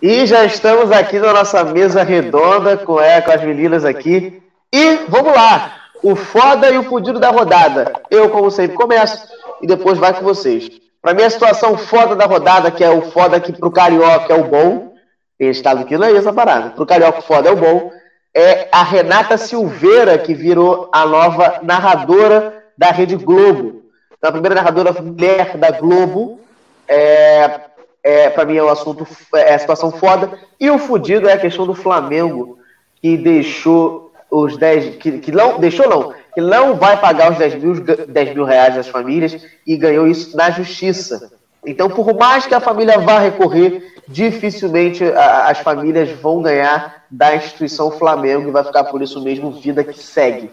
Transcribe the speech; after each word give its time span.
E 0.00 0.26
já 0.26 0.44
estamos 0.44 0.92
aqui 0.92 1.18
na 1.18 1.32
nossa 1.32 1.64
mesa 1.64 2.02
redonda 2.02 2.76
com, 2.76 3.00
é, 3.00 3.20
com 3.22 3.30
as 3.30 3.42
meninas 3.42 3.84
aqui. 3.84 4.42
E 4.72 4.96
vamos 5.08 5.32
lá! 5.32 5.72
O 6.02 6.14
foda 6.14 6.70
e 6.70 6.76
o 6.76 6.82
fudido 6.82 7.18
da 7.18 7.30
rodada. 7.30 7.94
Eu, 8.10 8.28
como 8.28 8.50
sempre, 8.50 8.76
começo 8.76 9.26
e 9.62 9.66
depois 9.66 9.98
vai 9.98 10.12
com 10.12 10.22
vocês. 10.22 10.68
Para 11.00 11.14
mim, 11.14 11.22
a 11.22 11.30
situação 11.30 11.78
foda 11.78 12.14
da 12.14 12.26
rodada, 12.26 12.70
que 12.70 12.84
é 12.84 12.90
o 12.90 13.10
foda 13.10 13.40
que 13.40 13.52
pro 13.52 13.70
Carioca 13.70 14.34
é 14.34 14.36
o 14.36 14.44
bom, 14.44 14.92
tem 15.38 15.48
estado 15.48 15.80
aqui, 15.80 15.96
não 15.96 16.06
é 16.06 16.14
essa 16.14 16.32
parada. 16.32 16.70
Pro 16.70 16.84
Carioca, 16.84 17.20
o 17.20 17.22
foda 17.22 17.48
é 17.48 17.52
o 17.52 17.56
bom. 17.56 17.90
É 18.34 18.68
a 18.70 18.82
Renata 18.82 19.38
Silveira, 19.38 20.18
que 20.18 20.34
virou 20.34 20.90
a 20.92 21.06
nova 21.06 21.60
narradora 21.62 22.64
da 22.76 22.90
Rede 22.90 23.16
Globo. 23.16 23.84
Então, 24.18 24.28
a 24.28 24.32
primeira 24.32 24.56
narradora 24.56 24.92
mulher 24.92 25.56
da 25.56 25.70
Globo. 25.70 26.38
É, 26.86 27.60
é, 28.06 28.30
para 28.30 28.44
mim 28.44 28.56
é 28.56 28.62
um 28.62 28.68
assunto, 28.68 29.04
é 29.34 29.54
a 29.54 29.58
situação 29.58 29.90
foda. 29.90 30.38
E 30.60 30.70
o 30.70 30.78
fudido 30.78 31.28
é 31.28 31.32
a 31.32 31.38
questão 31.38 31.66
do 31.66 31.74
Flamengo, 31.74 32.56
que 33.02 33.16
deixou 33.16 34.12
os 34.30 34.56
10. 34.56 34.94
Que, 34.94 35.18
que 35.18 35.32
não, 35.32 35.58
deixou 35.58 35.88
não, 35.88 36.14
que 36.32 36.40
não 36.40 36.76
vai 36.76 37.00
pagar 37.00 37.32
os 37.32 37.38
10 37.38 37.54
mil, 37.56 37.74
10 38.06 38.34
mil 38.36 38.44
reais 38.44 38.76
das 38.76 38.86
famílias 38.86 39.44
e 39.66 39.76
ganhou 39.76 40.06
isso 40.06 40.36
na 40.36 40.50
justiça. 40.50 41.32
Então, 41.66 41.90
por 41.90 42.14
mais 42.14 42.46
que 42.46 42.54
a 42.54 42.60
família 42.60 42.96
vá 43.00 43.18
recorrer, 43.18 43.82
dificilmente 44.06 45.02
a, 45.02 45.48
as 45.48 45.58
famílias 45.58 46.08
vão 46.10 46.40
ganhar 46.40 47.06
da 47.10 47.34
instituição 47.34 47.90
Flamengo 47.90 48.48
e 48.48 48.52
vai 48.52 48.62
ficar 48.62 48.84
por 48.84 49.02
isso 49.02 49.20
mesmo 49.20 49.50
vida 49.50 49.82
que 49.82 49.98
segue. 49.98 50.48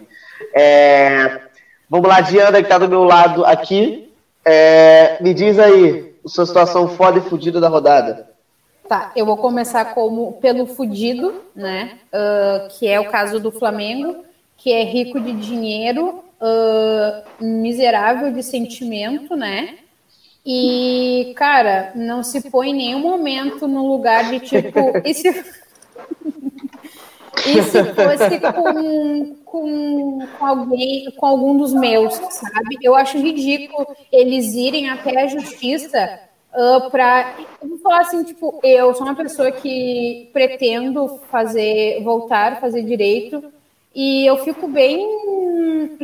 É, 0.52 1.38
vamos 1.88 2.08
lá, 2.08 2.20
Diana, 2.20 2.58
que 2.58 2.64
está 2.64 2.78
do 2.78 2.88
meu 2.88 3.04
lado 3.04 3.44
aqui. 3.44 4.12
É, 4.44 5.18
me 5.20 5.32
diz 5.32 5.56
aí, 5.56 6.13
sua 6.26 6.46
situação 6.46 6.88
foda 6.88 7.18
e 7.18 7.22
fudida 7.22 7.60
da 7.60 7.68
rodada. 7.68 8.34
Tá, 8.88 9.12
eu 9.16 9.24
vou 9.24 9.38
começar 9.38 9.94
como 9.94 10.34
pelo 10.34 10.66
fudido, 10.66 11.42
né? 11.54 11.98
Uh, 12.12 12.68
que 12.68 12.86
é 12.86 13.00
o 13.00 13.10
caso 13.10 13.40
do 13.40 13.50
Flamengo, 13.50 14.24
que 14.58 14.72
é 14.72 14.84
rico 14.84 15.18
de 15.18 15.32
dinheiro, 15.32 16.22
uh, 16.40 17.44
miserável 17.44 18.30
de 18.30 18.42
sentimento, 18.42 19.34
né? 19.34 19.78
E, 20.44 21.32
cara, 21.36 21.92
não 21.94 22.22
se 22.22 22.50
põe 22.50 22.70
em 22.70 22.74
nenhum 22.74 22.98
momento 22.98 23.66
no 23.66 23.88
lugar 23.88 24.30
de 24.30 24.40
tipo. 24.40 24.92
E 25.02 25.14
se, 25.14 25.30
e 27.46 27.62
se 27.62 27.84
fosse 27.94 28.40
com, 28.52 29.34
com, 29.46 30.18
com 30.38 30.46
alguém, 30.46 31.10
com 31.16 31.24
algum 31.24 31.56
dos 31.56 31.72
meus, 31.72 32.12
sabe? 32.14 32.76
Eu 32.82 32.94
acho 32.94 33.16
ridículo 33.16 33.86
eles 34.12 34.52
irem 34.52 34.90
até 34.90 35.22
a 35.22 35.26
justiça 35.26 36.20
uh, 36.54 36.90
para. 36.90 37.34
Eu 37.60 37.68
vou 37.68 37.78
falar 37.78 38.00
assim, 38.00 38.24
tipo, 38.24 38.60
eu 38.62 38.94
sou 38.94 39.06
uma 39.06 39.14
pessoa 39.14 39.50
que 39.50 40.30
pretendo 40.32 41.20
fazer, 41.30 42.02
voltar, 42.02 42.60
fazer 42.60 42.82
direito, 42.82 43.44
e 43.94 44.26
eu 44.26 44.38
fico 44.38 44.68
bem 44.68 45.06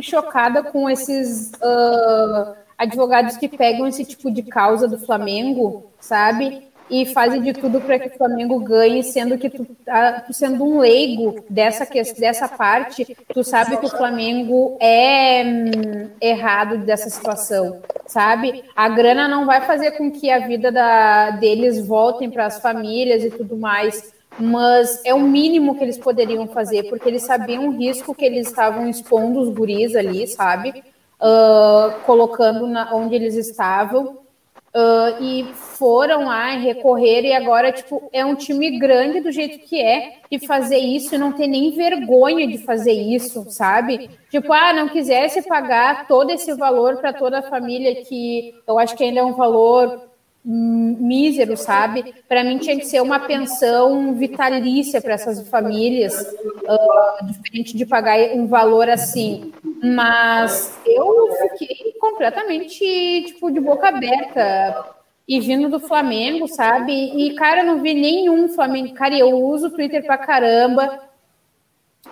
chocada 0.01 0.63
com 0.63 0.89
esses. 0.89 1.51
Uh, 1.53 2.61
advogados 2.81 3.37
que 3.37 3.47
pegam 3.47 3.85
esse 3.85 4.03
tipo 4.03 4.31
de 4.31 4.41
causa 4.41 4.87
do 4.87 4.97
Flamengo, 4.97 5.91
sabe? 5.99 6.63
E 6.91 7.05
fazem 7.05 7.41
de 7.41 7.53
tudo 7.53 7.79
para 7.79 7.97
que 7.97 8.09
o 8.09 8.17
Flamengo 8.17 8.59
ganhe, 8.59 9.01
sendo 9.01 9.37
que 9.37 9.49
tu, 9.49 9.65
tá, 9.85 10.25
sendo 10.29 10.63
um 10.63 10.79
leigo 10.79 11.43
dessa, 11.49 11.87
dessa 12.19 12.49
parte, 12.49 13.15
tu 13.33 13.43
sabe 13.43 13.77
que 13.77 13.85
o 13.85 13.89
Flamengo 13.89 14.77
é 14.79 15.43
hum, 15.43 16.09
errado 16.19 16.79
dessa 16.79 17.09
situação, 17.09 17.81
sabe? 18.05 18.65
A 18.75 18.89
grana 18.89 19.27
não 19.27 19.45
vai 19.45 19.61
fazer 19.61 19.91
com 19.91 20.11
que 20.11 20.29
a 20.29 20.39
vida 20.39 20.69
da, 20.69 21.31
deles 21.31 21.87
voltem 21.87 22.29
para 22.29 22.45
as 22.45 22.59
famílias 22.59 23.23
e 23.23 23.31
tudo 23.31 23.55
mais, 23.55 24.13
mas 24.37 25.01
é 25.05 25.13
o 25.13 25.21
mínimo 25.21 25.75
que 25.75 25.83
eles 25.85 25.97
poderiam 25.97 26.45
fazer, 26.47 26.83
porque 26.89 27.07
eles 27.07 27.23
sabiam 27.23 27.69
o 27.69 27.77
risco 27.77 28.13
que 28.13 28.25
eles 28.25 28.47
estavam 28.47 28.89
expondo 28.89 29.39
os 29.39 29.49
guris 29.49 29.95
ali, 29.95 30.27
sabe? 30.27 30.83
uh, 31.21 31.99
colocando 32.05 32.67
na, 32.67 32.93
onde 32.93 33.15
eles 33.15 33.35
estavam. 33.35 34.20
Uh, 34.73 35.21
e 35.21 35.53
foram 35.53 36.27
lá 36.27 36.51
recorrer 36.55 37.25
e 37.25 37.33
agora 37.33 37.73
tipo 37.73 38.09
é 38.13 38.23
um 38.23 38.35
time 38.35 38.79
grande 38.79 39.19
do 39.19 39.29
jeito 39.29 39.59
que 39.67 39.81
é 39.81 40.13
e 40.31 40.39
fazer 40.39 40.77
isso 40.77 41.13
e 41.13 41.17
não 41.17 41.33
ter 41.33 41.45
nem 41.45 41.71
vergonha 41.71 42.47
de 42.47 42.57
fazer 42.57 42.93
isso, 42.93 43.45
sabe? 43.49 44.09
Tipo, 44.29 44.53
ah, 44.53 44.71
não 44.71 44.87
quisesse 44.87 45.41
pagar 45.41 46.07
todo 46.07 46.31
esse 46.31 46.53
valor 46.53 46.97
para 46.97 47.11
toda 47.11 47.39
a 47.39 47.43
família 47.43 48.05
que 48.05 48.55
eu 48.65 48.79
acho 48.79 48.95
que 48.95 49.03
ainda 49.03 49.19
é 49.19 49.23
um 49.23 49.33
valor 49.33 50.09
mísero, 50.43 51.55
sabe? 51.55 52.15
Para 52.27 52.43
mim 52.43 52.57
tinha 52.57 52.75
que 52.75 52.85
ser 52.85 53.01
uma 53.01 53.19
pensão 53.19 54.15
vitalícia 54.15 54.99
para 54.99 55.13
essas 55.13 55.47
famílias, 55.47 56.19
uh, 56.19 57.25
diferente 57.25 57.77
de 57.77 57.85
pagar 57.85 58.17
um 58.33 58.47
valor 58.47 58.89
assim. 58.89 59.51
Mas 59.83 60.79
eu 60.85 61.27
fiquei 61.57 61.93
completamente 61.99 63.23
tipo 63.25 63.51
de 63.51 63.59
boca 63.59 63.87
aberta 63.87 64.95
e 65.27 65.39
vindo 65.39 65.69
do 65.69 65.79
Flamengo, 65.79 66.47
sabe? 66.47 66.93
E 66.93 67.33
cara, 67.35 67.63
não 67.63 67.81
vi 67.81 67.93
nenhum 67.93 68.49
Flamengo. 68.49 68.93
Cara, 68.93 69.17
eu 69.17 69.29
uso 69.29 69.67
o 69.67 69.71
Twitter 69.71 70.05
pra 70.05 70.17
caramba. 70.17 71.09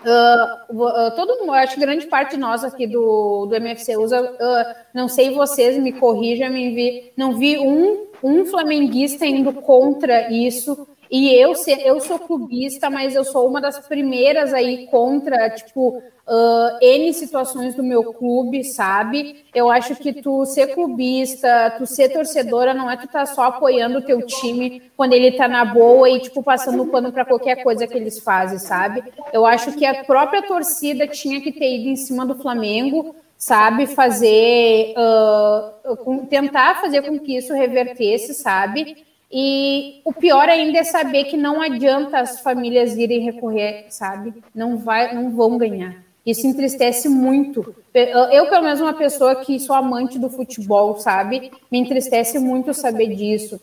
Uh, 0.05 0.75
uh, 0.75 1.15
todo 1.15 1.39
mundo, 1.39 1.53
acho 1.53 1.73
que 1.73 1.79
grande 1.81 2.07
parte 2.07 2.31
de 2.31 2.37
nós 2.37 2.63
aqui 2.63 2.87
do, 2.87 3.47
do 3.47 3.55
MFC 3.55 3.97
usa, 3.97 4.21
uh, 4.21 4.75
não 4.93 5.07
sei 5.07 5.33
vocês, 5.33 5.77
me 5.77 5.91
corrijam, 5.91 6.49
me 6.49 6.73
vi, 6.73 7.11
não 7.17 7.33
vi 7.37 7.57
um 7.57 8.07
um 8.23 8.45
flamenguista 8.45 9.25
indo 9.25 9.53
contra 9.53 10.31
isso. 10.31 10.87
E 11.09 11.33
eu, 11.33 11.53
eu 11.83 11.99
sou 11.99 12.19
clubista, 12.19 12.87
mas 12.87 13.15
eu 13.15 13.23
sou 13.23 13.47
uma 13.47 13.59
das 13.59 13.79
primeiras 13.87 14.53
aí 14.53 14.85
contra, 14.87 15.49
tipo, 15.49 15.97
uh, 15.97 16.77
N 16.79 17.11
situações 17.15 17.73
do 17.73 17.83
meu 17.83 18.13
clube, 18.13 18.63
sabe? 18.63 19.43
Eu 19.53 19.71
acho 19.71 19.95
que 19.95 20.13
tu 20.21 20.45
ser 20.45 20.67
clubista, 20.75 21.73
tu 21.79 21.87
ser 21.87 22.09
torcedora, 22.09 22.75
não 22.75 22.91
é 22.91 22.95
tu 22.95 23.07
tá 23.07 23.25
só 23.25 23.45
apoiando 23.45 23.97
o 23.97 24.01
teu 24.03 24.23
time 24.23 24.83
quando 24.95 25.13
ele 25.13 25.31
tá 25.31 25.47
na 25.47 25.65
boa 25.65 26.07
e, 26.07 26.19
tipo, 26.19 26.43
passando 26.43 26.85
pano 26.85 27.11
para 27.11 27.25
qualquer 27.25 27.63
coisa 27.63 27.87
que 27.87 27.97
eles 27.97 28.19
fazem, 28.19 28.59
sabe? 28.59 29.03
Eu 29.33 29.47
acho 29.47 29.71
que 29.71 29.85
a 29.87 30.03
própria 30.03 30.43
torcida 30.43 31.07
tinha 31.07 31.41
que 31.41 31.51
ter 31.51 31.75
ido 31.79 31.89
em 31.89 31.95
cima 31.95 32.23
do 32.23 32.35
Flamengo, 32.35 33.15
sabe, 33.35 33.87
fazer, 33.87 34.93
uh, 34.95 36.27
tentar 36.27 36.81
fazer 36.81 37.01
com 37.01 37.17
que 37.17 37.35
isso 37.35 37.51
revertesse, 37.51 38.35
sabe? 38.35 39.08
E 39.31 40.01
o 40.03 40.11
pior 40.11 40.49
ainda 40.49 40.79
é 40.79 40.83
saber 40.83 41.25
que 41.25 41.37
não 41.37 41.61
adianta 41.61 42.19
as 42.19 42.41
famílias 42.41 42.97
irem 42.97 43.19
recorrer, 43.19 43.85
sabe? 43.89 44.33
Não 44.55 44.77
vai, 44.77 45.13
não 45.13 45.29
vão 45.31 45.57
ganhar. 45.57 46.03
Isso 46.25 46.47
entristece 46.47 47.07
muito. 47.07 47.75
Eu, 47.93 48.49
pelo 48.49 48.63
menos, 48.63 48.81
uma 48.81 48.93
pessoa 48.93 49.35
que 49.37 49.59
sou 49.59 49.75
amante 49.75 50.17
do 50.17 50.29
futebol, 50.29 50.97
sabe? 50.97 51.51
Me 51.71 51.79
entristece 51.79 52.39
muito 52.39 52.73
saber 52.73 53.15
disso. 53.15 53.59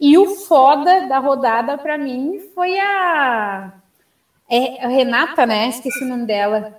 E 0.00 0.16
o 0.16 0.36
foda 0.36 1.08
da 1.08 1.18
rodada 1.18 1.76
para 1.76 1.98
mim 1.98 2.40
foi 2.54 2.78
a, 2.78 3.72
é, 4.48 4.84
a 4.84 4.88
Renata, 4.88 5.44
né? 5.44 5.68
Esqueci 5.68 6.04
o 6.04 6.08
nome 6.08 6.26
dela. 6.26 6.78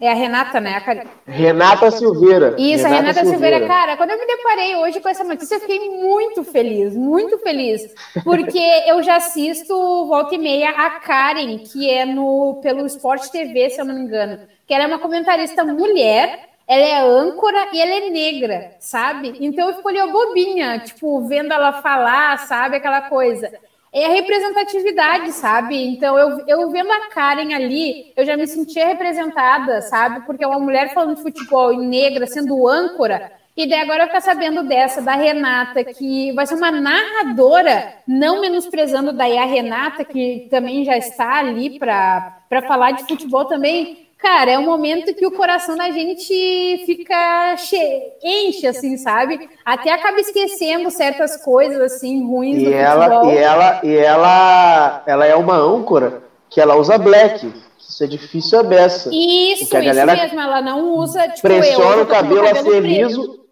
É 0.00 0.10
a 0.10 0.14
Renata, 0.14 0.60
né? 0.60 0.76
A 0.76 1.30
Renata 1.30 1.90
Silveira. 1.90 2.56
Isso, 2.58 2.84
Renata 2.84 2.86
a 2.86 3.00
Renata 3.00 3.20
Silveira. 3.20 3.58
Silveira. 3.58 3.66
Cara, 3.66 3.96
quando 3.96 4.10
eu 4.10 4.18
me 4.18 4.26
deparei 4.26 4.76
hoje 4.76 5.00
com 5.00 5.08
essa 5.08 5.24
notícia, 5.24 5.54
eu 5.54 5.60
fiquei 5.60 5.90
muito 5.90 6.42
feliz, 6.42 6.96
muito 6.96 7.38
feliz. 7.38 7.82
Porque 8.24 8.60
eu 8.86 9.02
já 9.02 9.16
assisto 9.16 9.74
volta 10.06 10.34
e 10.34 10.38
meia 10.38 10.70
a 10.70 10.90
Karen, 11.00 11.58
que 11.58 11.88
é 11.88 12.04
no 12.04 12.60
pelo 12.62 12.84
Sport 12.86 13.28
TV, 13.28 13.70
se 13.70 13.80
eu 13.80 13.84
não 13.84 13.94
me 13.94 14.02
engano. 14.02 14.40
Que 14.66 14.74
ela 14.74 14.84
é 14.84 14.86
uma 14.86 14.98
comentarista 14.98 15.64
mulher, 15.64 16.48
ela 16.66 16.84
é 16.84 17.00
âncora 17.00 17.68
e 17.72 17.80
ela 17.80 17.94
é 17.94 18.10
negra, 18.10 18.72
sabe? 18.80 19.36
Então 19.40 19.68
eu 19.68 19.76
fico 19.76 19.88
ali 19.88 20.00
bobinha, 20.10 20.78
tipo, 20.80 21.26
vendo 21.28 21.52
ela 21.52 21.74
falar, 21.74 22.38
sabe? 22.40 22.76
Aquela 22.76 23.02
coisa 23.02 23.50
é 23.94 24.06
a 24.06 24.10
representatividade, 24.10 25.32
sabe? 25.32 25.76
Então, 25.76 26.18
eu, 26.18 26.44
eu 26.48 26.70
vendo 26.70 26.90
a 26.90 27.08
Karen 27.10 27.54
ali, 27.54 28.12
eu 28.16 28.26
já 28.26 28.36
me 28.36 28.46
sentia 28.46 28.88
representada, 28.88 29.80
sabe? 29.82 30.26
Porque 30.26 30.42
é 30.42 30.46
uma 30.48 30.58
mulher 30.58 30.92
falando 30.92 31.14
de 31.14 31.22
futebol 31.22 31.72
e 31.72 31.86
negra, 31.86 32.26
sendo 32.26 32.66
âncora, 32.66 33.30
e 33.56 33.68
daí 33.68 33.80
agora 33.82 34.02
eu 34.02 34.06
ficar 34.08 34.20
sabendo 34.20 34.64
dessa, 34.64 35.00
da 35.00 35.12
Renata, 35.12 35.84
que 35.84 36.32
vai 36.32 36.44
ser 36.44 36.56
uma 36.56 36.72
narradora, 36.72 37.94
não 38.06 38.40
menosprezando 38.40 39.12
daí 39.12 39.38
a 39.38 39.44
Renata, 39.44 40.04
que 40.04 40.48
também 40.50 40.84
já 40.84 40.96
está 40.96 41.38
ali 41.38 41.78
para 41.78 42.42
falar 42.66 42.90
de 42.90 43.06
futebol 43.06 43.44
também. 43.44 44.03
Cara, 44.24 44.52
é 44.52 44.58
um 44.58 44.64
momento 44.64 45.12
que 45.12 45.26
o 45.26 45.30
coração 45.30 45.76
da 45.76 45.90
gente 45.90 46.82
fica 46.86 47.54
che... 47.58 47.76
enche, 48.22 48.66
assim, 48.66 48.96
sabe? 48.96 49.50
Até 49.62 49.92
acaba 49.92 50.18
esquecendo 50.18 50.90
certas 50.90 51.36
coisas, 51.44 51.78
assim, 51.78 52.26
ruins 52.26 52.62
e 52.62 52.64
do 52.64 52.72
ela, 52.72 53.04
futebol. 53.04 53.30
E 53.30 53.36
ela, 53.36 53.80
e 53.84 53.94
ela, 53.94 55.02
ela 55.04 55.26
é 55.26 55.34
uma 55.34 55.56
âncora 55.56 56.22
que 56.48 56.58
ela 56.58 56.74
usa 56.74 56.96
black. 56.96 57.52
Isso 57.78 58.02
é 58.02 58.06
difícil 58.06 58.60
a 58.60 58.62
beça. 58.62 59.10
Isso, 59.12 59.64
isso 59.64 59.76
mesmo. 59.76 60.40
Ela 60.40 60.62
não 60.62 60.94
usa, 60.94 61.28
tipo, 61.28 61.42
Pressiona 61.42 61.96
eu, 61.96 62.02
o 62.04 62.06
cabelo, 62.06 62.46
cabelo 62.46 62.68
a 62.68 62.72
ser 62.72 62.80
liso. 62.80 63.44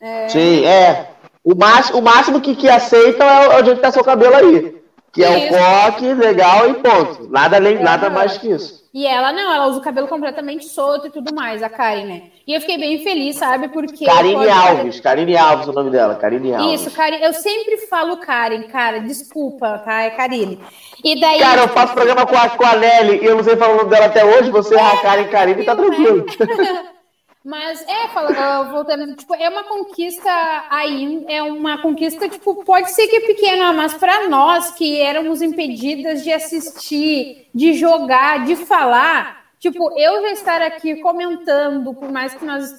É... 0.00 0.28
Sim, 0.30 0.64
é. 0.64 1.10
O 1.44 1.54
máximo, 1.54 1.98
o 1.98 2.02
máximo 2.02 2.40
que, 2.40 2.56
que 2.56 2.70
aceitam 2.70 3.28
é 3.28 3.46
o, 3.46 3.52
é 3.52 3.60
o 3.60 3.64
jeito 3.66 3.76
que 3.76 3.82
tá 3.82 3.92
seu 3.92 4.02
cabelo 4.02 4.36
aí. 4.36 4.81
Que 5.12 5.22
é 5.22 5.46
isso. 5.46 5.54
o 5.54 5.58
coque, 5.58 6.14
legal 6.14 6.70
e 6.70 6.74
ponto. 6.74 7.28
Nada, 7.30 7.56
além, 7.56 7.76
é, 7.76 7.82
nada 7.82 8.08
mais 8.08 8.38
que 8.38 8.50
isso. 8.50 8.82
E 8.94 9.06
ela 9.06 9.32
não, 9.32 9.52
ela 9.52 9.66
usa 9.66 9.78
o 9.78 9.82
cabelo 9.82 10.08
completamente 10.08 10.66
solto 10.66 11.06
e 11.06 11.10
tudo 11.10 11.34
mais, 11.34 11.62
a 11.62 11.68
Karen, 11.68 12.04
né? 12.04 12.22
E 12.46 12.54
eu 12.54 12.60
fiquei 12.60 12.78
bem 12.78 13.02
feliz, 13.02 13.36
sabe? 13.36 13.68
Porque. 13.68 14.06
Karine 14.06 14.48
Alves, 14.48 15.00
Karine 15.00 15.36
Alves 15.36 15.68
o 15.68 15.72
nome 15.72 15.90
dela, 15.90 16.14
Karine 16.14 16.54
Alves. 16.54 16.80
Isso, 16.80 16.90
Karen, 16.90 17.16
eu 17.16 17.32
sempre 17.34 17.76
falo 17.88 18.18
Karen, 18.18 18.62
cara, 18.64 19.00
desculpa, 19.00 19.78
tá? 19.78 20.02
É 20.02 20.10
Karine. 20.10 20.58
E 21.04 21.20
daí. 21.20 21.40
Cara, 21.40 21.62
eu 21.62 21.68
faço 21.68 21.94
programa 21.94 22.26
com 22.26 22.36
a, 22.36 22.48
com 22.48 22.64
a 22.64 22.76
Nelly 22.76 23.22
e 23.22 23.26
eu 23.26 23.36
não 23.36 23.44
sei 23.44 23.56
falar 23.56 23.74
o 23.74 23.76
nome 23.78 23.90
dela 23.90 24.06
até 24.06 24.24
hoje, 24.24 24.50
você 24.50 24.74
é, 24.74 24.78
é 24.78 24.82
a 24.82 24.96
Karen 24.98 25.28
Karine, 25.28 25.64
tá 25.64 25.76
tranquilo. 25.76 26.24
Mas 27.44 27.82
é, 27.88 28.08
falando, 28.08 28.70
voltando, 28.70 29.16
tipo, 29.16 29.34
é 29.34 29.48
uma 29.48 29.64
conquista 29.64 30.30
aí, 30.70 31.24
é 31.28 31.42
uma 31.42 31.82
conquista, 31.82 32.28
tipo, 32.28 32.64
pode 32.64 32.92
ser 32.92 33.08
que 33.08 33.16
é 33.16 33.20
pequena, 33.20 33.72
mas 33.72 33.94
para 33.94 34.28
nós 34.28 34.70
que 34.70 35.00
éramos 35.00 35.42
impedidas 35.42 36.22
de 36.22 36.32
assistir, 36.32 37.48
de 37.52 37.74
jogar, 37.74 38.44
de 38.44 38.54
falar, 38.54 39.41
tipo, 39.62 39.96
eu 39.96 40.20
já 40.22 40.32
estar 40.32 40.60
aqui 40.60 40.96
comentando, 40.96 41.94
por 41.94 42.10
mais 42.10 42.34
que 42.34 42.44
nós, 42.44 42.76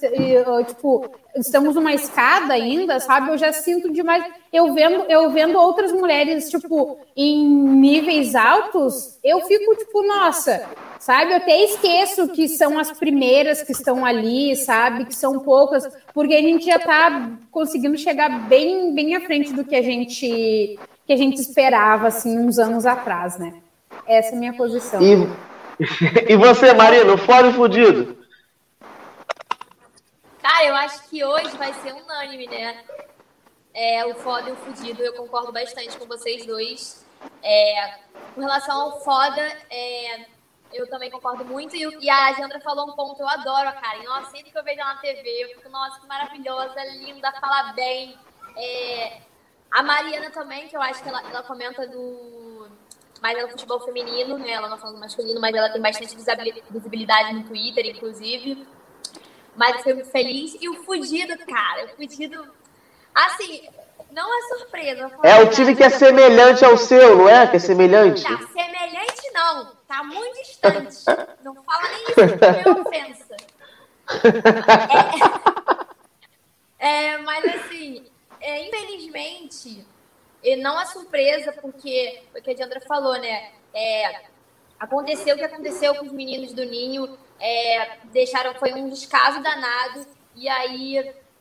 tipo, 0.68 1.10
estamos 1.34 1.74
numa 1.74 1.94
escada 1.94 2.52
ainda, 2.52 3.00
sabe? 3.00 3.30
Eu 3.30 3.38
já 3.38 3.54
sinto 3.54 3.90
demais. 3.90 4.22
Eu 4.52 4.74
vendo, 4.74 5.06
eu 5.08 5.30
vendo 5.30 5.58
outras 5.58 5.90
mulheres, 5.92 6.50
tipo, 6.50 6.98
em 7.16 7.42
níveis 7.48 8.34
altos, 8.34 9.18
eu 9.24 9.40
fico, 9.40 9.74
tipo, 9.76 10.02
nossa, 10.06 10.68
sabe? 10.98 11.32
Eu 11.32 11.38
até 11.38 11.58
esqueço 11.64 12.28
que 12.28 12.46
são 12.48 12.78
as 12.78 12.92
primeiras 12.92 13.62
que 13.62 13.72
estão 13.72 14.04
ali, 14.04 14.54
sabe? 14.54 15.06
Que 15.06 15.16
são 15.16 15.38
poucas, 15.38 15.88
porque 16.12 16.34
a 16.34 16.42
gente 16.42 16.66
já 16.66 16.76
está 16.76 17.30
conseguindo 17.50 17.96
chegar 17.96 18.46
bem, 18.46 18.92
bem 18.92 19.16
à 19.16 19.22
frente 19.22 19.54
do 19.54 19.64
que 19.64 19.74
a 19.74 19.82
gente 19.82 20.78
que 21.06 21.12
a 21.12 21.16
gente 21.16 21.38
esperava 21.38 22.08
assim 22.08 22.38
uns 22.38 22.58
anos 22.58 22.84
atrás, 22.84 23.38
né? 23.38 23.54
Essa 24.06 24.32
é 24.32 24.36
a 24.36 24.38
minha 24.38 24.54
posição. 24.54 25.02
E, 25.02 25.28
e 26.28 26.36
você, 26.36 26.72
Marina, 26.72 27.16
fora 27.18 27.52
fudido? 27.52 28.24
Cara, 30.40 30.64
eu 30.66 30.74
acho 30.76 31.08
que 31.08 31.24
hoje 31.24 31.56
vai 31.56 31.72
ser 31.74 31.92
unânime, 31.92 32.46
né? 32.46 32.84
É, 33.72 34.06
o 34.06 34.14
foda 34.14 34.50
e 34.50 34.52
o 34.52 34.56
fudido, 34.56 35.02
eu 35.02 35.14
concordo 35.14 35.52
bastante 35.52 35.96
com 35.96 36.06
vocês 36.06 36.46
dois. 36.46 37.04
É, 37.42 37.98
com 38.34 38.40
relação 38.40 38.80
ao 38.80 39.00
foda, 39.00 39.42
é, 39.70 40.26
eu 40.72 40.88
também 40.88 41.10
concordo 41.10 41.44
muito. 41.44 41.74
E, 41.74 41.82
e 42.00 42.10
a 42.10 42.32
Jandra 42.34 42.60
falou 42.60 42.88
um 42.88 42.92
ponto, 42.92 43.20
eu 43.20 43.28
adoro 43.28 43.68
a 43.68 43.72
Karen. 43.72 44.04
Nossa, 44.04 44.30
sempre 44.30 44.50
que 44.50 44.58
eu 44.58 44.64
vejo 44.64 44.80
ela 44.80 44.94
na 44.94 45.00
TV, 45.00 45.44
eu 45.44 45.48
fico, 45.56 45.68
nossa, 45.70 46.00
que 46.00 46.06
maravilhosa, 46.06 46.84
linda, 46.96 47.32
fala 47.40 47.72
bem. 47.72 48.18
É, 48.56 49.20
a 49.70 49.82
Mariana 49.82 50.30
também, 50.30 50.68
que 50.68 50.76
eu 50.76 50.82
acho 50.82 51.02
que 51.02 51.08
ela, 51.08 51.20
ela 51.28 51.42
comenta 51.42 51.86
do. 51.86 52.43
Mais 53.24 53.40
no 53.40 53.48
futebol 53.48 53.80
feminino, 53.80 54.36
né? 54.36 54.50
Ela 54.50 54.68
não 54.68 54.76
fala 54.76 54.92
do 54.92 55.00
masculino, 55.00 55.40
mas 55.40 55.54
ela 55.54 55.70
tem 55.70 55.80
bastante 55.80 56.14
visibilidade 56.14 57.32
no 57.32 57.42
Twitter, 57.44 57.86
inclusive. 57.86 58.66
Mas 59.56 59.70
eu 59.70 59.78
fiquei 59.78 59.94
muito 59.94 60.10
feliz. 60.10 60.54
E 60.60 60.68
o 60.68 60.84
Fudido, 60.84 61.34
cara, 61.46 61.86
o 61.86 61.88
Fudido. 61.96 62.46
Assim, 63.14 63.66
não 64.12 64.28
é 64.28 64.42
surpresa. 64.42 65.10
É 65.22 65.42
o 65.42 65.48
time 65.48 65.74
que 65.74 65.82
é 65.82 65.88
semelhante 65.88 66.66
ao 66.66 66.76
seu, 66.76 67.16
não 67.16 67.26
é? 67.26 67.46
Que 67.46 67.56
é 67.56 67.60
semelhante? 67.60 68.22
Tá, 68.24 68.46
semelhante 68.52 69.30
não. 69.32 69.72
Tá 69.88 70.04
muito 70.04 70.42
distante. 70.42 70.98
Não 71.42 71.54
fala 71.64 71.88
nem 71.88 72.02
isso, 72.02 72.14
porque 72.14 72.44
é 72.44 72.72
ofensa. 72.72 73.36
É, 76.78 77.04
é, 77.06 77.18
mas 77.22 77.42
assim, 77.54 78.04
é, 78.38 78.68
infelizmente, 78.68 79.86
não 80.58 80.80
é 80.80 80.84
surpresa, 80.86 81.52
porque 81.52 82.22
o 82.36 82.42
que 82.42 82.50
a 82.50 82.54
Diandra 82.54 82.80
falou, 82.80 83.18
né? 83.18 83.52
É, 83.72 84.24
aconteceu 84.78 85.34
o 85.34 85.38
que 85.38 85.44
aconteceu 85.44 85.94
com 85.94 86.06
os 86.06 86.12
meninos 86.12 86.52
do 86.52 86.64
Ninho, 86.64 87.18
é, 87.40 87.98
deixaram, 88.04 88.54
foi 88.54 88.72
um 88.72 88.88
descaso 88.88 89.42
danado, 89.42 90.06
e 90.34 90.48
aí 90.48 90.98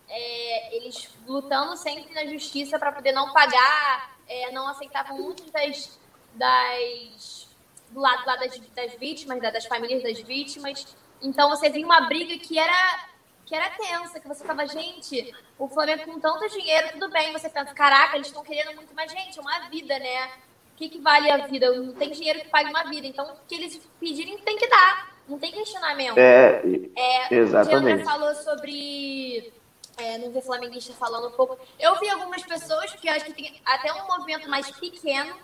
é, 0.10 0.76
eles 0.76 1.10
lutando 1.28 1.76
sempre 1.78 2.14
na 2.14 2.26
justiça 2.26 2.80
para 2.80 2.92
poder 2.92 3.12
não 3.12 3.34
pagar, 3.34 4.18
é, 4.28 4.52
não 4.52 4.68
aceitavam 4.68 5.18
muitas 5.18 5.50
das, 5.52 6.00
das 6.34 7.50
do 7.90 8.00
lado 8.00 8.26
lá 8.26 8.36
das, 8.38 8.58
das 8.60 8.94
vítimas, 8.96 9.40
das 9.42 9.66
famílias 9.66 10.02
das 10.02 10.20
vítimas. 10.20 10.96
Então 11.22 11.50
você 11.50 11.70
via 11.70 11.86
uma 11.86 12.02
briga 12.02 12.38
que 12.38 12.58
era 12.58 13.13
que 13.46 13.56
era 13.56 13.70
tensa, 13.72 14.20
que 14.20 14.28
você 14.28 14.44
tava, 14.44 14.66
gente, 14.68 15.34
o 15.58 15.68
Flamengo 15.68 16.06
com 16.06 16.20
tanto 16.20 16.50
dinheiro, 16.50 16.90
tudo 16.94 17.10
bem, 17.10 17.32
você 17.34 17.50
pensa, 17.50 17.74
caraca, 17.74 18.16
eles 18.16 18.28
estão 18.28 18.44
querendo 18.44 18.76
muito, 18.76 18.94
mas, 18.96 19.12
gente, 19.12 19.38
é 19.38 19.42
uma 19.42 19.70
vida, 19.70 20.00
né? 20.00 20.32
O 20.74 20.76
que, 20.76 20.90
que 20.90 21.00
vale 21.00 21.30
a 21.30 21.38
vida? 21.46 21.72
Não 21.72 21.94
tem 21.94 22.12
dinheiro 22.12 22.40
que 22.40 22.48
pague 22.48 22.70
uma 22.70 22.84
vida. 22.86 23.06
Então, 23.06 23.26
o 23.26 23.48
que 23.48 23.56
eles 23.56 23.80
pedirem 24.00 24.38
tem 24.40 24.58
que 24.58 24.68
dar. 24.68 25.14
Não 25.28 25.38
tem 25.38 25.52
questionamento. 25.52 26.18
É, 26.18 26.62
é 26.96 27.36
exatamente. 27.36 28.02
O 28.02 28.06
falou 28.06 28.34
sobre 28.36 29.54
é, 29.98 30.18
não 30.18 30.32
ver 30.32 30.42
flamenguista 30.42 30.94
falando 30.94 31.28
um 31.28 31.32
pouco. 31.32 31.58
Eu 31.80 32.00
vi 32.00 32.10
algumas 32.10 32.42
pessoas 32.44 32.92
que 32.96 33.08
acho 33.08 33.26
que 33.26 33.34
tem 33.34 33.62
até 33.64 33.94
um 33.94 34.08
movimento 34.08 34.50
mais 34.50 34.70
pequeno 34.72 35.36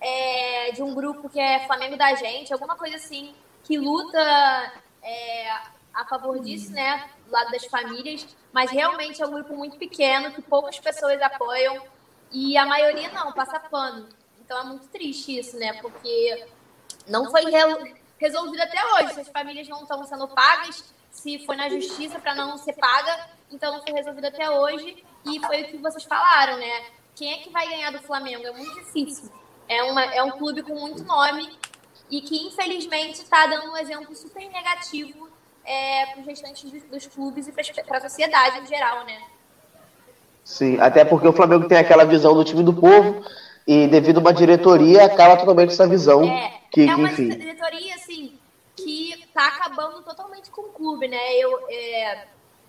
é, 0.00 0.72
de 0.72 0.82
um 0.82 0.94
grupo 0.94 1.28
que 1.28 1.40
é 1.40 1.66
Flamengo 1.66 1.96
da 1.96 2.14
Gente, 2.14 2.52
alguma 2.52 2.76
coisa 2.76 2.96
assim, 2.96 3.34
que 3.62 3.78
luta 3.78 4.20
é, 5.02 5.50
a 5.94 6.04
favor 6.08 6.38
disso, 6.40 6.72
né? 6.72 7.08
Do 7.26 7.32
lado 7.32 7.50
das 7.50 7.64
famílias, 7.66 8.26
mas 8.52 8.70
realmente 8.70 9.22
é 9.22 9.26
um 9.26 9.32
grupo 9.32 9.56
muito 9.56 9.76
pequeno, 9.76 10.32
que 10.32 10.42
poucas 10.42 10.78
pessoas 10.78 11.20
apoiam 11.22 11.82
e 12.30 12.56
a 12.58 12.66
maioria 12.66 13.10
não, 13.12 13.32
passa 13.32 13.60
pano. 13.60 14.08
Então 14.44 14.58
é 14.58 14.64
muito 14.64 14.88
triste 14.88 15.38
isso, 15.38 15.56
né? 15.56 15.72
Porque 15.80 16.46
não 17.06 17.30
foi 17.30 17.44
resolvido 18.18 18.60
até 18.60 18.84
hoje. 18.94 19.14
Se 19.14 19.20
as 19.20 19.28
famílias 19.28 19.68
não 19.68 19.82
estão 19.82 20.04
sendo 20.04 20.28
pagas, 20.28 20.84
se 21.10 21.38
foi 21.46 21.56
na 21.56 21.68
justiça 21.68 22.18
para 22.18 22.34
não 22.34 22.58
ser 22.58 22.74
paga, 22.74 23.28
então 23.50 23.72
não 23.72 23.82
foi 23.82 23.92
resolvido 23.92 24.26
até 24.26 24.50
hoje. 24.50 25.04
E 25.24 25.40
foi 25.46 25.62
o 25.62 25.68
que 25.68 25.78
vocês 25.78 26.04
falaram, 26.04 26.58
né? 26.58 26.86
Quem 27.14 27.32
é 27.32 27.36
que 27.38 27.50
vai 27.50 27.68
ganhar 27.68 27.92
do 27.92 28.02
Flamengo? 28.02 28.44
É 28.44 28.50
muito 28.50 28.74
difícil. 28.74 29.30
É, 29.68 29.82
uma, 29.84 30.04
é 30.04 30.22
um 30.22 30.32
clube 30.32 30.62
com 30.62 30.74
muito 30.74 31.04
nome 31.04 31.56
e 32.10 32.20
que, 32.20 32.48
infelizmente, 32.48 33.22
está 33.22 33.46
dando 33.46 33.70
um 33.70 33.76
exemplo 33.76 34.14
super 34.14 34.46
negativo 34.50 35.30
é, 35.64 36.06
para 36.06 36.20
os 36.20 36.26
restantes 36.26 36.70
dos, 36.70 36.82
dos 36.84 37.06
clubes 37.06 37.48
e 37.48 37.52
para 37.52 37.98
a 37.98 38.00
sociedade 38.00 38.60
em 38.60 38.66
geral, 38.66 39.04
né? 39.04 39.18
Sim, 40.44 40.78
até 40.78 41.04
porque 41.04 41.26
o 41.26 41.32
Flamengo 41.32 41.66
tem 41.66 41.78
aquela 41.78 42.04
visão 42.04 42.34
do 42.34 42.44
time 42.44 42.62
do 42.62 42.72
povo 42.72 43.24
e 43.66 43.86
devido 43.86 44.18
a 44.18 44.20
uma 44.20 44.32
diretoria 44.32 45.06
acaba 45.06 45.38
totalmente 45.38 45.72
essa 45.72 45.88
visão. 45.88 46.22
É, 46.24 46.60
que, 46.70 46.82
é 46.88 46.94
uma 46.94 47.08
enfim. 47.08 47.30
diretoria, 47.30 47.94
assim, 47.94 48.38
que 48.76 49.14
está 49.14 49.46
acabando 49.46 50.02
totalmente 50.02 50.50
com 50.50 50.62
o 50.62 50.72
clube, 50.72 51.08
né? 51.08 51.34
Eu, 51.36 51.58
é, 51.70 52.26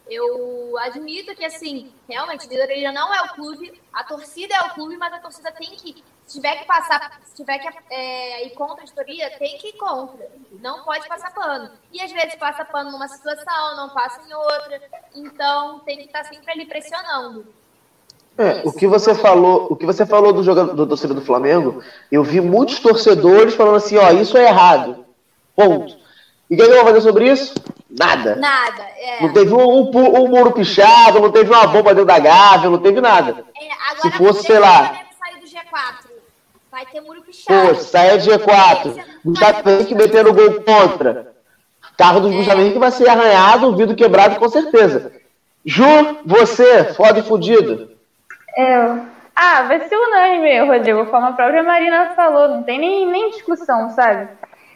eu 0.10 0.78
admito 0.80 1.36
que, 1.36 1.44
assim, 1.44 1.92
realmente, 2.08 2.46
a 2.46 2.50
diretoria 2.50 2.92
não 2.94 3.14
é 3.14 3.22
o 3.24 3.34
clube, 3.34 3.74
a 3.92 4.04
torcida 4.06 4.56
é 4.56 4.62
o 4.62 4.70
clube, 4.70 4.96
mas 4.96 5.14
a 5.14 5.20
torcida 5.20 5.52
tem 5.52 5.72
que, 5.72 6.02
se 6.26 6.38
tiver 6.38 6.56
que 6.58 6.66
passar, 6.66 7.20
se 7.24 7.36
tiver 7.36 7.60
que 7.60 7.68
é, 7.92 8.48
ir 8.48 8.52
contra 8.52 8.84
a 8.84 8.86
diretoria, 8.86 9.38
tem 9.38 9.58
que 9.58 9.70
ir 9.70 9.74
contra. 9.74 10.28
Não 10.62 10.84
pode 10.84 11.08
passar 11.08 11.34
pano. 11.34 11.70
E 11.92 12.02
às 12.02 12.12
vezes 12.12 12.36
passa 12.36 12.66
pano 12.66 12.92
numa 12.92 13.08
situação, 13.08 13.76
não 13.76 13.90
passa 13.90 14.22
em 14.28 14.34
outra. 14.34 14.82
Então 15.14 15.80
tem 15.80 15.98
que 15.98 16.06
estar 16.06 16.24
sempre 16.24 16.52
ali 16.52 16.66
pressionando. 16.66 17.46
É, 18.38 18.64
o 18.66 18.72
que 18.74 18.86
você 18.86 19.16
falou, 19.16 19.68
o 19.70 19.76
que 19.76 19.86
você 19.86 20.06
falou 20.06 20.34
do 20.34 20.44
jogador 20.44 20.74
do 20.74 20.86
torcedor 20.86 21.16
do 21.16 21.26
Flamengo, 21.26 21.82
eu 22.12 22.22
vi 22.22 22.42
muitos 22.42 22.80
torcedores 22.80 23.54
falando 23.54 23.78
assim, 23.78 23.98
ó, 23.98 24.12
isso 24.12 24.38
é 24.38 24.48
errado. 24.48 25.06
Ponto. 25.56 25.96
E 26.50 26.54
o 26.54 26.58
que 26.58 26.64
eu 26.64 26.76
vou 26.76 26.84
fazer 26.86 27.02
sobre 27.02 27.32
isso? 27.32 27.54
Nada. 27.90 28.36
Nada, 28.36 28.84
é. 28.98 29.22
Não 29.22 29.32
teve 29.32 29.54
um, 29.54 29.90
um, 29.90 30.24
um, 30.24 30.28
muro 30.28 30.52
pichado, 30.52 31.22
não 31.22 31.32
teve 31.32 31.50
uma 31.50 31.66
bomba 31.66 31.94
dentro 31.94 32.06
da 32.06 32.20
gávea, 32.20 32.70
não 32.70 32.78
teve 32.78 33.00
nada. 33.00 33.46
É, 33.56 33.92
agora, 33.92 34.02
Se 34.02 34.12
fosse, 34.12 34.44
sei 34.44 34.60
lá. 34.60 35.00
Sair 35.18 35.40
do 35.40 35.48
G4. 35.48 36.05
Vai 36.76 36.86
ter 36.88 37.00
muro 37.00 37.22
pichado. 37.22 37.70
Pô, 37.70 37.76
saia 37.76 38.18
do 38.18 38.26
G4. 38.26 39.02
Gustavo 39.24 39.70
Henrique 39.70 39.96
metendo 39.96 40.34
gol 40.34 40.62
contra. 40.62 41.34
Carro 41.98 42.20
do 42.20 42.30
é. 42.30 42.36
Gustavo 42.36 42.60
Henrique 42.60 42.78
vai 42.78 42.92
ser 42.92 43.08
arranhado, 43.08 43.78
vidro 43.78 43.96
quebrado, 43.96 44.36
com 44.36 44.50
certeza. 44.50 45.14
Ju, 45.64 45.86
você, 46.26 46.84
foda 46.94 47.20
e 47.20 47.24
fudido. 47.24 47.92
Eu. 48.58 49.06
Ah, 49.34 49.64
vai 49.64 49.88
ser 49.88 49.96
unânime, 49.96 50.66
Rodrigo, 50.66 51.06
como 51.06 51.28
a 51.28 51.32
própria 51.32 51.64
Marina 51.64 52.12
falou, 52.14 52.50
não 52.50 52.64
tem 52.64 52.78
nem, 52.78 53.08
nem 53.08 53.30
discussão, 53.30 53.92
sabe? 53.92 54.28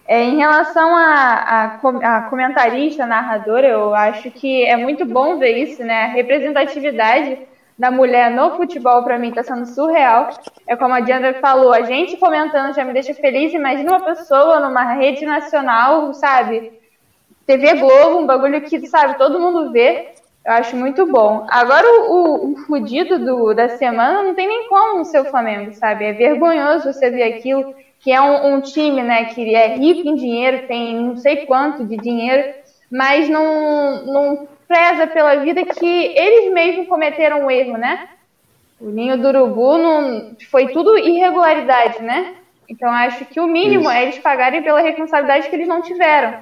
É, 0.08 0.24
em 0.24 0.38
relação 0.38 0.96
a, 0.96 1.04
a, 1.04 2.18
a, 2.18 2.22
comentarista, 2.30 3.06
narradora, 3.06 3.68
eu 3.68 3.94
acho 3.94 4.32
que 4.32 4.66
é 4.66 4.78
muito 4.78 5.04
bom 5.04 5.38
ver 5.38 5.58
isso, 5.58 5.84
né? 5.84 6.06
A 6.06 6.14
representatividade 6.14 7.40
da 7.80 7.90
mulher 7.90 8.30
no 8.30 8.58
futebol, 8.58 9.02
para 9.04 9.18
mim, 9.18 9.30
está 9.30 9.42
sendo 9.42 9.66
surreal. 9.66 10.30
É 10.68 10.76
como 10.76 10.94
a 10.94 11.00
Diandra 11.00 11.36
falou, 11.36 11.72
a 11.72 11.84
gente 11.84 12.18
comentando 12.18 12.76
já 12.76 12.84
me 12.84 12.92
deixa 12.92 13.14
feliz. 13.14 13.54
Imagina 13.54 13.92
uma 13.92 14.02
pessoa 14.02 14.60
numa 14.60 14.84
rede 14.96 15.26
nacional, 15.26 16.14
sabe? 16.14 16.74
TV 17.46 17.76
Globo, 17.76 18.20
um 18.20 18.26
bagulho 18.26 18.62
que, 18.62 18.86
sabe, 18.86 19.18
todo 19.18 19.40
mundo 19.40 19.72
vê. 19.72 20.10
Eu 20.46 20.54
acho 20.54 20.76
muito 20.76 21.06
bom. 21.06 21.48
Agora, 21.50 21.88
o, 22.10 22.52
o 22.52 22.58
fudido 22.68 23.18
do, 23.18 23.54
da 23.54 23.70
semana 23.70 24.24
não 24.24 24.36
tem 24.36 24.48
nem 24.48 24.68
como 24.68 25.06
ser 25.06 25.22
o 25.22 25.26
Flamengo, 25.26 25.74
sabe? 25.74 26.04
É 26.04 26.12
vergonhoso 26.14 26.92
você 26.92 27.10
ver 27.10 27.24
aquilo, 27.24 27.74
que 28.02 28.12
é 28.12 28.20
um, 28.20 28.56
um, 28.56 28.62
time, 28.62 29.02
né, 29.02 29.26
que 29.26 29.56
é 29.56 29.76
rico 29.76 30.08
em 30.08 30.16
dinheiro, 30.16 30.68
tem 30.68 30.96
não 30.96 31.18
sei 31.18 31.46
quanto 31.46 31.86
de 31.86 31.98
dinheiro, 31.98 32.56
mas 32.92 33.30
não, 33.30 34.06
não 34.06 34.48
preza 34.70 35.08
pela 35.08 35.38
vida 35.38 35.66
que 35.66 36.14
eles 36.16 36.54
mesmos 36.54 36.88
cometeram 36.88 37.46
um 37.46 37.52
erro, 37.52 37.76
né? 37.76 38.08
O 38.80 38.92
ninho 38.92 39.18
do 39.18 39.28
urubu 39.28 39.80
não, 39.80 40.36
foi 40.52 40.68
tudo 40.68 40.96
irregularidade, 40.96 42.04
né? 42.04 42.36
Então 42.70 42.88
acho 42.90 43.26
que 43.26 43.40
o 43.40 43.48
mínimo 43.48 43.86
Isso. 43.86 43.92
é 43.92 44.04
eles 44.04 44.20
pagarem 44.20 44.62
pela 44.62 44.80
responsabilidade 44.80 45.50
que 45.50 45.56
eles 45.56 45.68
não 45.68 45.82
tiveram. 45.82 46.36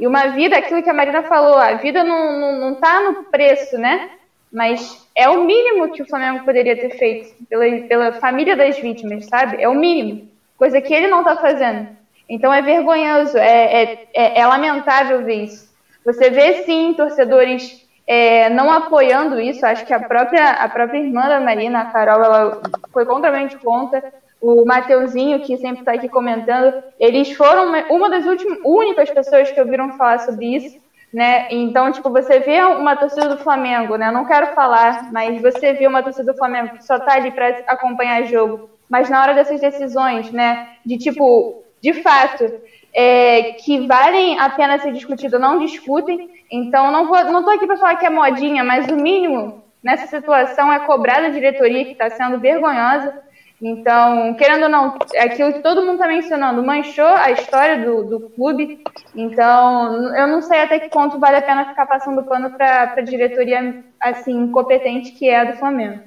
E 0.00 0.06
uma 0.06 0.28
vida, 0.28 0.56
aquilo 0.56 0.82
que 0.82 0.88
a 0.88 0.94
Marina 0.94 1.22
falou, 1.24 1.58
a 1.58 1.74
vida 1.74 2.02
não, 2.02 2.40
não, 2.40 2.58
não 2.58 2.74
tá 2.76 3.02
no 3.02 3.24
preço, 3.24 3.76
né? 3.76 4.10
Mas 4.50 5.06
é 5.14 5.28
o 5.28 5.44
mínimo 5.44 5.92
que 5.92 6.02
o 6.02 6.08
Flamengo 6.08 6.44
poderia 6.46 6.76
ter 6.76 6.96
feito 6.96 7.34
pela, 7.46 7.64
pela 7.86 8.12
família 8.12 8.56
das 8.56 8.78
vítimas, 8.78 9.26
sabe? 9.26 9.62
É 9.62 9.68
o 9.68 9.74
mínimo. 9.74 10.28
Coisa 10.56 10.80
que 10.80 10.94
ele 10.94 11.08
não 11.08 11.22
tá 11.22 11.36
fazendo. 11.36 11.88
Então 12.28 12.52
é 12.52 12.62
vergonhoso, 12.62 13.36
é, 13.36 13.82
é, 13.82 14.06
é, 14.14 14.40
é 14.40 14.46
lamentável 14.46 15.22
ver 15.22 15.44
isso. 15.44 15.65
Você 16.06 16.30
vê 16.30 16.62
sim 16.62 16.94
torcedores 16.94 17.84
é, 18.06 18.48
não 18.48 18.70
apoiando 18.70 19.40
isso. 19.40 19.66
Acho 19.66 19.84
que 19.84 19.92
a 19.92 20.00
própria, 20.00 20.50
a 20.52 20.68
própria 20.68 20.98
irmã 20.98 21.28
da 21.28 21.40
Marina, 21.40 21.80
a 21.80 21.86
Carol, 21.86 22.24
ela 22.24 22.62
foi 22.92 23.04
contramente 23.04 23.58
contra 23.58 24.02
o 24.40 24.64
Mateuzinho, 24.64 25.40
que 25.40 25.56
sempre 25.56 25.80
está 25.80 25.94
aqui 25.94 26.08
comentando, 26.08 26.72
eles 27.00 27.32
foram 27.32 27.72
uma 27.90 28.08
das 28.08 28.24
últimas, 28.26 28.58
únicas 28.64 29.10
pessoas 29.10 29.50
que 29.50 29.60
ouviram 29.60 29.96
falar 29.96 30.20
sobre 30.20 30.54
isso, 30.54 30.78
né? 31.12 31.48
Então, 31.50 31.90
tipo, 31.90 32.10
você 32.10 32.38
vê 32.38 32.60
uma 32.62 32.94
torcida 32.94 33.28
do 33.28 33.38
Flamengo, 33.38 33.96
né? 33.96 34.10
Não 34.12 34.26
quero 34.26 34.54
falar, 34.54 35.10
mas 35.10 35.40
você 35.40 35.72
vê 35.72 35.86
uma 35.86 36.02
torcida 36.02 36.32
do 36.32 36.38
Flamengo 36.38 36.76
que 36.76 36.84
só 36.84 36.98
tá 36.98 37.14
ali 37.14 37.32
para 37.32 37.64
acompanhar 37.66 38.24
jogo, 38.24 38.68
mas 38.88 39.08
na 39.08 39.20
hora 39.20 39.34
dessas 39.34 39.60
decisões, 39.60 40.30
né? 40.30 40.68
De 40.84 40.98
tipo, 40.98 41.64
de 41.82 42.02
fato, 42.02 42.60
é, 42.92 43.52
que 43.52 43.86
valem 43.86 44.38
a 44.38 44.50
pena 44.50 44.78
ser 44.78 44.92
discutido, 44.92 45.38
não 45.38 45.58
discutem. 45.58 46.30
Então, 46.50 46.90
não 46.90 47.06
vou, 47.06 47.24
não 47.24 47.44
tô 47.44 47.50
aqui 47.50 47.66
para 47.66 47.76
falar 47.76 47.96
que 47.96 48.06
é 48.06 48.10
modinha, 48.10 48.64
mas 48.64 48.88
o 48.88 48.96
mínimo 48.96 49.64
nessa 49.82 50.06
situação 50.06 50.72
é 50.72 50.80
cobrar 50.80 51.20
da 51.20 51.28
diretoria 51.28 51.84
que 51.84 51.92
está 51.92 52.10
sendo 52.10 52.38
vergonhosa 52.38 53.26
então, 53.60 54.34
querendo 54.34 54.64
ou 54.64 54.68
não, 54.68 54.98
é 55.14 55.22
aquilo 55.22 55.52
que 55.54 55.60
todo 55.60 55.80
mundo 55.80 55.94
está 55.94 56.06
mencionando, 56.06 56.62
manchou 56.62 57.06
a 57.06 57.30
história 57.30 57.84
do, 57.84 58.04
do 58.04 58.20
clube. 58.30 58.82
Então, 59.14 60.14
eu 60.14 60.26
não 60.26 60.42
sei 60.42 60.60
até 60.60 60.78
que 60.78 60.90
ponto 60.90 61.18
vale 61.18 61.36
a 61.36 61.42
pena 61.42 61.64
ficar 61.64 61.86
passando 61.86 62.22
pano 62.22 62.50
para 62.50 62.94
a 62.96 63.00
diretoria 63.00 63.82
assim 63.98 64.32
incompetente 64.32 65.12
que 65.12 65.28
é 65.28 65.40
a 65.40 65.44
do 65.44 65.56
Flamengo. 65.56 66.02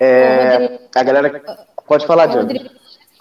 É, 0.00 0.78
a 0.94 1.02
galera 1.02 1.42
pode 1.86 2.06
falar, 2.06 2.26
Diana. 2.26 2.54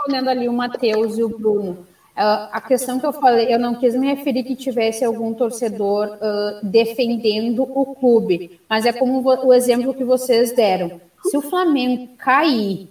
Respondendo 0.05 0.29
ali 0.29 0.47
o 0.47 0.53
Matheus 0.53 1.17
e 1.17 1.24
o 1.24 1.29
Bruno. 1.29 1.71
Uh, 2.15 2.47
a 2.51 2.62
questão 2.62 3.00
que 3.00 3.05
eu 3.05 3.12
falei, 3.12 3.53
eu 3.53 3.59
não 3.59 3.75
quis 3.75 3.95
me 3.95 4.07
referir 4.07 4.43
que 4.43 4.55
tivesse 4.55 5.03
algum 5.03 5.33
torcedor 5.33 6.07
uh, 6.15 6.65
defendendo 6.65 7.63
o 7.63 7.95
clube, 7.95 8.59
mas 8.69 8.85
é 8.85 8.93
como 8.93 9.21
o 9.21 9.53
exemplo 9.53 9.93
que 9.93 10.03
vocês 10.03 10.53
deram. 10.53 11.01
Se 11.25 11.35
o 11.35 11.41
Flamengo 11.41 12.09
cair 12.17 12.88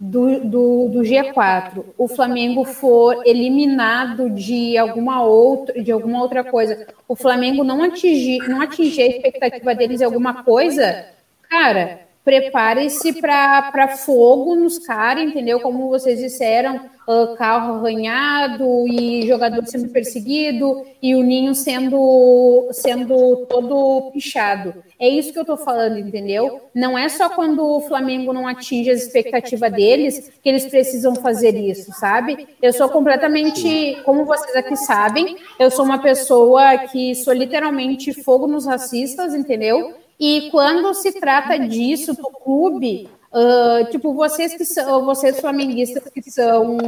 do, 0.00 0.40
do, 0.40 0.88
do, 0.88 1.00
G4, 1.02 1.84
o 1.96 2.08
Flamengo 2.08 2.64
for 2.64 3.22
eliminado 3.24 4.30
de 4.30 4.76
alguma 4.76 5.22
outra, 5.22 5.80
de 5.80 5.92
alguma 5.92 6.20
outra 6.20 6.42
coisa, 6.42 6.86
o 7.06 7.14
Flamengo 7.14 7.62
não 7.62 7.82
atingir, 7.82 8.48
não 8.48 8.60
atingir 8.60 9.02
a 9.02 9.06
expectativa 9.06 9.74
deles 9.74 10.00
em 10.00 10.04
alguma 10.04 10.42
coisa, 10.42 11.06
cara, 11.48 12.03
prepare-se 12.24 13.12
para 13.20 13.88
fogo 13.98 14.56
nos 14.56 14.78
caras, 14.78 15.24
entendeu? 15.24 15.60
Como 15.60 15.88
vocês 15.88 16.18
disseram, 16.18 16.80
uh, 17.06 17.36
carro 17.36 17.74
arranhado 17.74 18.88
e 18.88 19.26
jogador 19.26 19.66
sendo 19.66 19.88
perseguido 19.90 20.84
e 21.02 21.14
o 21.14 21.22
ninho 21.22 21.54
sendo, 21.54 22.66
sendo 22.72 23.44
todo 23.46 24.10
pichado. 24.12 24.74
É 24.98 25.06
isso 25.06 25.32
que 25.32 25.38
eu 25.38 25.42
estou 25.42 25.56
falando, 25.56 25.98
entendeu? 25.98 26.62
Não 26.74 26.96
é 26.96 27.08
só 27.10 27.28
quando 27.28 27.62
o 27.62 27.82
Flamengo 27.82 28.32
não 28.32 28.48
atinge 28.48 28.90
as 28.90 29.02
expectativas 29.02 29.70
deles 29.70 30.32
que 30.42 30.48
eles 30.48 30.66
precisam 30.66 31.14
fazer 31.14 31.54
isso, 31.54 31.92
sabe? 31.92 32.48
Eu 32.62 32.72
sou 32.72 32.88
completamente, 32.88 33.98
como 34.04 34.24
vocês 34.24 34.56
aqui 34.56 34.76
sabem, 34.76 35.36
eu 35.58 35.70
sou 35.70 35.84
uma 35.84 35.98
pessoa 35.98 36.78
que 36.78 37.14
sou 37.16 37.34
literalmente 37.34 38.14
fogo 38.22 38.46
nos 38.46 38.66
racistas, 38.66 39.34
entendeu? 39.34 40.03
E 40.18 40.50
quando 40.50 40.94
se 40.94 41.12
trata 41.12 41.58
disso 41.58 42.14
do 42.14 42.30
clube, 42.30 43.08
uh, 43.32 43.90
tipo, 43.90 44.14
vocês 44.14 44.54
que 44.54 44.64
são, 44.64 45.04
vocês 45.04 45.40
flamenguistas 45.40 46.04
que 46.12 46.30
são 46.30 46.78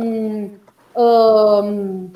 um, 0.96 2.10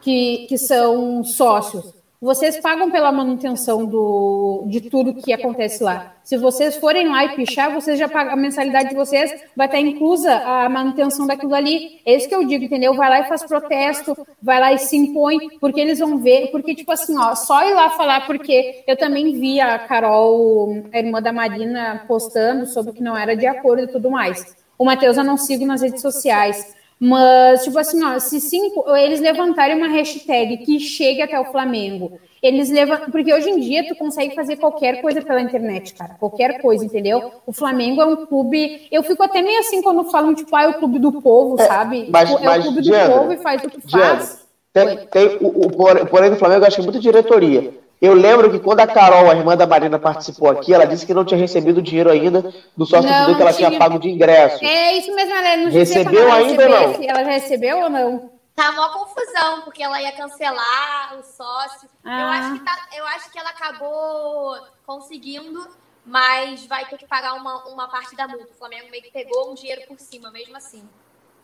que, 0.00 0.46
que 0.48 0.58
são 0.58 1.24
sócios, 1.24 1.93
vocês 2.24 2.58
pagam 2.58 2.90
pela 2.90 3.12
manutenção 3.12 3.84
do, 3.84 4.64
de 4.66 4.80
tudo 4.80 5.12
que 5.12 5.30
acontece 5.30 5.84
lá. 5.84 6.14
Se 6.22 6.38
vocês 6.38 6.74
forem 6.74 7.06
lá 7.06 7.22
e 7.26 7.36
pichar, 7.36 7.70
vocês 7.70 7.98
já 7.98 8.08
pagam, 8.08 8.32
a 8.32 8.36
mensalidade 8.36 8.88
de 8.88 8.94
vocês 8.94 9.30
vai 9.54 9.66
estar 9.66 9.78
inclusa 9.78 10.34
a 10.34 10.66
manutenção 10.70 11.26
daquilo 11.26 11.54
ali. 11.54 12.00
É 12.06 12.16
isso 12.16 12.26
que 12.26 12.34
eu 12.34 12.42
digo, 12.46 12.64
entendeu? 12.64 12.94
Vai 12.94 13.10
lá 13.10 13.20
e 13.20 13.28
faz 13.28 13.42
protesto, 13.42 14.16
vai 14.40 14.58
lá 14.58 14.72
e 14.72 14.78
se 14.78 14.96
impõe, 14.96 15.38
porque 15.60 15.78
eles 15.78 15.98
vão 15.98 16.16
ver, 16.16 16.50
porque, 16.50 16.74
tipo 16.74 16.90
assim, 16.92 17.14
ó, 17.18 17.34
só 17.34 17.68
ir 17.68 17.74
lá 17.74 17.90
falar, 17.90 18.26
porque 18.26 18.82
eu 18.86 18.96
também 18.96 19.38
vi 19.38 19.60
a 19.60 19.78
Carol, 19.80 20.82
a 20.94 20.98
irmã 20.98 21.20
da 21.20 21.30
Marina, 21.30 22.06
postando 22.08 22.64
sobre 22.64 22.94
que 22.94 23.02
não 23.02 23.14
era 23.14 23.36
de 23.36 23.46
acordo 23.46 23.82
e 23.82 23.88
tudo 23.88 24.10
mais. 24.10 24.56
O 24.78 24.84
Matheus 24.86 25.18
eu 25.18 25.24
não 25.24 25.36
sigo 25.36 25.66
nas 25.66 25.82
redes 25.82 26.00
sociais. 26.00 26.74
Mas, 26.98 27.64
tipo 27.64 27.78
assim, 27.78 28.02
ó, 28.04 28.18
se 28.18 28.40
cinco, 28.40 28.84
eles 28.96 29.20
levantarem 29.20 29.76
uma 29.76 29.88
hashtag 29.88 30.58
que 30.58 30.78
chegue 30.78 31.20
até 31.22 31.38
o 31.38 31.44
Flamengo, 31.46 32.18
eles 32.42 32.70
levam. 32.70 32.98
Porque 33.10 33.32
hoje 33.32 33.50
em 33.50 33.60
dia 33.60 33.86
tu 33.86 33.94
consegue 33.94 34.34
fazer 34.34 34.56
qualquer 34.56 35.00
coisa 35.02 35.20
pela 35.20 35.40
internet, 35.40 35.94
cara. 35.94 36.14
Qualquer 36.14 36.60
coisa, 36.60 36.84
entendeu? 36.84 37.32
O 37.46 37.52
Flamengo 37.52 38.00
é 38.00 38.06
um 38.06 38.26
clube. 38.26 38.86
Eu 38.90 39.02
fico 39.02 39.22
até 39.22 39.42
meio 39.42 39.58
assim 39.60 39.82
quando 39.82 40.04
falam, 40.10 40.34
tipo, 40.34 40.54
ah, 40.54 40.62
é 40.62 40.68
o 40.68 40.74
clube 40.74 40.98
do 40.98 41.20
povo, 41.20 41.60
é, 41.60 41.66
sabe? 41.66 42.08
Mas, 42.10 42.30
tipo, 42.30 42.44
é 42.44 42.58
o 42.58 42.62
clube 42.62 42.82
do 42.82 42.90
povo 42.90 43.32
e 43.32 43.36
faz 43.38 43.62
o 43.64 43.68
que 43.68 43.80
faz. 43.90 44.44
Tem, 44.72 45.06
tem 45.06 45.38
o, 45.40 45.66
o, 45.66 46.06
porém 46.06 46.30
do 46.30 46.36
Flamengo, 46.36 46.62
eu 46.62 46.66
acho 46.66 46.76
que 46.76 46.82
é 46.82 46.84
muito 46.84 47.00
diretoria. 47.00 47.72
Eu 48.04 48.12
lembro 48.12 48.50
que 48.50 48.58
quando 48.58 48.80
a 48.80 48.86
Carol, 48.86 49.30
a 49.30 49.34
irmã 49.34 49.56
da 49.56 49.66
Marina, 49.66 49.98
participou 49.98 50.50
aqui, 50.50 50.74
ela 50.74 50.84
disse 50.84 51.06
que 51.06 51.14
não 51.14 51.24
tinha 51.24 51.40
recebido 51.40 51.80
dinheiro 51.80 52.10
ainda 52.10 52.52
do 52.76 52.84
sócio 52.84 53.08
não, 53.08 53.34
que 53.34 53.40
ela 53.40 53.50
tinha... 53.50 53.68
tinha 53.70 53.78
pago 53.78 53.98
de 53.98 54.10
ingresso. 54.10 54.62
É 54.62 54.92
isso 54.92 55.14
mesmo, 55.14 55.32
ela 55.32 55.56
não 55.56 55.70
recebeu 55.70 56.30
ainda 56.30 56.64
ou 56.64 56.68
não? 56.68 57.02
Ela 57.02 57.22
recebeu 57.22 57.78
ou 57.78 57.88
não? 57.88 58.30
Tá 58.54 58.68
uma 58.72 58.90
confusão, 58.90 59.62
porque 59.62 59.82
ela 59.82 60.02
ia 60.02 60.12
cancelar 60.12 61.16
o 61.18 61.22
sócio. 61.22 61.88
Ah. 62.04 62.20
Eu, 62.20 62.28
acho 62.28 62.52
que 62.52 62.64
tá, 62.66 62.88
eu 62.94 63.06
acho 63.06 63.32
que 63.32 63.38
ela 63.38 63.48
acabou 63.48 64.54
conseguindo, 64.86 65.66
mas 66.04 66.66
vai 66.66 66.84
ter 66.84 66.98
que 66.98 67.06
pagar 67.06 67.32
uma, 67.32 67.64
uma 67.68 67.88
parte 67.88 68.14
da 68.14 68.28
multa. 68.28 68.52
O 68.52 68.58
Flamengo 68.58 68.90
meio 68.90 69.02
que 69.02 69.12
pegou 69.12 69.50
um 69.50 69.54
dinheiro 69.54 69.80
por 69.88 69.98
cima, 69.98 70.30
mesmo 70.30 70.54
assim. 70.58 70.86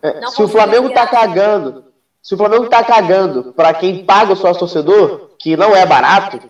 É, 0.02 0.26
se 0.26 0.42
o 0.42 0.48
Flamengo 0.48 0.90
tá 0.90 1.06
cagando, 1.06 1.89
se 2.22 2.34
o 2.34 2.38
Flamengo 2.38 2.68
tá 2.68 2.84
cagando 2.84 3.52
para 3.52 3.72
quem 3.74 4.04
paga 4.04 4.32
o 4.32 4.36
sócio 4.36 4.60
torcedor, 4.60 5.30
que 5.38 5.56
não 5.56 5.74
é 5.74 5.86
barato, 5.86 6.40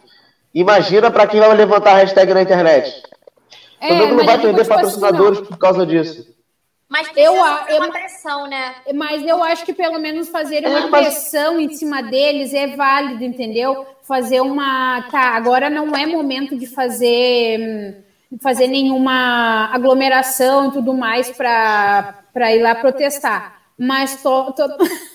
imagina 0.54 1.10
para 1.10 1.26
quem 1.26 1.40
vai 1.40 1.54
levantar 1.54 1.92
a 1.92 1.98
hashtag 1.98 2.34
na 2.34 2.42
internet. 2.42 3.02
É, 3.80 3.86
o 3.86 3.88
Flamengo 3.88 4.16
não 4.16 4.24
vai 4.24 4.38
perder 4.38 4.66
patrocinadores 4.66 5.40
por 5.40 5.56
causa 5.56 5.86
disso. 5.86 6.28
Mas 6.88 7.08
eu, 7.16 7.34
eu, 7.68 7.76
uma 7.76 7.92
pressão, 7.92 8.48
né? 8.48 8.74
Mas 8.92 9.24
eu 9.24 9.40
acho 9.44 9.64
que 9.64 9.72
pelo 9.72 10.00
menos 10.00 10.28
fazer 10.28 10.66
uma 10.66 10.86
é, 10.86 10.90
pressão 10.90 11.60
em 11.60 11.72
cima 11.72 12.02
deles 12.02 12.52
é 12.52 12.74
válido, 12.74 13.22
entendeu? 13.22 13.86
Fazer 14.02 14.40
uma. 14.40 15.02
Tá, 15.08 15.36
agora 15.36 15.70
não 15.70 15.94
é 15.94 16.04
momento 16.04 16.58
de 16.58 16.66
fazer 16.66 18.04
fazer 18.40 18.68
nenhuma 18.68 19.70
aglomeração 19.72 20.68
e 20.68 20.72
tudo 20.72 20.94
mais 20.94 21.30
para 21.30 22.54
ir 22.54 22.62
lá 22.62 22.74
protestar. 22.74 23.60
Mas 23.78 24.22
tô, 24.22 24.52
tô... 24.52 24.64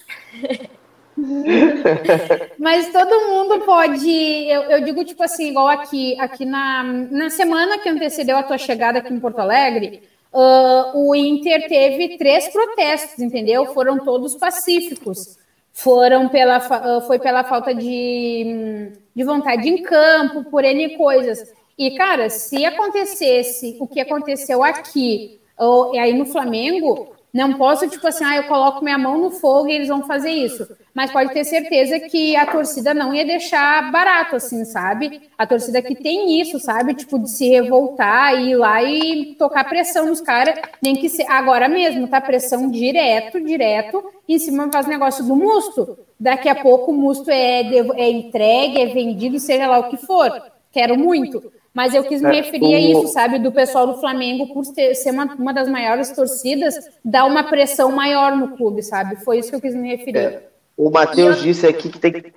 Mas 2.60 2.92
todo 2.92 3.30
mundo 3.30 3.62
pode. 3.66 4.10
Eu, 4.50 4.64
eu, 4.64 4.84
digo, 4.84 5.04
tipo 5.06 5.24
assim, 5.24 5.50
igual 5.50 5.68
aqui, 5.68 6.20
aqui 6.20 6.46
na, 6.46 6.84
na 6.84 7.30
semana 7.30 7.78
que 7.80 7.90
antecedeu 7.90 8.38
a 8.38 8.44
tua 8.44 8.58
chegada 8.58 9.00
aqui 9.00 9.14
em 9.14 9.20
Porto 9.20 9.40
Alegre, 9.40 10.04
uh, 10.34 10.92
o 10.94 11.16
Inter 11.16 11.68
teve 11.68 12.18
três 12.18 12.50
protestos, 12.50 13.20
entendeu? 13.20 13.66
Foram 13.68 14.00
todos 14.00 14.36
pacíficos. 14.36 15.38
Foram 15.72 16.30
pela, 16.30 16.58
uh, 16.58 17.02
foi 17.08 17.20
pela 17.20 17.44
falta 17.44 17.74
de, 17.74 18.92
de 19.14 19.24
vontade 19.24 19.68
em 19.70 19.84
campo, 19.84 20.44
por 20.46 20.64
N 20.64 20.98
coisas. 20.98 21.54
E, 21.78 21.92
cara, 21.92 22.30
se 22.30 22.66
acontecesse 22.66 23.76
o 23.80 23.88
que 23.88 24.00
aconteceu 24.00 24.64
aqui, 24.64 25.40
ou, 25.58 25.98
aí 25.98 26.14
no 26.14 26.26
Flamengo, 26.26 27.15
Não 27.36 27.52
posso, 27.52 27.86
tipo 27.90 28.08
assim, 28.08 28.24
ah, 28.24 28.38
eu 28.38 28.44
coloco 28.44 28.82
minha 28.82 28.98
mão 28.98 29.18
no 29.18 29.30
fogo 29.30 29.68
e 29.68 29.74
eles 29.74 29.90
vão 29.90 30.04
fazer 30.04 30.32
isso. 30.32 30.66
Mas 30.94 31.12
pode 31.12 31.34
ter 31.34 31.44
certeza 31.44 32.00
que 32.00 32.34
a 32.34 32.46
torcida 32.46 32.94
não 32.94 33.14
ia 33.14 33.26
deixar 33.26 33.92
barato, 33.92 34.38
assim, 34.38 34.64
sabe? 34.64 35.22
A 35.38 35.46
torcida 35.46 35.82
que 35.82 35.96
tem 35.96 36.40
isso, 36.40 36.58
sabe? 36.62 36.94
Tipo, 36.94 37.20
de 37.20 37.30
se 37.30 37.50
revoltar 37.50 38.34
e 38.36 38.52
ir 38.52 38.56
lá 38.56 38.82
e 38.82 39.36
tocar 39.38 39.66
pressão 39.66 40.06
nos 40.06 40.22
caras, 40.22 40.58
nem 40.82 40.96
que 40.96 41.10
se... 41.10 41.24
agora 41.24 41.68
mesmo, 41.68 42.08
tá? 42.08 42.22
Pressão 42.22 42.72
direto, 42.72 43.44
direto, 43.44 44.02
em 44.30 44.40
cima 44.40 44.70
faz 44.72 44.88
negócio 44.88 45.26
do 45.26 45.36
musto. 45.36 46.00
Daqui 46.18 46.48
a 46.48 46.56
pouco 46.56 46.92
o 46.92 46.96
musto 46.96 47.30
é, 47.30 47.64
é 47.98 48.10
entregue, 48.10 48.80
é 48.80 48.86
vendido, 48.86 49.40
seja 49.40 49.68
lá 49.68 49.80
o 49.80 49.90
que 49.90 49.98
for. 49.98 50.32
Quero 50.76 51.00
muito. 51.00 51.54
Mas 51.74 51.94
eu 51.94 52.04
quis 52.04 52.22
me 52.22 52.38
é, 52.38 52.42
referir 52.42 52.76
a 52.76 52.80
isso, 52.80 53.08
sabe, 53.08 53.40
do 53.40 53.50
pessoal 53.50 53.88
do 53.88 53.98
Flamengo, 53.98 54.54
por 54.54 54.66
ter, 54.74 54.94
ser 54.94 55.12
uma, 55.12 55.24
uma 55.36 55.54
das 55.54 55.70
maiores 55.70 56.12
torcidas, 56.12 56.76
dar 57.04 57.24
uma 57.24 57.46
pressão 57.46 57.94
maior 57.94 58.36
no 58.36 58.58
clube, 58.58 58.84
sabe? 58.84 59.16
Foi 59.24 59.40
isso 59.40 59.50
que 59.50 59.56
eu 59.56 59.62
quis 59.62 59.74
me 59.74 59.96
referir. 59.96 60.18
É. 60.18 60.44
O 60.76 60.90
Matheus 60.90 61.42
disse 61.42 61.66
aqui 61.66 61.88
que 61.88 61.98
tem 61.98 62.12
que. 62.12 62.34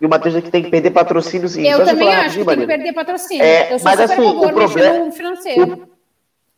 E 0.00 0.06
o 0.06 0.08
Matheus 0.08 0.32
disse 0.34 0.46
que 0.46 0.50
tem 0.50 0.62
que 0.62 0.70
perder 0.70 0.92
patrocínio 0.92 1.46
sim. 1.46 1.68
Eu 1.68 1.80
Só 1.80 1.84
também 1.84 2.08
acho 2.08 2.38
que 2.38 2.44
tem 2.46 2.58
que 2.60 2.66
perder 2.66 2.92
patrocínio. 2.94 3.44
É, 3.44 3.74
eu 3.74 3.78
sou 3.78 3.90
mas 3.90 4.00
assim, 4.00 4.20
o 4.22 4.40
problema, 4.40 5.12
financeiro. 5.12 5.88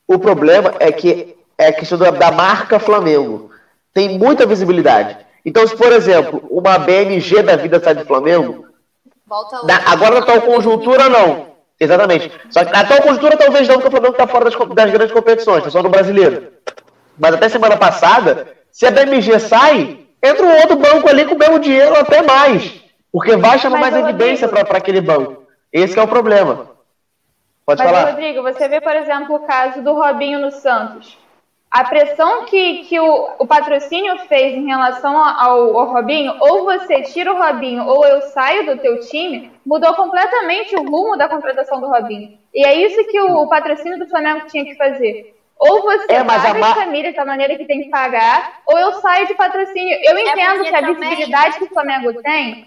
O, 0.06 0.14
o, 0.14 0.18
problema 0.20 0.74
é 0.78 0.92
que 0.92 1.34
é 1.58 1.66
a 1.66 1.72
questão 1.72 1.98
da, 1.98 2.12
da 2.12 2.30
marca 2.30 2.78
Flamengo. 2.78 3.50
Tem 3.92 4.16
muita 4.16 4.46
visibilidade. 4.46 5.16
Então, 5.44 5.66
se, 5.66 5.76
por 5.76 5.92
exemplo, 5.92 6.40
uma 6.48 6.78
BMG 6.78 7.42
da 7.42 7.56
vida 7.56 7.80
sai 7.80 7.96
do 7.96 8.06
Flamengo, 8.06 8.64
da, 9.66 9.76
agora 9.90 10.16
na 10.16 10.20
atual 10.20 10.42
conjuntura, 10.42 11.08
não. 11.08 11.54
Exatamente. 11.78 12.30
Só 12.50 12.64
que 12.64 12.72
na 12.72 12.80
atual 12.80 13.02
conjuntura 13.02 13.36
talvez 13.36 13.66
não, 13.66 13.76
porque 13.76 13.88
o 13.88 13.90
Flamengo 13.90 14.12
está 14.12 14.26
fora 14.26 14.44
das, 14.44 14.54
das, 14.54 14.90
grandes 14.90 15.12
competições, 15.12 15.58
está 15.58 15.70
só 15.70 15.82
no 15.82 15.88
brasileiro. 15.88 16.52
Mas 17.18 17.34
até 17.34 17.48
semana 17.48 17.76
passada, 17.76 18.48
se 18.70 18.86
a 18.86 18.90
BMG 18.90 19.38
sai, 19.38 20.00
entra 20.22 20.44
um 20.44 20.56
outro 20.56 20.76
banco 20.76 21.08
ali 21.08 21.24
com 21.24 21.34
o 21.34 21.38
mesmo 21.38 21.58
dinheiro 21.58 21.98
até 21.98 22.22
mais. 22.22 22.82
Porque 23.12 23.36
vai 23.36 23.58
chamar 23.58 23.78
mais 23.78 23.94
evidência 23.94 24.48
para 24.48 24.78
aquele 24.78 25.00
banco. 25.00 25.44
Esse 25.72 25.98
é 25.98 26.02
o 26.02 26.08
problema. 26.08 26.70
Pode 27.64 27.82
Mas, 27.82 27.90
falar. 27.90 28.10
Rodrigo, 28.10 28.42
você 28.42 28.68
vê, 28.68 28.80
por 28.80 28.94
exemplo, 28.94 29.36
o 29.36 29.46
caso 29.46 29.82
do 29.82 29.94
Robinho 29.94 30.40
no 30.40 30.50
Santos. 30.50 31.16
A 31.74 31.82
pressão 31.82 32.44
que, 32.44 32.84
que 32.84 33.00
o, 33.00 33.30
o 33.36 33.46
patrocínio 33.48 34.16
fez 34.28 34.54
em 34.54 34.64
relação 34.64 35.18
ao, 35.18 35.76
ao, 35.76 35.92
Robinho, 35.92 36.36
ou 36.38 36.62
você 36.62 37.02
tira 37.02 37.32
o 37.32 37.36
Robinho 37.36 37.84
ou 37.84 38.06
eu 38.06 38.20
saio 38.28 38.64
do 38.64 38.80
teu 38.80 39.00
time, 39.00 39.50
mudou 39.66 39.92
completamente 39.94 40.76
o 40.76 40.88
rumo 40.88 41.16
da 41.16 41.28
contratação 41.28 41.80
do 41.80 41.88
Robinho. 41.88 42.38
E 42.54 42.64
é 42.64 42.76
isso 42.76 43.04
que 43.10 43.20
o, 43.20 43.42
o 43.42 43.48
patrocínio 43.48 43.98
do 43.98 44.06
Flamengo 44.06 44.46
tinha 44.46 44.64
que 44.64 44.76
fazer. 44.76 45.34
Ou 45.58 45.82
você 45.82 46.12
é, 46.12 46.22
paga 46.22 46.64
a 46.64 46.70
as 46.70 46.74
famílias 46.74 47.16
da 47.16 47.24
maneira 47.24 47.56
que 47.56 47.64
tem 47.64 47.82
que 47.82 47.90
pagar, 47.90 48.60
ou 48.68 48.78
eu 48.78 48.92
saio 49.00 49.26
de 49.26 49.34
patrocínio. 49.34 49.98
Eu 50.04 50.16
é 50.16 50.22
entendo 50.22 50.62
que 50.62 50.76
a 50.76 50.80
visibilidade 50.80 51.58
que 51.58 51.64
o 51.64 51.70
Flamengo 51.70 52.22
tem 52.22 52.66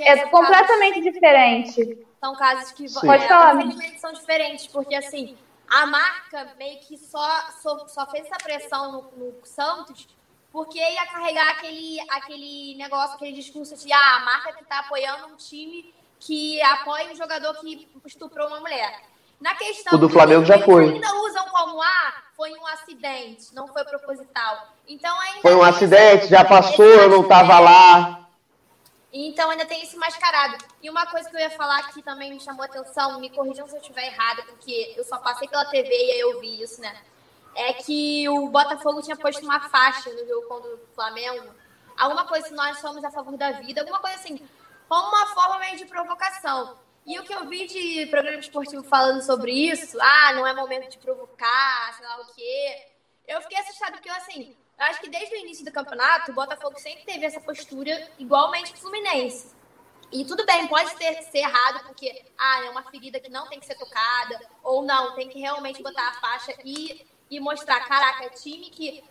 é 0.00 0.16
completamente 0.26 1.00
diferente. 1.00 1.96
São 2.20 2.34
casos 2.34 2.72
que 2.72 2.92
Pode 2.92 3.22
é, 3.22 3.28
falar. 3.28 3.56
são 3.98 4.12
diferentes, 4.12 4.66
porque 4.66 4.96
assim, 4.96 5.36
a 5.70 5.86
marca 5.86 6.52
meio 6.58 6.78
que 6.80 6.96
só, 6.96 7.28
só, 7.62 7.86
só 7.88 8.06
fez 8.06 8.26
essa 8.26 8.36
pressão 8.36 8.92
no, 8.92 9.02
no, 9.16 9.34
Santos 9.44 10.08
porque 10.50 10.78
ia 10.78 11.06
carregar 11.06 11.50
aquele, 11.50 12.00
aquele 12.10 12.74
negócio, 12.76 13.16
aquele 13.16 13.32
discurso 13.32 13.76
de 13.76 13.92
ah, 13.92 14.16
a 14.16 14.20
marca 14.20 14.52
que 14.52 14.62
está 14.62 14.80
apoiando 14.80 15.26
um 15.26 15.36
time 15.36 15.92
que 16.18 16.60
apoia 16.62 17.12
um 17.12 17.16
jogador 17.16 17.54
que 17.60 17.88
estuprou 18.06 18.48
uma 18.48 18.60
mulher. 18.60 19.02
Na 19.40 19.54
questão 19.54 19.94
o 19.94 19.98
do 19.98 20.08
Flamengo 20.08 20.44
já 20.44 20.58
foi. 20.58 20.94
ainda 20.94 21.14
usam 21.22 21.46
como 21.50 21.80
ah, 21.80 22.14
foi 22.34 22.52
um 22.54 22.66
acidente, 22.66 23.54
não 23.54 23.68
foi 23.68 23.84
proposital. 23.84 24.68
Então 24.88 25.20
ainda 25.20 25.42
foi 25.42 25.54
um 25.54 25.62
acidente, 25.62 26.26
já 26.28 26.44
passou, 26.44 26.84
eu 26.84 27.10
não 27.10 27.22
estava 27.22 27.60
lá. 27.60 28.27
Então 29.12 29.50
ainda 29.50 29.64
tem 29.64 29.82
esse 29.82 29.96
mascarado. 29.96 30.58
E 30.82 30.90
uma 30.90 31.06
coisa 31.06 31.28
que 31.28 31.36
eu 31.36 31.40
ia 31.40 31.50
falar 31.50 31.90
que 31.92 32.02
também 32.02 32.32
me 32.32 32.40
chamou 32.40 32.62
a 32.62 32.66
atenção, 32.66 33.18
me 33.20 33.30
corrijam 33.30 33.66
se 33.66 33.74
eu 33.74 33.80
estiver 33.80 34.06
errada, 34.06 34.42
porque 34.42 34.94
eu 34.96 35.04
só 35.04 35.18
passei 35.18 35.48
pela 35.48 35.64
TV 35.64 35.88
e 35.88 36.12
aí 36.12 36.20
eu 36.20 36.40
vi 36.40 36.62
isso, 36.62 36.80
né? 36.80 36.94
É 37.54 37.72
que 37.72 38.28
o 38.28 38.48
Botafogo 38.48 39.02
tinha 39.02 39.16
posto 39.16 39.42
uma 39.42 39.60
faixa 39.68 40.10
no 40.10 40.26
jogo 40.26 40.46
contra 40.46 40.74
o 40.74 40.80
Flamengo. 40.94 41.54
Alguma 41.96 42.26
coisa 42.26 42.48
se 42.48 42.54
nós 42.54 42.78
somos 42.78 43.02
a 43.02 43.10
favor 43.10 43.36
da 43.36 43.52
vida, 43.52 43.80
alguma 43.80 43.98
coisa 43.98 44.16
assim, 44.16 44.38
como 44.88 45.08
uma 45.08 45.26
forma 45.28 45.58
meio 45.58 45.76
de 45.76 45.86
provocação. 45.86 46.78
E 47.04 47.18
o 47.18 47.24
que 47.24 47.32
eu 47.32 47.46
vi 47.46 47.66
de 47.66 48.06
programa 48.06 48.38
esportivo 48.38 48.82
falando 48.82 49.22
sobre 49.22 49.50
isso, 49.50 49.98
ah, 49.98 50.32
não 50.34 50.46
é 50.46 50.52
momento 50.52 50.90
de 50.90 50.98
provocar, 50.98 51.94
sei 51.96 52.06
lá 52.06 52.20
o 52.20 52.34
quê. 52.34 52.86
Eu 53.26 53.40
fiquei 53.40 53.58
assustada, 53.58 53.92
porque, 53.92 54.10
assim, 54.10 54.54
eu 54.54 54.67
acho 54.84 55.00
que 55.00 55.10
desde 55.10 55.34
o 55.34 55.38
início 55.38 55.64
do 55.64 55.72
campeonato, 55.72 56.30
o 56.30 56.34
Botafogo 56.34 56.78
sempre 56.78 57.04
teve 57.04 57.24
essa 57.24 57.40
postura 57.40 58.08
igualmente 58.18 58.72
o 58.72 58.76
Fluminense. 58.76 59.56
E 60.10 60.24
tudo 60.24 60.46
bem, 60.46 60.66
pode 60.68 60.94
ter, 60.96 61.22
ser 61.24 61.38
errado, 61.38 61.84
porque, 61.84 62.24
ah, 62.38 62.64
é 62.64 62.70
uma 62.70 62.82
ferida 62.84 63.20
que 63.20 63.30
não 63.30 63.46
tem 63.46 63.60
que 63.60 63.66
ser 63.66 63.74
tocada, 63.74 64.40
ou 64.62 64.82
não, 64.82 65.14
tem 65.14 65.28
que 65.28 65.38
realmente 65.38 65.82
botar 65.82 66.08
a 66.08 66.14
faixa 66.14 66.54
e, 66.64 67.06
e 67.30 67.38
mostrar, 67.38 67.80
caraca, 67.86 68.24
é 68.24 68.30
time 68.30 68.70
que, 68.70 69.04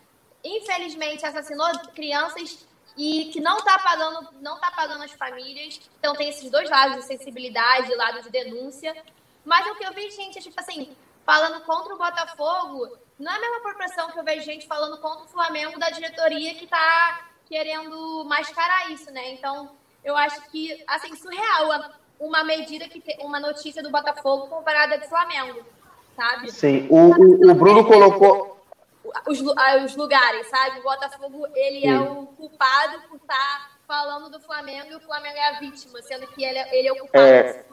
infelizmente, 0.44 1.26
assassinou 1.26 1.68
crianças 1.94 2.66
e 2.98 3.26
que 3.32 3.40
não 3.40 3.58
está 3.58 3.78
pagando, 3.78 4.30
não 4.42 4.60
tá 4.60 4.72
pagando 4.72 5.04
as 5.04 5.12
famílias. 5.12 5.80
Então 6.00 6.16
tem 6.16 6.30
esses 6.30 6.50
dois 6.50 6.68
lados 6.68 6.98
de 6.98 7.04
sensibilidade, 7.04 7.94
lado 7.94 8.24
de 8.24 8.32
denúncia. 8.32 8.96
Mas 9.46 9.68
o 9.68 9.76
que 9.76 9.86
eu 9.86 9.94
vi, 9.94 10.10
gente, 10.10 10.40
é 10.40 10.42
tipo 10.42 10.60
assim, 10.60 10.98
falando 11.24 11.64
contra 11.64 11.94
o 11.94 11.98
Botafogo, 11.98 12.98
não 13.20 13.32
é 13.32 13.36
a 13.36 13.40
mesma 13.40 13.62
proporção 13.62 14.12
que 14.12 14.20
eu 14.20 14.24
vejo 14.24 14.42
gente 14.42 14.68
falando 14.68 14.98
contra 15.00 15.26
o 15.26 15.28
Flamengo 15.28 15.80
da 15.80 15.90
diretoria 15.90 16.54
que 16.54 16.66
está 16.66 17.28
querendo 17.48 18.24
mascarar 18.26 18.92
isso, 18.92 19.12
né? 19.12 19.34
Então, 19.34 19.72
eu 20.04 20.16
acho 20.16 20.42
que, 20.50 20.84
assim, 20.88 21.16
surreal 21.16 21.92
uma 22.20 22.44
medida 22.44 22.88
que 22.88 23.00
tem, 23.00 23.18
uma 23.22 23.40
notícia 23.40 23.82
do 23.82 23.92
Botafogo 23.92 24.48
comparada 24.48 24.98
do 24.98 25.06
Flamengo, 25.06 25.62
sabe? 26.16 26.52
Sim, 26.52 26.88
o, 26.90 27.12
o, 27.12 27.52
o 27.52 27.56
Bruno 27.56 27.86
colocou 27.86 28.58
os, 29.28 29.42
os 29.42 29.96
lugares, 29.96 30.48
sabe? 30.48 30.80
O 30.80 30.84
Botafogo, 30.84 31.48
ele 31.56 31.80
é 31.80 31.82
Sim. 31.82 31.90
é 31.90 32.00
o 32.00 32.28
culpado 32.28 33.02
por 33.08 33.18
estar 33.18 33.36
tá 33.36 33.70
falando 33.88 34.30
do 34.30 34.40
Flamengo 34.40 34.92
e 34.92 34.96
o 34.96 35.00
Flamengo 35.00 35.38
é 35.38 35.56
a 35.56 35.60
vítima, 35.60 36.02
sendo 36.02 36.28
que 36.28 36.44
ele, 36.44 36.58
é, 36.58 36.78
ele 36.78 36.88
é 36.88 36.92
o 36.92 36.98
culpado. 36.98 37.26
É... 37.26 37.66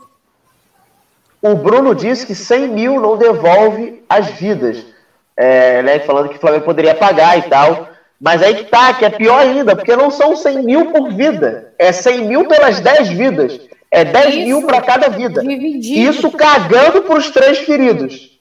O 1.42 1.54
Bruno 1.54 1.94
disse 1.94 2.26
que 2.26 2.34
100 2.34 2.68
mil 2.68 3.00
não 3.00 3.18
devolve 3.18 4.02
as 4.08 4.28
vidas, 4.28 4.93
é, 5.36 5.82
né, 5.82 6.00
falando 6.00 6.28
que 6.28 6.36
o 6.36 6.40
Flamengo 6.40 6.64
poderia 6.64 6.94
pagar 6.94 7.38
e 7.38 7.42
tal. 7.42 7.88
Mas 8.20 8.42
aí 8.42 8.54
que 8.54 8.64
tá, 8.64 8.94
que 8.94 9.04
é 9.04 9.10
pior 9.10 9.40
ainda, 9.40 9.76
porque 9.76 9.94
não 9.96 10.10
são 10.10 10.36
100 10.36 10.62
mil 10.62 10.92
por 10.92 11.12
vida, 11.12 11.74
é 11.78 11.92
100 11.92 12.26
mil 12.26 12.46
pelas 12.46 12.80
10 12.80 13.08
vidas. 13.10 13.60
É 13.90 14.04
10 14.04 14.34
Isso, 14.34 14.44
mil 14.46 14.66
para 14.66 14.80
cada 14.80 15.08
vida. 15.08 15.40
Dividido. 15.40 16.10
Isso 16.10 16.30
cagando 16.32 17.02
para 17.02 17.16
os 17.16 17.30
três 17.30 17.58
feridos. 17.58 18.40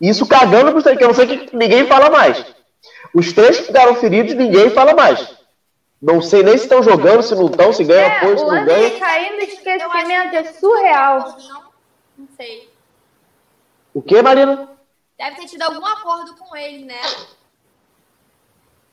Isso 0.00 0.26
cagando 0.26 0.72
pro 0.72 0.96
que 0.96 1.02
eu 1.02 1.08
não 1.08 1.14
sei 1.14 1.26
que 1.26 1.56
ninguém 1.56 1.86
fala 1.86 2.10
mais. 2.10 2.44
Os 3.14 3.32
três 3.32 3.58
que 3.58 3.66
ficaram 3.66 3.94
feridos, 3.94 4.34
ninguém 4.34 4.70
fala 4.70 4.94
mais. 4.94 5.34
Não 6.00 6.22
sei 6.22 6.42
nem 6.42 6.56
se 6.56 6.64
estão 6.64 6.82
jogando, 6.82 7.22
se 7.22 7.34
não 7.34 7.46
estão, 7.46 7.72
se 7.72 7.84
ganha 7.84 8.00
é, 8.00 8.16
apoio, 8.16 8.38
se 8.38 8.44
não 8.44 8.64
ganha. 8.64 8.98
cair 8.98 9.32
no 9.32 9.40
esquecimento 9.40 10.34
é 10.34 10.44
surreal. 10.44 11.36
Não, 11.48 11.62
não 12.18 12.28
sei. 12.36 12.70
O 13.92 14.00
que, 14.00 14.20
Marina? 14.22 14.68
Deve 15.20 15.36
ter 15.36 15.48
tido 15.48 15.60
algum 15.60 15.84
acordo 15.84 16.34
com 16.34 16.56
ele, 16.56 16.86
né? 16.86 16.98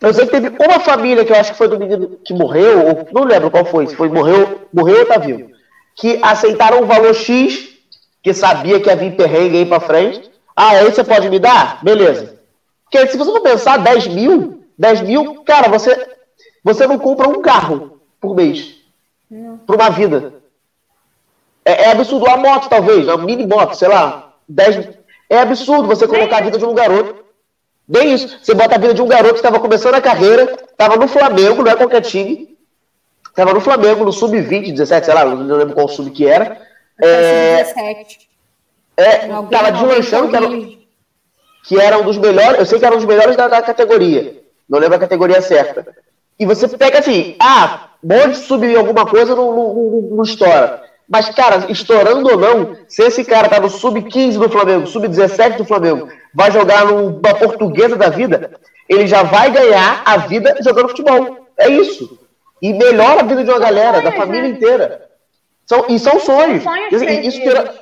Eu 0.02 0.14
sei 0.14 0.26
que 0.26 0.32
teve 0.32 0.50
uma 0.50 0.78
família, 0.82 1.24
que 1.24 1.32
eu 1.32 1.38
acho 1.38 1.54
que 1.54 1.58
foi 1.58 1.70
do 1.70 1.80
menino 1.80 2.18
que 2.18 2.34
morreu, 2.34 2.86
ou 2.86 3.08
não 3.14 3.24
lembro 3.24 3.50
qual 3.50 3.64
foi, 3.64 3.88
se 3.88 3.96
foi 3.96 4.10
morreu, 4.10 4.68
morreu 4.74 5.00
ou 5.00 5.06
tá 5.06 5.18
vivo, 5.20 5.50
que 5.96 6.20
aceitaram 6.22 6.82
um 6.82 6.86
valor 6.86 7.16
X, 7.16 7.70
que 8.22 8.34
sabia 8.34 8.82
que 8.82 8.90
havia 8.90 9.10
perrengue 9.10 9.60
aí 9.60 9.66
pra 9.66 9.80
frente, 9.80 10.30
ah, 10.54 10.72
aí 10.72 10.92
você 10.92 11.02
pode 11.02 11.30
me 11.30 11.40
dar? 11.40 11.82
Beleza. 11.82 12.38
Porque 12.84 13.08
se 13.08 13.18
você 13.18 13.32
for 13.32 13.40
pensar 13.40 13.78
10 13.78 14.08
mil, 14.10 14.66
10 14.78 15.02
mil, 15.04 15.44
cara, 15.46 15.70
você, 15.70 16.10
você 16.62 16.86
não 16.86 17.00
compra 17.00 17.30
um 17.30 17.42
carro 17.42 18.02
por 18.20 18.36
mês. 18.36 18.76
Para 19.66 19.76
uma 19.78 19.90
vida. 19.90 20.34
É, 21.64 21.84
é, 21.84 21.92
absurdo. 21.92 22.30
A 22.30 22.36
moto, 22.36 22.68
talvez, 22.68 23.08
uma 23.08 23.18
mini 23.18 23.48
moto, 23.48 23.76
sei 23.76 23.88
lá. 23.88 24.34
10, 24.48 24.98
é 25.30 25.40
absurdo 25.40 25.88
você 25.88 26.08
colocar 26.08 26.38
a 26.38 26.42
vida 26.42 26.58
de 26.58 26.66
um 26.66 26.74
garoto. 26.74 27.24
Bem 27.88 28.14
isso. 28.14 28.40
Você 28.42 28.54
bota 28.54 28.76
a 28.76 28.80
vida 28.80 28.94
de 28.94 29.02
um 29.02 29.08
garoto 29.08 29.36
que 29.36 29.40
estava 29.40 29.60
começando 29.60 29.96
a 29.96 30.02
carreira, 30.02 30.58
estava 30.70 30.96
no 30.96 31.08
Flamengo, 31.08 31.64
não 31.64 31.72
é 31.72 31.76
qualquer 31.76 32.02
time. 32.02 32.58
Estava 33.30 33.54
no 33.54 33.62
Flamengo, 33.62 34.04
no 34.04 34.12
sub-20, 34.12 34.72
17, 34.72 35.06
sei 35.06 35.14
lá, 35.14 35.24
não 35.24 35.58
lembro 35.58 35.76
qual 35.76 35.88
sub 35.88 36.10
que 36.10 36.26
era. 36.28 36.60
É, 37.00 37.64
17. 37.64 38.28
É, 38.98 39.28
tava 39.28 39.72
deslanchando, 39.72 40.30
que 40.30 40.36
era, 40.36 40.50
que 41.64 41.80
era 41.80 41.98
um 42.00 42.04
dos 42.04 42.18
melhores, 42.18 42.60
eu 42.60 42.66
sei 42.66 42.80
que 42.80 42.86
era 42.86 42.96
um 42.96 42.98
dos 42.98 43.06
melhores 43.06 43.36
da, 43.36 43.48
da 43.48 43.62
categoria. 43.62 44.42
Não 44.68 44.80
lembro 44.80 44.96
a 44.96 45.00
categoria 45.00 45.42
certa. 45.42 45.86
E 46.40 46.46
você 46.46 46.68
pega 46.68 47.00
assim, 47.00 47.36
ah, 47.40 47.90
pode 48.06 48.38
subir 48.38 48.76
alguma 48.76 49.06
coisa, 49.06 49.36
não, 49.36 49.56
não, 49.56 49.74
não, 49.74 50.02
não 50.16 50.24
estoura. 50.24 50.87
Mas, 51.08 51.30
cara, 51.30 51.66
estourando 51.70 52.30
ou 52.30 52.38
não, 52.38 52.76
se 52.88 53.02
esse 53.02 53.24
cara 53.24 53.48
tá 53.48 53.60
no 53.60 53.70
sub-15 53.70 54.38
do 54.38 54.50
Flamengo, 54.50 54.88
sub-17 54.88 55.58
do 55.58 55.66
Flamengo, 55.66 56.10
vai 56.34 56.52
jogar 56.52 56.86
numa 56.86 57.34
portuguesa 57.34 57.96
da 57.96 58.10
vida, 58.10 58.60
ele 58.90 59.08
já 59.08 59.24
vai 59.24 59.50
ganhar 59.50 60.02
a 60.06 60.18
vida 60.18 60.58
jogando 60.62 60.90
futebol. 60.90 61.48
É 61.58 61.70
isso. 61.70 62.20
E 62.62 62.74
melhora 62.74 63.22
a 63.22 63.24
vida 63.24 63.44
de 63.44 63.50
uma 63.50 63.60
galera, 63.60 64.02
da 64.02 64.12
família 64.12 64.50
inteira. 64.50 65.08
São, 65.66 65.86
e 65.88 65.98
são 65.98 66.20
sonhos. 66.20 66.64
Isso, 66.92 67.04
isso, 67.06 67.42
tira, 67.42 67.74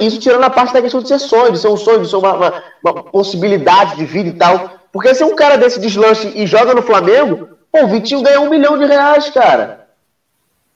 isso 0.00 0.20
tirando 0.20 0.44
a 0.44 0.50
parte 0.50 0.72
da 0.72 0.82
questão 0.82 1.00
de 1.00 1.08
ser 1.08 1.18
sonho, 1.20 1.52
de 1.52 1.58
ser 1.58 1.68
um 1.68 1.76
sonho, 1.76 2.02
de 2.02 2.10
ser 2.10 2.16
uma, 2.16 2.34
uma, 2.34 2.62
uma 2.84 3.02
possibilidade 3.04 3.96
de 3.96 4.04
vida 4.04 4.28
e 4.28 4.32
tal. 4.32 4.70
Porque 4.92 5.14
se 5.14 5.22
um 5.22 5.36
cara 5.36 5.56
desse 5.56 5.78
deslanche 5.78 6.32
e 6.34 6.46
joga 6.46 6.74
no 6.74 6.82
Flamengo, 6.82 7.48
pô, 7.70 7.84
o 7.84 7.88
Vitinho 7.88 8.22
ganha 8.22 8.40
um 8.40 8.50
milhão 8.50 8.76
de 8.78 8.86
reais, 8.86 9.30
cara. 9.30 9.85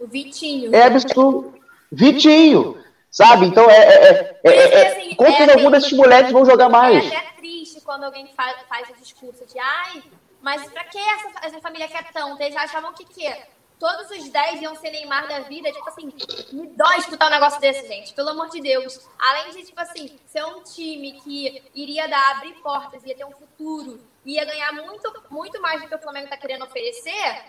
O 0.01 0.07
Vitinho. 0.07 0.75
É 0.75 0.85
absurdo. 0.85 1.55
Vitinho. 1.93 2.83
Sabe? 3.11 3.47
Então 3.47 3.69
é. 3.69 3.77
é, 3.77 4.41
é, 4.45 4.51
é, 4.51 4.89
assim, 4.89 5.15
com 5.15 5.27
certeza 5.27 5.53
algum 5.55 5.71
desses 5.71 5.93
moleques 5.93 6.33
vão 6.33 6.45
jogar 6.45 6.69
mais. 6.69 7.05
É 7.05 7.17
até 7.17 7.33
triste 7.37 7.81
quando 7.83 8.05
alguém 8.05 8.27
faz, 8.37 8.57
faz 8.69 8.89
o 8.89 8.95
discurso 8.95 9.45
de 9.47 9.59
ai, 9.59 10.03
mas 10.41 10.65
pra 10.71 10.85
que 10.85 10.99
essa, 10.99 11.47
essa 11.47 11.61
família 11.61 11.89
quer 11.89 12.11
tanto? 12.13 12.41
Eles 12.41 12.57
achavam 12.57 12.93
que 12.95 13.05
que 13.05 13.29
todos 13.81 14.11
os 14.11 14.29
10 14.29 14.63
iam 14.63 14.77
ser 14.77 14.91
Neymar 14.91 15.27
da 15.27 15.41
vida. 15.41 15.73
Tipo 15.73 15.89
assim, 15.89 16.13
me 16.53 16.67
dói 16.69 16.99
escutar 16.99 17.27
um 17.27 17.31
negócio 17.31 17.61
desse, 17.61 17.89
gente. 17.89 18.13
Pelo 18.13 18.29
amor 18.29 18.51
de 18.51 18.61
Deus. 18.61 19.01
Além 19.19 19.51
de, 19.53 19.65
tipo 19.65 19.81
assim, 19.81 20.19
ser 20.27 20.45
um 20.45 20.63
time 20.63 21.21
que 21.23 21.63
iria 21.75 22.07
dar, 22.07 22.37
abrir 22.37 22.55
portas, 22.63 23.03
ia 23.05 23.17
ter 23.17 23.25
um 23.25 23.33
futuro, 23.33 23.99
ia 24.25 24.45
ganhar 24.45 24.73
muito, 24.73 25.13
muito 25.31 25.61
mais 25.61 25.81
do 25.81 25.89
que 25.89 25.95
o 25.95 25.99
Flamengo 25.99 26.29
tá 26.29 26.37
querendo 26.37 26.65
oferecer, 26.65 27.45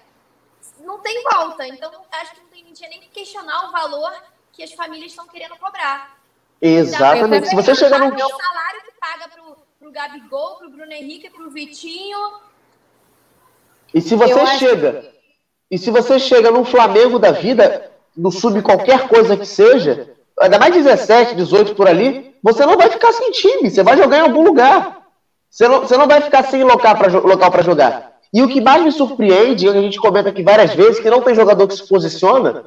não 0.80 1.00
tem 1.00 1.24
volta. 1.24 1.68
Então, 1.68 1.92
acho 2.12 2.34
que 2.34 2.42
não, 2.42 2.48
tem, 2.48 2.64
tinha 2.74 2.90
nem 2.90 3.00
que 3.00 3.10
questionar 3.10 3.68
o 3.68 3.72
valor 3.72 4.12
que 4.52 4.64
as 4.64 4.74
famílias 4.74 5.12
estão 5.12 5.28
querendo 5.28 5.56
cobrar. 5.58 6.18
Exatamente. 6.62 7.48
Se 7.48 7.56
você 7.56 7.74
chegar 7.74 8.00
no. 8.00 8.14
O 8.14 8.18
salário 8.18 8.82
que 8.86 8.92
paga 9.00 9.28
pro, 9.30 9.58
pro 9.80 9.92
Gabigol, 9.92 10.58
pro 10.58 10.70
Bruno 10.70 10.92
Henrique, 10.92 11.30
pro 11.30 11.50
Vitinho. 11.50 12.34
E 13.94 14.02
se 14.02 14.16
você 14.16 14.46
chega. 14.58 15.12
E 15.70 15.78
se 15.78 15.90
você 15.90 16.20
chega 16.20 16.52
no 16.52 16.66
Flamengo 16.66 17.18
da 17.18 17.32
vida, 17.32 17.92
no 18.16 18.30
sub 18.30 18.62
qualquer 18.62 19.08
coisa 19.08 19.38
que 19.38 19.46
seja, 19.46 20.14
ainda 20.40 20.60
mais 20.60 20.74
17, 20.74 21.34
18 21.36 21.76
por 21.76 21.88
ali, 21.88 22.36
você 22.44 22.66
não 22.66 22.78
vai 22.78 22.90
ficar 22.90 23.14
sem 23.14 23.32
time, 23.32 23.70
você 23.70 23.82
vai 23.82 23.96
jogar 23.96 24.18
em 24.18 24.22
algum 24.22 24.44
lugar. 24.44 25.02
Você 25.50 25.68
não, 25.68 25.80
você 25.80 25.98
não 25.98 26.08
vai 26.08 26.22
ficar 26.22 26.44
sem 26.44 26.64
local 26.64 26.98
para 26.98 27.20
local 27.20 27.64
jogar. 27.64 28.11
E 28.34 28.42
o 28.42 28.48
que 28.48 28.62
mais 28.62 28.84
me 28.84 28.92
surpreende, 28.92 29.68
a 29.68 29.74
gente 29.74 30.00
comenta 30.00 30.30
aqui 30.30 30.42
várias 30.42 30.74
vezes, 30.74 31.00
que 31.00 31.10
não 31.10 31.22
tem 31.22 31.36
jogador 31.36 31.68
que 31.68 31.76
se 31.76 31.88
posiciona, 31.88 32.66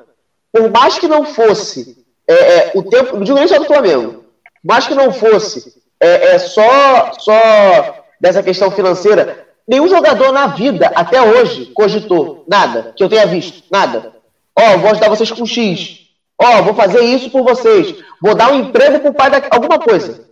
por 0.53 0.71
mais 0.71 0.99
que 0.99 1.09
não 1.09 1.25
fosse 1.25 2.05
é, 2.29 2.35
é, 2.35 2.73
o 2.75 2.83
tempo, 2.83 3.17
não 3.17 3.25
digo 3.25 3.39
nem 3.39 3.49
só 3.49 3.59
do 3.59 3.65
Flamengo, 3.65 4.25
por 4.63 4.69
mais 4.69 4.87
que 4.87 4.95
não 4.95 5.13
fosse 5.13 5.75
é, 6.01 6.35
é, 6.35 6.39
só, 6.39 7.13
só 7.19 8.05
dessa 8.21 8.43
questão 8.43 8.71
financeira, 8.71 9.47
nenhum 9.67 9.89
jogador 9.89 10.33
na 10.33 10.49
vida, 10.49 10.93
até 10.95 11.21
hoje, 11.21 11.67
cogitou 11.67 12.45
nada, 12.47 12.93
que 12.97 13.03
eu 13.03 13.09
tenha 13.09 13.27
visto, 13.27 13.65
nada. 13.71 14.13
Ó, 14.57 14.75
oh, 14.75 14.79
vou 14.79 14.91
ajudar 14.91 15.09
vocês 15.09 15.33
com 15.33 15.47
X. 15.47 16.01
Ó, 16.41 16.59
oh, 16.59 16.63
vou 16.63 16.75
fazer 16.75 17.01
isso 17.01 17.31
por 17.31 17.43
vocês. 17.43 17.97
Vou 18.23 18.35
dar 18.35 18.53
um 18.53 18.61
emprego 18.61 19.01
pro 19.01 19.15
pai 19.15 19.31
da... 19.31 19.43
alguma 19.51 19.79
coisa. 19.79 20.25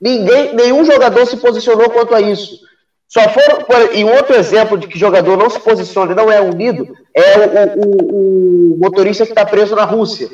Ninguém, 0.00 0.54
nenhum 0.54 0.84
jogador 0.84 1.24
se 1.26 1.38
posicionou 1.38 1.88
quanto 1.90 2.14
a 2.14 2.20
isso. 2.20 2.65
Só 3.08 3.20
foram. 3.28 3.92
E 3.92 4.04
um 4.04 4.14
outro 4.14 4.34
exemplo 4.36 4.76
de 4.76 4.88
que 4.88 4.98
jogador 4.98 5.36
não 5.36 5.48
se 5.48 5.60
posiciona 5.60 6.12
e 6.12 6.16
não 6.16 6.30
é 6.30 6.40
unido 6.40 6.88
é 7.14 7.74
o, 7.76 7.80
o, 7.80 8.74
o 8.74 8.78
motorista 8.78 9.24
que 9.24 9.32
está 9.32 9.44
preso 9.44 9.74
na 9.74 9.84
Rússia. 9.84 10.28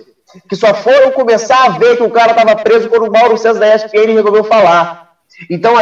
Que 0.49 0.57
só 0.57 0.73
foram 0.75 1.11
começar 1.13 1.67
a 1.67 1.69
ver 1.71 1.97
que 1.97 2.03
o 2.03 2.11
cara 2.11 2.33
estava 2.33 2.57
preso 2.57 2.89
quando 2.89 3.07
o 3.07 3.13
Mauro 3.13 3.37
César 3.37 3.61
da 3.61 3.75
ESPN 3.75 4.15
resolveu 4.15 4.45
falar. 4.45 5.13
Então, 5.51 5.75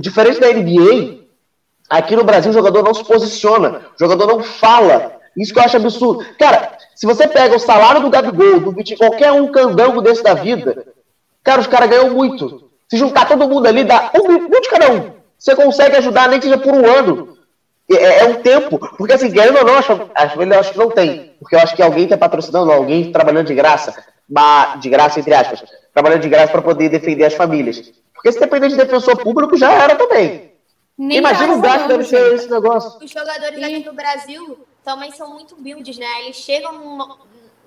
diferente 0.00 0.40
da 0.40 0.48
NBA, 0.52 1.18
aqui 1.88 2.16
no 2.16 2.24
Brasil 2.24 2.50
o 2.50 2.54
jogador 2.54 2.82
não 2.82 2.94
se 2.94 3.04
posiciona, 3.04 3.82
o 3.94 3.98
jogador 3.98 4.26
não 4.26 4.42
fala. 4.42 5.18
Isso 5.36 5.52
que 5.52 5.58
eu 5.58 5.64
acho 5.64 5.76
absurdo. 5.76 6.24
Cara, 6.38 6.76
se 6.94 7.06
você 7.06 7.28
pega 7.28 7.54
o 7.54 7.60
salário 7.60 8.00
do 8.00 8.10
Gabigol, 8.10 8.60
do 8.60 8.74
qualquer 8.96 9.30
um 9.32 9.52
candango 9.52 10.00
desse 10.00 10.22
da 10.22 10.34
vida, 10.34 10.86
cara, 11.44 11.60
os 11.60 11.66
caras 11.66 11.90
ganham 11.90 12.10
muito. 12.10 12.70
Se 12.90 12.96
juntar 12.96 13.28
todo 13.28 13.48
mundo 13.48 13.66
ali, 13.66 13.84
dá 13.84 14.10
um 14.14 14.48
de 14.48 14.68
cada 14.70 14.90
um. 14.92 15.17
Você 15.38 15.54
consegue 15.54 15.96
ajudar, 15.96 16.28
nem 16.28 16.40
que 16.40 16.46
seja 16.46 16.58
por 16.58 16.74
um 16.74 16.84
ano. 16.84 17.38
É, 17.90 18.20
é 18.20 18.24
um 18.24 18.42
tempo. 18.42 18.78
Porque 18.96 19.12
assim, 19.12 19.30
querendo 19.30 19.58
ou 19.58 19.64
não, 19.64 19.78
acho, 19.78 19.92
acho, 20.14 20.42
eu 20.42 20.60
acho 20.60 20.72
que 20.72 20.78
não 20.78 20.90
tem. 20.90 21.36
Porque 21.38 21.54
eu 21.54 21.60
acho 21.60 21.76
que 21.76 21.82
alguém 21.82 22.04
está 22.04 22.18
patrocinando, 22.18 22.72
alguém 22.72 23.12
trabalhando 23.12 23.46
de 23.46 23.54
graça. 23.54 24.04
Mas, 24.28 24.80
de 24.80 24.90
graça, 24.90 25.20
entre 25.20 25.32
aspas. 25.32 25.62
Trabalhando 25.94 26.22
de 26.22 26.28
graça 26.28 26.52
para 26.52 26.60
poder 26.60 26.88
defender 26.88 27.24
as 27.24 27.34
famílias. 27.34 27.90
Porque 28.12 28.32
se 28.32 28.40
depender 28.40 28.68
de 28.68 28.76
defensor 28.76 29.16
público, 29.16 29.56
já 29.56 29.72
era 29.72 29.94
também. 29.94 30.52
Nem 30.98 31.18
Imagina 31.18 31.54
o 31.54 31.60
gasto 31.60 31.86
deve 31.86 32.02
ser 32.02 32.34
esse 32.34 32.50
negócio. 32.50 32.98
Os 33.00 33.10
jogadores 33.10 33.62
aqui 33.62 33.84
do 33.84 33.92
Brasil 33.92 34.66
também 34.84 35.12
são 35.12 35.32
muito 35.32 35.54
builds, 35.54 35.96
né? 35.96 36.24
Eles 36.24 36.36
chegam 36.36 37.16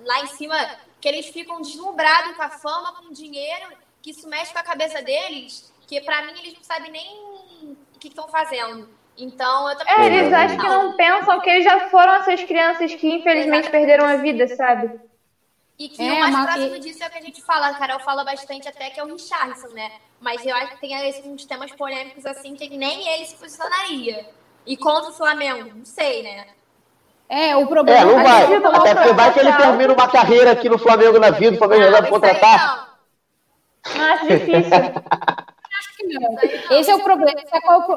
lá 0.04 0.22
em 0.22 0.28
cima 0.28 0.56
que 1.00 1.08
eles 1.08 1.28
ficam 1.28 1.62
deslumbrados 1.62 2.36
com 2.36 2.44
a 2.44 2.50
fama, 2.50 2.94
com 2.96 3.10
o 3.10 3.14
dinheiro, 3.14 3.68
que 4.02 4.12
isso 4.12 4.28
mexe 4.28 4.52
com 4.52 4.60
a 4.60 4.64
cabeça 4.64 5.02
deles, 5.02 5.72
que 5.88 6.02
para 6.02 6.26
mim 6.26 6.34
eles 6.40 6.54
não 6.54 6.64
sabem 6.64 6.92
nem 6.92 7.31
que 8.02 8.08
estão 8.08 8.28
fazendo. 8.28 8.90
Então, 9.18 9.70
eu 9.70 9.78
também. 9.78 9.94
É, 9.94 10.06
eles 10.08 10.34
acham 10.34 10.58
que 10.58 10.68
não 10.68 10.94
pensam 10.94 11.40
que 11.40 11.50
eles 11.50 11.64
já 11.64 11.90
foram 11.90 12.16
essas 12.16 12.44
crianças 12.44 12.94
que 12.96 13.08
infelizmente 13.08 13.68
Exatamente. 13.68 13.72
perderam 13.72 14.06
a 14.06 14.16
vida, 14.18 14.48
sabe? 14.56 15.00
E 15.78 15.90
que 15.90 16.02
é, 16.02 16.14
o 16.14 16.20
mais 16.20 16.36
próximo 16.36 16.80
disso 16.80 17.04
é 17.04 17.08
o 17.08 17.10
que 17.12 17.18
a 17.18 17.22
gente 17.22 17.42
fala, 17.44 17.68
a 17.68 17.74
Carol 17.76 18.00
fala 18.00 18.24
bastante 18.24 18.68
até 18.68 18.90
que 18.90 19.00
é 19.00 19.04
o 19.04 19.08
Richardson, 19.08 19.70
né? 19.70 19.92
Mas 20.20 20.46
eu 20.46 20.56
acho 20.56 20.76
que 20.76 20.82
tem 20.82 20.96
uns 21.26 21.46
temas 21.46 21.72
polêmicos 21.72 22.26
assim 22.26 22.56
que 22.56 22.70
nem 22.78 23.08
ele 23.08 23.26
se 23.26 23.36
posicionaria. 23.36 24.30
E 24.66 24.78
contra 24.78 25.10
o 25.10 25.14
Flamengo, 25.14 25.72
não 25.76 25.86
sei, 25.86 26.24
né? 26.24 26.48
É, 27.28 27.56
o 27.56 27.66
problema 27.66 28.00
é, 28.02 28.06
não 28.06 28.24
vai. 28.24 28.44
Até 28.76 28.96
porque 28.96 29.14
vai 29.14 29.34
que 29.34 29.40
ele 29.40 29.54
termina 29.54 29.94
uma 29.94 30.08
carreira 30.08 30.52
aqui 30.52 30.70
no 30.70 30.78
Flamengo 30.78 31.18
na 31.18 31.32
vida, 31.32 31.56
o 31.56 31.60
Flamengo 31.60 31.86
ah, 31.86 31.92
vai 31.92 32.10
contratar. 32.10 32.98
Não 33.96 34.14
acho 34.14 34.28
difícil. 34.28 34.72
Esse 36.72 36.92
é 36.92 36.96
o 36.96 37.00
problema. 37.00 37.40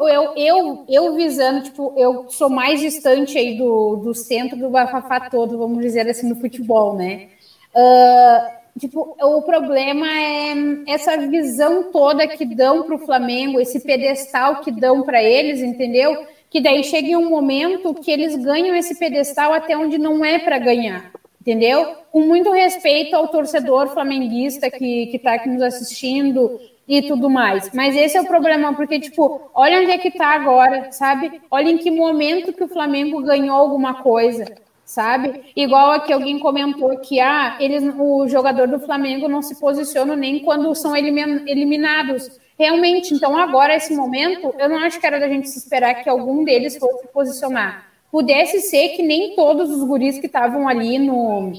Eu, 0.09 0.35
eu, 0.37 0.85
eu 0.89 1.15
visando, 1.15 1.63
tipo, 1.63 1.95
eu 1.97 2.29
sou 2.29 2.49
mais 2.49 2.81
distante 2.81 3.39
aí 3.39 3.57
do, 3.57 3.97
do 3.97 4.15
centro 4.15 4.57
do 4.57 4.71
bafafá 4.71 5.29
todo, 5.29 5.59
vamos 5.59 5.83
dizer 5.83 6.09
assim, 6.09 6.29
no 6.29 6.37
futebol, 6.37 6.97
né? 6.97 7.29
Uh, 7.75 8.79
tipo, 8.79 9.17
o 9.21 9.43
problema 9.43 10.07
é 10.09 10.55
essa 10.87 11.17
visão 11.17 11.91
toda 11.91 12.27
que 12.29 12.45
dão 12.45 12.85
para 12.85 12.97
o 12.97 13.05
Flamengo, 13.05 13.61
esse 13.61 13.81
pedestal 13.81 14.61
que 14.61 14.71
dão 14.71 15.03
para 15.03 15.23
eles, 15.23 15.61
entendeu? 15.61 16.27
Que 16.49 16.61
daí 16.61 16.85
chega 16.85 17.19
um 17.19 17.29
momento 17.29 17.95
que 17.95 18.11
eles 18.11 18.37
ganham 18.37 18.77
esse 18.77 18.97
pedestal 18.99 19.53
até 19.53 19.77
onde 19.77 19.99
não 19.99 20.25
é 20.25 20.39
para 20.39 20.59
ganhar, 20.59 21.11
entendeu? 21.45 21.95
Com 22.11 22.23
muito 22.23 22.51
respeito 22.51 23.15
ao 23.15 23.29
torcedor 23.29 23.89
flamenguista 23.89 24.71
que 24.71 25.11
está 25.15 25.35
aqui 25.35 25.49
nos 25.49 25.63
assistindo, 25.63 26.59
e 26.87 27.03
tudo 27.03 27.31
mais. 27.31 27.71
Mas 27.73 27.97
esse 27.97 28.17
é 28.17 28.21
o 28.21 28.27
problema, 28.27 28.75
porque, 28.75 29.01
tipo, 29.01 29.51
olha 29.55 29.81
onde 29.81 29.91
é 29.91 29.99
que 29.99 30.11
tá 30.11 30.29
agora, 30.29 30.93
sabe? 30.93 31.41
Olha 31.51 31.71
em 31.71 31.79
que 31.79 31.91
momento 31.91 32.53
que 32.53 32.65
o 32.65 32.69
Flamengo 32.69 33.23
ganhou 33.23 33.57
alguma 33.57 34.03
coisa, 34.03 34.45
sabe? 34.85 35.43
Igual 35.57 35.93
aqui 35.93 36.13
alguém 36.13 36.39
comentou 36.39 36.97
que 36.99 37.21
ah, 37.21 37.57
eles, 37.59 37.83
o 37.99 38.29
jogador 38.29 38.69
do 38.69 38.81
Flamengo 38.81 39.29
não 39.29 39.43
se 39.43 39.59
posiciona 39.59 40.15
nem 40.15 40.41
quando 40.41 40.75
são 40.75 40.95
eliminados. 40.97 42.39
Realmente, 42.57 43.13
então 43.13 43.37
agora, 43.37 43.75
esse 43.75 43.95
momento, 43.97 44.55
eu 44.59 44.69
não 44.69 44.79
acho 44.79 45.01
que 45.01 45.07
era 45.07 45.19
da 45.19 45.29
gente 45.29 45.49
se 45.49 45.59
esperar 45.59 45.95
que 45.95 46.09
algum 46.09 46.45
deles 46.45 46.77
fosse 46.77 47.01
se 47.01 47.09
posicionar. 47.09 47.94
Pudesse 48.15 48.61
ser 48.61 48.91
que 48.91 49.03
nem 49.03 49.35
todos 49.35 49.69
os 49.73 49.83
guris 49.83 50.21
que 50.21 50.27
estavam 50.27 50.69
ali 50.69 51.01
no 51.01 51.51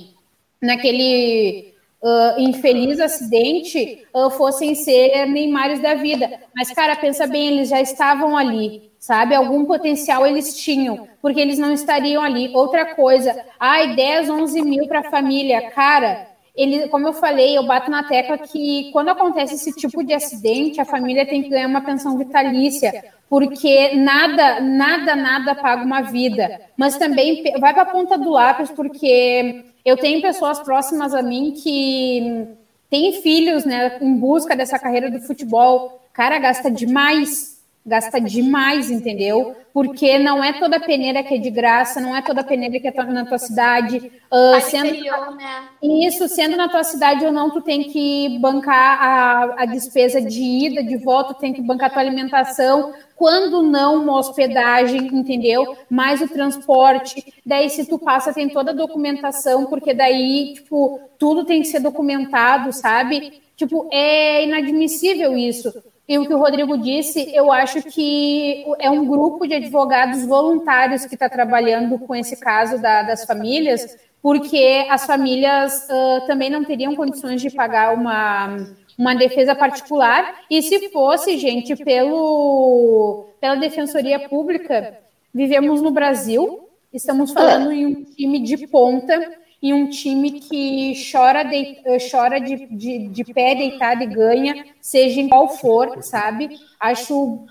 naquele 0.62 1.74
uh, 2.02 2.40
infeliz 2.40 2.98
acidente 2.98 4.08
uh, 4.16 4.30
fossem 4.30 4.74
ser 4.74 5.26
Neymares 5.26 5.82
da 5.82 5.96
vida. 5.96 6.40
Mas, 6.56 6.72
cara, 6.72 6.96
pensa 6.96 7.28
bem, 7.28 7.48
eles 7.48 7.68
já 7.68 7.82
estavam 7.82 8.38
ali, 8.38 8.90
sabe? 8.98 9.36
Algum 9.36 9.66
potencial 9.66 10.26
eles 10.26 10.56
tinham, 10.56 11.10
porque 11.22 11.42
eles 11.42 11.60
não 11.60 11.74
estariam 11.74 12.24
ali. 12.24 12.50
Outra 12.56 12.96
coisa, 12.96 13.38
ai, 13.60 13.94
10, 13.94 14.30
11 14.30 14.62
mil 14.62 14.88
para 14.88 15.02
a 15.02 15.12
família. 15.12 15.72
Cara, 15.72 16.26
ele, 16.56 16.88
como 16.88 17.06
eu 17.06 17.14
falei, 17.14 17.58
eu 17.58 17.64
bato 17.64 17.92
na 17.92 18.04
tecla 18.04 18.38
que 18.38 18.92
quando 18.94 19.10
acontece 19.10 19.56
esse 19.56 19.74
tipo 19.74 20.02
de 20.06 20.14
acidente, 20.14 20.80
a 20.80 20.86
família 20.86 21.26
tem 21.26 21.44
que 21.44 21.50
ganhar 21.50 21.68
uma 21.68 21.82
pensão 21.82 22.18
vitalícia, 22.18 23.04
porque 23.30 23.96
nada, 23.96 24.60
nada, 24.62 25.16
nada 25.16 25.56
paga 25.56 25.84
uma 25.84 26.02
vida. 26.02 26.62
Mas 26.78 26.98
também 26.98 27.44
vai 27.60 27.74
para 27.74 27.84
a 27.84 27.92
ponta 27.92 28.18
do 28.18 28.32
lápis, 28.32 28.70
porque 28.72 29.66
eu 29.84 29.98
tenho 29.98 30.22
pessoas 30.22 30.60
próximas 30.60 31.14
a 31.14 31.22
mim 31.22 31.52
que 31.52 32.48
têm 32.90 33.22
filhos, 33.22 33.66
né, 33.66 33.98
em 34.02 34.16
busca 34.16 34.56
dessa 34.56 34.80
carreira 34.80 35.10
do 35.10 35.20
futebol. 35.20 36.02
Cara, 36.14 36.40
gasta 36.40 36.72
demais, 36.72 37.56
gasta 37.86 38.20
demais, 38.20 38.90
entendeu? 38.90 39.56
Porque 39.74 40.18
não 40.18 40.44
é 40.44 40.54
toda 40.54 40.80
peneira 40.80 41.22
que 41.22 41.36
é 41.36 41.38
de 41.38 41.50
graça, 41.50 42.00
não 42.00 42.16
é 42.16 42.22
toda 42.22 42.44
peneira 42.44 42.80
que 42.80 42.88
é 42.88 43.04
na 43.04 43.26
tua 43.26 43.38
cidade. 43.38 44.12
Uh, 44.32 44.62
sendo 44.62 44.92
né? 45.36 45.68
Isso, 45.84 46.28
sendo 46.28 46.58
na 46.58 46.70
tua 46.70 46.84
cidade 46.84 47.26
ou 47.26 47.32
não, 47.32 47.52
tu 47.52 47.62
tem 47.62 47.84
que 47.84 48.40
bancar 48.40 49.04
a, 49.04 49.64
a 49.64 49.66
despesa 49.66 50.22
de 50.22 50.42
ida, 50.42 50.82
de 50.82 50.98
volta, 50.98 51.34
tem 51.34 51.54
que 51.54 51.62
bancar 51.62 51.90
a 51.90 51.94
tua 51.94 52.02
alimentação. 52.02 52.94
Quando 53.16 53.62
não, 53.62 54.02
uma 54.04 54.18
hospedagem, 54.18 55.08
entendeu? 55.08 55.78
Mais 55.90 56.22
o 56.22 56.28
transporte. 56.28 57.34
Daí, 57.46 57.70
se 57.70 57.86
tu 57.86 57.98
passa, 57.98 58.34
tem 58.34 58.50
toda 58.50 58.72
a 58.72 58.76
documentação, 58.76 59.66
porque 59.66 59.94
daí, 59.94 60.54
tipo, 60.56 61.00
tudo 61.18 61.46
tem 61.46 61.62
que 61.62 61.68
ser 61.68 61.80
documentado, 61.80 62.74
sabe? 62.74 63.42
Tipo, 63.56 63.88
é 63.92 64.44
inadmissível 64.44 65.38
isso. 65.38 65.74
E 66.08 66.20
o 66.20 66.28
que 66.28 66.34
o 66.34 66.38
Rodrigo 66.38 66.78
disse, 66.78 67.34
eu 67.34 67.52
acho 67.52 67.82
que 67.82 68.64
é 68.80 68.92
um 68.92 69.06
grupo 69.06 69.48
de 69.48 69.56
advogados 69.56 70.24
voluntários 70.26 71.06
que 71.06 71.16
está 71.16 71.28
trabalhando 71.28 71.98
com 71.98 72.16
esse 72.16 72.38
caso 72.40 72.80
da, 72.80 73.02
das 73.02 73.26
famílias, 73.26 73.98
porque 74.22 74.86
as 74.90 75.06
famílias 75.06 75.88
uh, 75.90 76.28
também 76.28 76.50
não 76.50 76.64
teriam 76.64 76.96
condições 76.96 77.42
de 77.42 77.50
pagar 77.50 77.94
uma, 77.94 78.56
uma 78.98 79.16
defesa 79.16 79.56
particular. 79.56 80.42
E 80.50 80.62
se 80.62 80.90
fosse, 80.90 81.38
gente, 81.38 81.76
pelo, 81.76 83.26
pela 83.40 83.56
Defensoria 83.56 84.28
Pública, 84.28 84.98
vivemos 85.34 85.82
no 85.82 85.92
Brasil, 85.92 86.68
estamos 86.94 87.32
falando 87.32 87.72
em 87.72 87.86
um 87.86 88.04
time 88.04 88.40
de 88.40 88.68
ponta 88.68 89.34
e 89.62 89.74
um 89.74 89.90
time 89.90 90.32
que 90.40 90.94
chora, 91.12 91.44
de, 91.44 91.78
chora 92.12 92.40
de, 92.40 92.68
de, 92.68 93.08
de 93.08 93.24
pé 93.34 93.56
deitado 93.56 94.04
e 94.04 94.08
ganha, 94.08 94.66
seja 94.80 95.20
em 95.20 95.28
qual 95.28 95.50
for, 95.50 96.04
sabe? 96.04 96.58
Acho 96.80 97.46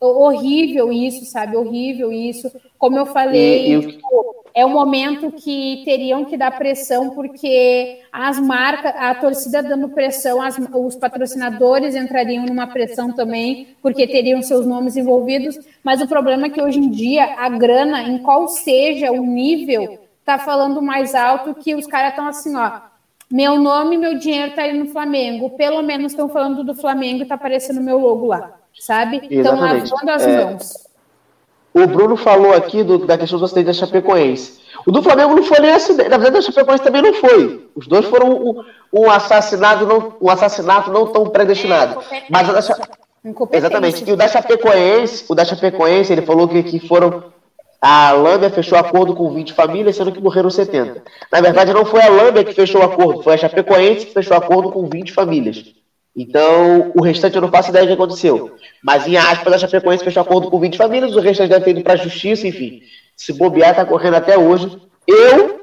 horrível 0.00 0.92
isso, 0.92 1.24
sabe? 1.26 1.56
Horrível 1.56 2.12
isso. 2.12 2.50
Como 2.78 2.96
eu 2.96 3.06
falei, 3.06 3.74
e, 3.74 3.86
tipo, 3.86 4.37
é 4.54 4.64
um 4.64 4.70
momento 4.70 5.30
que 5.32 5.82
teriam 5.84 6.24
que 6.24 6.36
dar 6.36 6.56
pressão, 6.56 7.10
porque 7.10 8.00
as 8.12 8.38
marcas, 8.38 8.92
a 8.96 9.14
torcida 9.14 9.62
dando 9.62 9.88
pressão, 9.90 10.40
as, 10.42 10.58
os 10.58 10.96
patrocinadores 10.96 11.94
entrariam 11.94 12.44
numa 12.44 12.66
pressão 12.66 13.12
também, 13.12 13.76
porque 13.82 14.06
teriam 14.06 14.42
seus 14.42 14.66
nomes 14.66 14.96
envolvidos. 14.96 15.58
Mas 15.82 16.00
o 16.00 16.08
problema 16.08 16.46
é 16.46 16.50
que 16.50 16.62
hoje 16.62 16.78
em 16.78 16.90
dia 16.90 17.36
a 17.38 17.48
grana, 17.48 18.02
em 18.02 18.18
qual 18.18 18.48
seja 18.48 19.12
o 19.12 19.24
nível 19.24 19.98
tá 20.24 20.38
falando 20.38 20.82
mais 20.82 21.14
alto 21.14 21.54
que 21.54 21.74
os 21.74 21.86
caras 21.86 22.10
estão 22.10 22.26
assim, 22.26 22.54
ó. 22.54 22.80
Meu 23.30 23.58
nome 23.58 23.96
e 23.96 23.98
meu 23.98 24.18
dinheiro 24.18 24.54
tá 24.54 24.62
aí 24.62 24.78
no 24.78 24.86
Flamengo. 24.86 25.50
Pelo 25.50 25.82
menos 25.82 26.12
estão 26.12 26.28
falando 26.28 26.64
do 26.64 26.74
Flamengo 26.74 27.22
e 27.22 27.26
tá 27.26 27.34
aparecendo 27.34 27.80
meu 27.80 27.98
logo 27.98 28.26
lá, 28.26 28.58
sabe? 28.78 29.22
Estão 29.30 29.58
lavando 29.58 30.10
as 30.10 30.26
é... 30.26 30.44
mãos. 30.44 30.87
O 31.74 31.86
Bruno 31.86 32.16
falou 32.16 32.52
aqui 32.54 32.82
do, 32.82 32.98
da 32.98 33.16
questão 33.16 33.38
do 33.38 33.44
acidente 33.44 33.66
da 33.66 33.72
Chapecoense. 33.72 34.58
O 34.86 34.92
do 34.92 35.02
Flamengo 35.02 35.34
não 35.34 35.42
foi 35.42 35.60
nem 35.60 35.72
acidente. 35.72 36.08
Na 36.08 36.16
verdade, 36.16 36.38
a 36.38 36.50
Chapecoense 36.50 36.82
também 36.82 37.02
não 37.02 37.14
foi. 37.14 37.68
Os 37.74 37.86
dois 37.86 38.06
foram 38.06 38.30
um, 38.30 38.64
um 38.92 39.10
assassinato, 39.10 39.86
não, 39.86 40.14
um 40.20 40.30
assassinato 40.30 40.90
não 40.90 41.06
tão 41.06 41.26
predestinado. 41.26 42.00
É, 42.10 42.22
Mas 42.30 42.48
Exatamente. 43.52 44.08
E 44.08 44.12
o 44.12 44.16
da 44.16 44.28
Chapecoense, 44.28 45.24
o 45.28 45.34
da 45.34 45.44
Chapecoense, 45.44 46.12
ele 46.12 46.22
falou 46.22 46.48
que, 46.48 46.62
que 46.62 46.80
foram 46.80 47.24
a 47.80 48.10
Lâmbia 48.10 48.50
fechou 48.50 48.76
acordo 48.76 49.14
com 49.14 49.32
20 49.32 49.52
famílias, 49.52 49.94
sendo 49.94 50.10
que 50.10 50.20
morreram 50.20 50.50
70. 50.50 51.02
Na 51.30 51.40
verdade, 51.40 51.72
não 51.72 51.84
foi 51.84 52.02
a 52.02 52.08
Lâmbia 52.08 52.42
que 52.42 52.52
fechou 52.52 52.80
o 52.80 52.84
acordo, 52.84 53.22
foi 53.22 53.34
a 53.34 53.36
Chapecoense 53.36 54.06
que 54.06 54.12
fechou 54.12 54.36
acordo 54.36 54.70
com 54.70 54.88
20 54.88 55.12
famílias. 55.12 55.64
Então, 56.18 56.90
o 56.96 57.00
restante 57.00 57.36
eu 57.36 57.40
não 57.40 57.48
faço 57.48 57.70
ideia 57.70 57.84
do 57.84 57.88
que 57.88 57.94
aconteceu. 57.94 58.56
Mas, 58.82 59.06
em 59.06 59.16
aspas, 59.16 59.54
a 59.54 59.58
Chapecoense 59.58 60.02
fechou 60.02 60.20
acordo 60.20 60.50
com 60.50 60.58
20 60.58 60.76
famílias, 60.76 61.14
o 61.14 61.20
restante 61.20 61.50
deve 61.50 61.64
ter 61.64 61.70
ido 61.70 61.82
para 61.82 61.92
a 61.92 61.96
justiça, 61.96 62.48
enfim. 62.48 62.82
Se 63.16 63.32
bobear, 63.32 63.70
está 63.70 63.84
correndo 63.84 64.14
até 64.14 64.36
hoje. 64.36 64.76
Eu, 65.06 65.60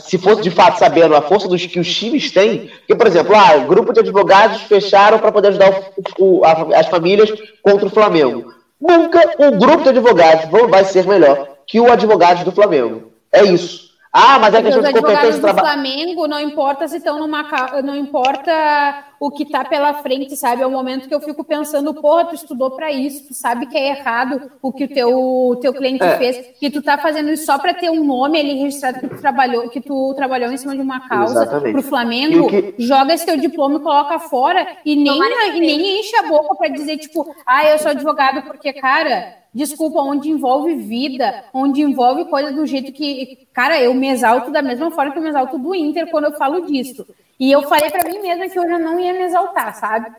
se 0.00 0.18
fosse 0.18 0.42
de 0.42 0.50
fato 0.50 0.80
sabendo 0.80 1.14
a 1.14 1.22
força 1.22 1.46
dos 1.46 1.64
que 1.64 1.78
os 1.78 1.94
times 1.94 2.32
têm, 2.32 2.72
porque, 2.78 2.96
por 2.96 3.06
exemplo, 3.06 3.36
ah, 3.36 3.54
o 3.58 3.66
grupo 3.68 3.92
de 3.92 4.00
advogados 4.00 4.62
fecharam 4.62 5.20
para 5.20 5.30
poder 5.30 5.48
ajudar 5.48 5.92
o, 6.18 6.38
o, 6.40 6.44
a, 6.44 6.80
as 6.80 6.88
famílias 6.88 7.30
contra 7.62 7.86
o 7.86 7.90
Flamengo. 7.90 8.52
Nunca 8.80 9.20
um 9.38 9.56
grupo 9.58 9.84
de 9.84 9.90
advogados 9.90 10.50
vai 10.68 10.84
ser 10.84 11.06
melhor 11.06 11.46
que 11.68 11.78
o 11.78 11.90
advogado 11.90 12.44
do 12.44 12.50
Flamengo. 12.50 13.12
É 13.32 13.44
isso. 13.44 13.86
Ah, 14.12 14.38
mas 14.40 14.54
é 14.54 14.62
questão 14.62 14.82
de 14.82 14.92
competência. 14.92 15.28
Os 15.28 15.40
do 15.40 15.54
Flamengo 15.54 16.26
não 16.26 16.40
importa 16.40 16.88
se 16.88 16.96
estão 16.96 17.18
numa 17.18 17.44
não 17.82 17.94
importa 17.94 19.04
o 19.18 19.30
que 19.30 19.42
está 19.42 19.64
pela 19.64 19.94
frente, 19.94 20.36
sabe? 20.36 20.62
É 20.62 20.66
o 20.66 20.70
momento 20.70 21.08
que 21.08 21.14
eu 21.14 21.20
fico 21.20 21.44
pensando, 21.44 21.94
porra, 21.94 22.26
tu 22.26 22.34
estudou 22.34 22.70
para 22.70 22.92
isso, 22.92 23.28
tu 23.28 23.34
sabe 23.34 23.66
que 23.66 23.76
é 23.76 23.90
errado 23.90 24.50
o 24.62 24.72
que 24.72 24.84
o 24.84 24.88
teu, 24.88 25.58
teu 25.60 25.72
cliente 25.72 26.04
é. 26.04 26.18
fez, 26.18 26.58
que 26.58 26.70
tu 26.70 26.82
tá 26.82 26.98
fazendo 26.98 27.30
isso 27.30 27.46
só 27.46 27.58
para 27.58 27.74
ter 27.74 27.90
um 27.90 28.04
nome 28.04 28.38
ali 28.38 28.54
registrado 28.54 29.00
que 29.00 29.08
tu 29.08 29.20
trabalhou, 29.20 29.68
que 29.68 29.80
tu 29.80 30.14
trabalhou 30.14 30.50
em 30.50 30.56
cima 30.56 30.74
de 30.74 30.80
uma 30.80 31.08
causa 31.08 31.42
Exatamente. 31.42 31.72
pro 31.72 31.82
Flamengo, 31.82 32.48
que... 32.48 32.74
joga 32.78 33.14
esse 33.14 33.26
teu 33.26 33.36
diploma 33.36 33.76
e 33.76 33.82
coloca 33.82 34.18
fora 34.18 34.66
e 34.84 34.96
nem, 34.96 35.20
e 35.54 35.60
nem 35.60 36.00
enche 36.00 36.16
a 36.16 36.24
boca 36.24 36.54
para 36.54 36.68
dizer, 36.68 36.98
tipo, 36.98 37.26
ah, 37.46 37.64
eu 37.66 37.78
sou 37.78 37.90
advogado 37.90 38.42
porque, 38.42 38.72
cara 38.72 39.46
desculpa, 39.56 40.02
onde 40.02 40.28
envolve 40.28 40.74
vida, 40.74 41.44
onde 41.52 41.80
envolve 41.80 42.26
coisa 42.26 42.52
do 42.52 42.66
jeito 42.66 42.92
que, 42.92 43.48
cara, 43.54 43.80
eu 43.80 43.94
me 43.94 44.08
exalto 44.08 44.50
da 44.50 44.60
mesma 44.60 44.90
forma 44.90 45.12
que 45.12 45.18
eu 45.18 45.22
me 45.22 45.30
exalto 45.30 45.56
do 45.58 45.74
Inter 45.74 46.10
quando 46.10 46.26
eu 46.26 46.32
falo 46.32 46.66
disso. 46.66 47.06
E 47.38 47.52
eu 47.52 47.62
falei 47.62 47.90
para 47.90 48.08
mim 48.08 48.20
mesma 48.20 48.48
que 48.48 48.58
hoje 48.58 48.72
eu 48.72 48.78
não 48.78 48.98
ia 48.98 49.12
me 49.12 49.24
exaltar, 49.24 49.74
sabe? 49.74 50.10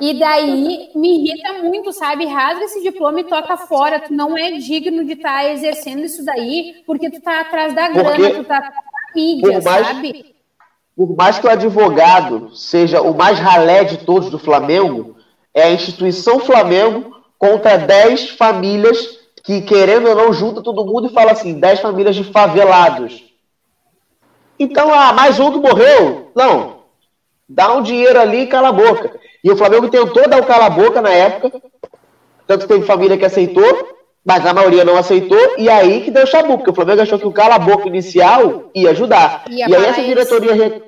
E 0.00 0.18
daí 0.18 0.90
me 0.94 1.18
irrita 1.18 1.54
muito, 1.62 1.92
sabe? 1.92 2.26
Rasga 2.26 2.64
esse 2.64 2.82
diploma 2.82 3.20
e 3.20 3.24
toca 3.24 3.56
fora. 3.56 4.00
Tu 4.00 4.12
não 4.12 4.36
é 4.36 4.52
digno 4.52 5.04
de 5.04 5.12
estar 5.12 5.42
tá 5.42 5.50
exercendo 5.50 6.04
isso 6.04 6.24
daí, 6.24 6.82
porque 6.86 7.10
tu 7.10 7.20
tá 7.20 7.40
atrás 7.40 7.74
da 7.74 7.88
grana, 7.88 8.10
porque, 8.10 8.30
tu 8.30 8.44
tá 8.44 8.58
atrás 8.58 8.74
da 8.74 9.14
mídia, 9.14 9.60
mais, 9.62 9.86
sabe? 9.86 10.36
Por 10.94 11.16
mais 11.16 11.38
que 11.38 11.46
o 11.46 11.50
advogado 11.50 12.54
seja 12.54 13.00
o 13.00 13.14
mais 13.14 13.38
ralé 13.38 13.84
de 13.84 13.98
todos 13.98 14.30
do 14.30 14.38
Flamengo, 14.38 15.16
é 15.54 15.62
a 15.62 15.72
instituição 15.72 16.40
Flamengo 16.40 17.16
contra 17.38 17.76
10 17.78 18.30
famílias 18.30 19.18
que, 19.42 19.62
querendo 19.62 20.08
ou 20.08 20.14
não, 20.14 20.32
junta 20.32 20.62
todo 20.62 20.84
mundo 20.84 21.08
e 21.08 21.12
fala 21.12 21.32
assim: 21.32 21.58
10 21.58 21.80
famílias 21.80 22.16
de 22.16 22.24
favelados. 22.24 23.24
Então, 24.58 24.92
ah, 24.92 25.12
mais 25.12 25.38
um 25.38 25.52
que 25.52 25.58
morreu? 25.58 26.30
Não. 26.34 26.76
Dá 27.48 27.74
um 27.74 27.82
dinheiro 27.82 28.18
ali 28.18 28.42
e 28.42 28.46
cala 28.46 28.68
a 28.68 28.72
boca. 28.72 29.12
E 29.44 29.50
o 29.50 29.56
Flamengo 29.56 29.88
tentou 29.88 30.28
dar 30.28 30.40
o 30.40 30.46
cala 30.46 30.66
a 30.66 30.70
boca 30.70 31.00
na 31.00 31.10
época. 31.10 31.60
Tanto 32.46 32.62
que 32.62 32.74
teve 32.74 32.86
família 32.86 33.16
que 33.16 33.24
aceitou, 33.24 33.88
mas 34.24 34.44
a 34.46 34.54
maioria 34.54 34.84
não 34.84 34.96
aceitou. 34.96 35.54
E 35.58 35.68
aí 35.68 36.02
que 36.02 36.10
deu 36.10 36.26
chabu, 36.26 36.56
porque 36.56 36.70
o 36.70 36.74
Flamengo 36.74 37.02
achou 37.02 37.18
que 37.18 37.26
o 37.26 37.32
cala 37.32 37.56
a 37.56 37.58
boca 37.58 37.86
inicial 37.86 38.70
ia 38.74 38.90
ajudar. 38.90 39.44
Ia 39.48 39.68
e 39.68 39.74
aí 39.74 39.84
essa 39.84 40.02
diretoria. 40.02 40.82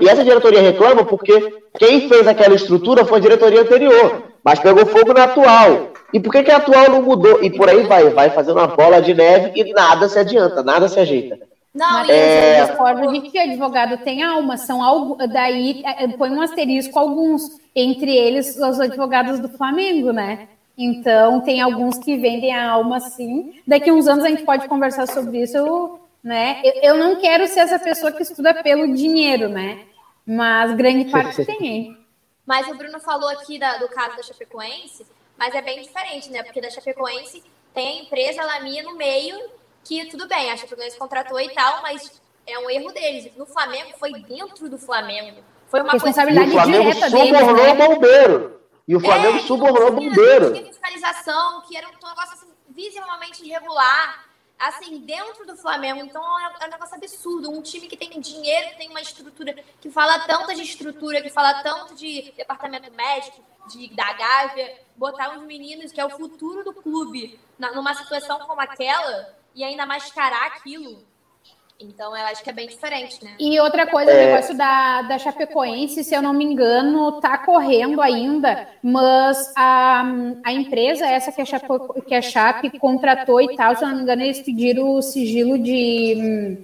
E 0.00 0.08
essa 0.08 0.24
diretoria 0.24 0.62
reclama 0.62 1.04
porque 1.04 1.58
quem 1.78 2.08
fez 2.08 2.26
aquela 2.26 2.54
estrutura 2.54 3.04
foi 3.04 3.18
a 3.18 3.22
diretoria 3.22 3.60
anterior, 3.60 4.22
mas 4.42 4.58
pegou 4.58 4.86
fogo 4.86 5.12
na 5.12 5.24
atual. 5.24 5.92
E 6.12 6.18
por 6.18 6.32
que, 6.32 6.42
que 6.42 6.50
a 6.50 6.56
atual 6.56 6.88
não 6.88 7.02
mudou? 7.02 7.44
E 7.44 7.50
por 7.50 7.68
aí 7.68 7.82
vai, 7.82 8.08
vai 8.08 8.30
fazendo 8.30 8.56
uma 8.56 8.66
bola 8.66 9.02
de 9.02 9.12
neve 9.12 9.52
e 9.54 9.72
nada 9.74 10.08
se 10.08 10.18
adianta, 10.18 10.62
nada 10.62 10.88
se 10.88 10.98
ajeita. 10.98 11.38
Não, 11.74 12.04
é... 12.04 12.60
eu 12.60 12.66
discordo 12.66 13.12
de 13.12 13.30
que 13.30 13.38
advogado 13.38 14.02
tem 14.02 14.22
alma, 14.22 14.56
são 14.56 14.82
algo, 14.82 15.16
daí 15.26 15.82
é, 15.84 16.08
põe 16.08 16.30
um 16.30 16.40
asterisco 16.40 16.98
alguns, 16.98 17.58
entre 17.74 18.14
eles 18.14 18.56
os 18.56 18.80
advogados 18.80 19.38
do 19.38 19.48
Flamengo, 19.48 20.12
né? 20.12 20.48
Então 20.76 21.40
tem 21.40 21.60
alguns 21.60 21.98
que 21.98 22.16
vendem 22.16 22.54
a 22.54 22.70
alma 22.70 23.00
sim. 23.00 23.60
Daqui 23.66 23.90
uns 23.90 24.06
anos 24.06 24.24
a 24.24 24.28
gente 24.28 24.44
pode 24.44 24.68
conversar 24.68 25.06
sobre 25.08 25.42
isso, 25.42 25.98
né? 26.22 26.60
Eu, 26.64 26.72
eu 26.82 26.96
não 26.96 27.16
quero 27.16 27.46
ser 27.46 27.60
essa 27.60 27.78
pessoa 27.78 28.12
que 28.12 28.22
estuda 28.22 28.54
pelo 28.62 28.94
dinheiro, 28.94 29.48
né? 29.48 29.84
Mas 30.24 30.74
grande 30.74 31.10
parte 31.10 31.44
tem. 31.44 31.96
Mas 32.46 32.66
o 32.68 32.74
Bruno 32.74 33.00
falou 33.00 33.28
aqui 33.28 33.58
da, 33.58 33.76
do 33.78 33.88
caso 33.88 34.16
da 34.16 34.22
Chapecoense, 34.22 35.06
mas 35.36 35.54
é 35.54 35.60
bem 35.60 35.82
diferente, 35.82 36.30
né? 36.30 36.42
Porque 36.42 36.60
da 36.60 36.70
Chapecoense 36.70 37.42
tem 37.74 37.98
a 37.98 38.02
empresa 38.02 38.42
Lamia 38.44 38.82
no 38.82 38.96
meio 38.96 39.36
que 39.88 40.04
tudo 40.04 40.28
bem, 40.28 40.52
a 40.52 40.56
Chapecoense 40.56 40.98
contratou 40.98 41.40
e 41.40 41.48
tal, 41.54 41.80
mas 41.80 42.20
é 42.46 42.58
um 42.58 42.68
erro 42.68 42.92
deles. 42.92 43.34
No 43.36 43.46
Flamengo, 43.46 43.94
foi 43.98 44.12
dentro 44.12 44.68
do 44.68 44.76
Flamengo. 44.76 45.42
Foi 45.68 45.80
uma 45.80 45.92
responsabilidade 45.92 46.50
coisa... 46.50 46.66
direta 46.66 47.10
deles. 47.10 47.30
O 47.30 47.38
Flamengo 47.38 47.38
subornou 47.38 47.74
né? 47.74 47.86
bombeiro. 47.86 48.60
E 48.86 48.96
o 48.96 49.00
Flamengo 49.00 49.38
é, 49.38 49.40
subornou 49.40 49.92
bombeiro. 49.92 50.52
Tinha 50.52 50.66
fiscalização, 50.66 51.62
que 51.62 51.74
era 51.74 51.88
um 51.88 51.92
negócio 51.92 52.34
assim, 52.34 52.48
visivelmente 52.68 53.42
irregular. 53.46 54.28
Assim, 54.58 54.98
dentro 54.98 55.46
do 55.46 55.56
Flamengo. 55.56 56.00
Então 56.00 56.22
é, 56.40 56.64
é 56.64 56.66
um 56.66 56.70
negócio 56.70 56.94
absurdo. 56.94 57.50
Um 57.50 57.62
time 57.62 57.86
que 57.86 57.96
tem 57.96 58.10
dinheiro, 58.20 58.70
que 58.70 58.76
tem 58.76 58.90
uma 58.90 59.00
estrutura, 59.00 59.54
que 59.80 59.90
fala 59.90 60.18
tanto 60.20 60.54
de 60.54 60.62
estrutura, 60.62 61.22
que 61.22 61.30
fala 61.30 61.62
tanto 61.62 61.94
de 61.94 62.32
departamento 62.36 62.92
médico, 62.92 63.40
de, 63.70 63.88
da 63.94 64.12
Gávea, 64.12 64.74
botar 64.96 65.30
uns 65.30 65.44
meninos 65.44 65.92
que 65.92 66.00
é 66.00 66.04
o 66.04 66.10
futuro 66.10 66.64
do 66.64 66.74
clube 66.74 67.38
numa 67.58 67.94
situação 67.94 68.38
como 68.40 68.60
aquela 68.60 69.37
e 69.58 69.64
ainda 69.64 69.84
mascarar 69.84 70.46
aquilo. 70.46 71.02
Então 71.80 72.16
eu 72.16 72.26
acho 72.26 72.42
que 72.42 72.50
é 72.50 72.52
bem 72.52 72.68
diferente, 72.68 73.24
né? 73.24 73.32
E 73.38 73.58
outra 73.60 73.86
coisa, 73.86 74.10
é... 74.10 74.14
o 74.14 74.26
negócio 74.30 74.56
da, 74.56 75.02
da 75.02 75.18
Chapecoense, 75.18 76.02
se 76.04 76.14
eu 76.14 76.22
não 76.22 76.32
me 76.32 76.44
engano, 76.44 77.20
tá 77.20 77.38
correndo 77.38 78.00
ainda, 78.00 78.68
mas 78.82 79.52
a, 79.56 80.04
a 80.44 80.52
empresa, 80.52 81.06
essa 81.06 81.32
que 81.32 81.40
a, 81.40 81.44
Chape, 81.44 81.66
que 82.06 82.14
a 82.14 82.22
Chape 82.22 82.78
contratou 82.78 83.40
e 83.40 83.56
tal, 83.56 83.76
se 83.76 83.84
eu 83.84 83.88
não 83.88 83.96
me 83.96 84.02
engano, 84.02 84.22
eles 84.22 84.40
pediram 84.40 84.94
o 84.94 85.02
sigilo 85.02 85.58
de. 85.58 86.58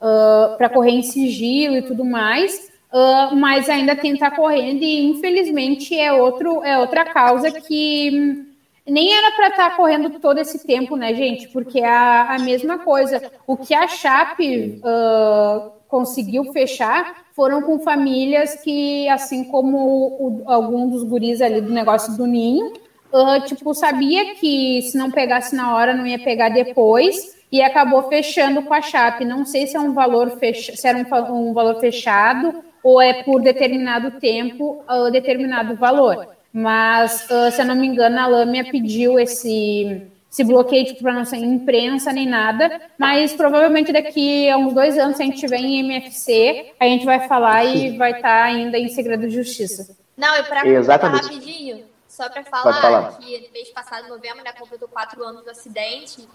Uh, 0.00 0.52
ah, 0.52 0.54
para 0.56 0.68
correr 0.68 0.90
em 0.90 1.02
sigilo 1.02 1.76
e 1.76 1.82
tudo 1.82 2.04
mais. 2.04 2.70
Uh, 2.92 3.34
mas 3.34 3.68
ainda 3.68 3.96
tem 3.96 4.16
tá 4.16 4.30
correndo 4.30 4.82
e 4.82 5.04
infelizmente 5.10 5.98
é 5.98 6.12
outro 6.12 6.62
é 6.62 6.78
outra 6.78 7.04
causa 7.04 7.50
que 7.50 8.46
nem 8.88 9.12
era 9.12 9.32
para 9.32 9.48
estar 9.48 9.70
tá 9.70 9.76
correndo 9.76 10.18
todo 10.20 10.38
esse 10.38 10.66
tempo, 10.66 10.96
né, 10.96 11.14
gente? 11.14 11.48
Porque 11.48 11.80
é 11.80 11.88
a, 11.88 12.34
a 12.34 12.38
mesma 12.38 12.78
coisa. 12.78 13.22
O 13.46 13.56
que 13.56 13.74
a 13.74 13.88
Chape 13.88 14.80
uh, 14.80 15.72
conseguiu 15.88 16.52
fechar 16.52 17.26
foram 17.34 17.62
com 17.62 17.80
famílias 17.80 18.54
que, 18.62 19.08
assim 19.08 19.44
como 19.44 19.78
o, 19.78 20.42
algum 20.46 20.88
dos 20.88 21.02
guris 21.02 21.40
ali 21.40 21.60
do 21.60 21.72
negócio 21.72 22.16
do 22.16 22.26
ninho, 22.26 22.72
uh, 23.12 23.44
tipo, 23.44 23.74
sabia 23.74 24.34
que 24.36 24.82
se 24.82 24.96
não 24.96 25.10
pegasse 25.10 25.54
na 25.54 25.74
hora, 25.74 25.92
não 25.92 26.06
ia 26.06 26.18
pegar 26.18 26.48
depois, 26.48 27.36
e 27.50 27.62
acabou 27.62 28.08
fechando 28.08 28.62
com 28.62 28.74
a 28.74 28.80
Chape. 28.80 29.24
Não 29.24 29.44
sei 29.44 29.66
se 29.66 29.76
é 29.76 29.80
um 29.80 29.92
valor 29.92 30.38
se 30.40 30.86
era 30.86 30.98
um, 30.98 31.48
um 31.48 31.52
valor 31.52 31.80
fechado 31.80 32.62
ou 32.82 33.00
é 33.00 33.24
por 33.24 33.42
determinado 33.42 34.12
tempo, 34.20 34.84
uh, 34.88 35.10
determinado 35.10 35.74
valor. 35.74 36.35
Mas, 36.58 37.28
uh, 37.28 37.50
se 37.52 37.60
eu 37.60 37.66
não 37.66 37.74
me 37.74 37.86
engano, 37.86 38.18
a 38.18 38.26
Lâmia 38.26 38.64
pediu 38.64 39.18
esse, 39.20 40.10
esse 40.32 40.42
bloqueio 40.42 40.86
tipo, 40.86 41.02
para 41.02 41.12
não 41.12 41.22
ser 41.22 41.36
imprensa 41.36 42.10
nem 42.14 42.26
nada, 42.26 42.80
mas 42.96 43.34
provavelmente 43.34 43.92
daqui 43.92 44.48
a 44.48 44.56
uns 44.56 44.72
dois 44.72 44.96
anos, 44.96 45.18
se 45.18 45.22
a 45.22 45.26
gente 45.26 45.38
tiver 45.38 45.58
em 45.58 45.80
MFC, 45.80 46.72
a 46.80 46.86
gente 46.86 47.04
vai 47.04 47.28
falar 47.28 47.62
e 47.66 47.98
vai 47.98 48.12
estar 48.12 48.22
tá 48.22 48.44
ainda 48.44 48.78
em 48.78 48.88
segredo 48.88 49.28
de 49.28 49.34
justiça. 49.34 49.94
Não, 50.16 50.34
e 50.34 50.44
para 50.44 50.66
Exatamente. 50.66 51.24
rapidinho, 51.24 51.84
só 52.08 52.26
para 52.30 52.42
falar, 52.42 52.80
falar, 52.80 53.18
que 53.18 53.50
mês 53.52 53.68
passado, 53.68 54.06
em 54.06 54.08
novembro, 54.08 54.42
né, 54.42 54.50
completou 54.58 54.88
quatro 54.88 55.22
anos 55.22 55.44
do 55.44 55.50
acidente. 55.50 56.26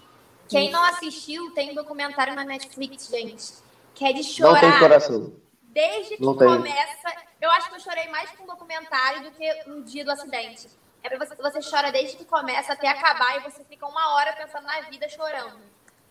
Quem 0.47 0.69
não 0.69 0.83
assistiu, 0.83 1.49
tem 1.55 1.71
um 1.71 1.73
documentário 1.73 2.35
na 2.35 2.43
Netflix, 2.43 3.09
gente, 3.09 3.53
que 3.95 4.05
é 4.05 4.13
de 4.13 4.23
chorar. 4.23 4.53
Não 4.53 4.59
tem 4.69 4.79
coração. 4.79 5.33
Desde 5.73 6.17
que 6.17 6.23
começa 6.23 7.09
eu 7.41 7.49
acho 7.49 7.69
que 7.69 7.75
eu 7.75 7.79
chorei 7.79 8.07
mais 8.09 8.29
com 8.31 8.43
o 8.43 8.47
documentário 8.47 9.23
do 9.23 9.31
que 9.31 9.51
no 9.65 9.81
dia 9.81 10.05
do 10.05 10.11
acidente. 10.11 10.69
É 11.03 11.09
pra 11.09 11.17
você, 11.17 11.35
você 11.35 11.59
chora 11.67 11.91
desde 11.91 12.15
que 12.15 12.23
começa 12.23 12.73
até 12.73 12.87
acabar 12.87 13.37
e 13.37 13.51
você 13.51 13.63
fica 13.63 13.87
uma 13.87 14.13
hora 14.13 14.31
pensando 14.33 14.65
na 14.65 14.81
vida 14.81 15.09
chorando. 15.09 15.57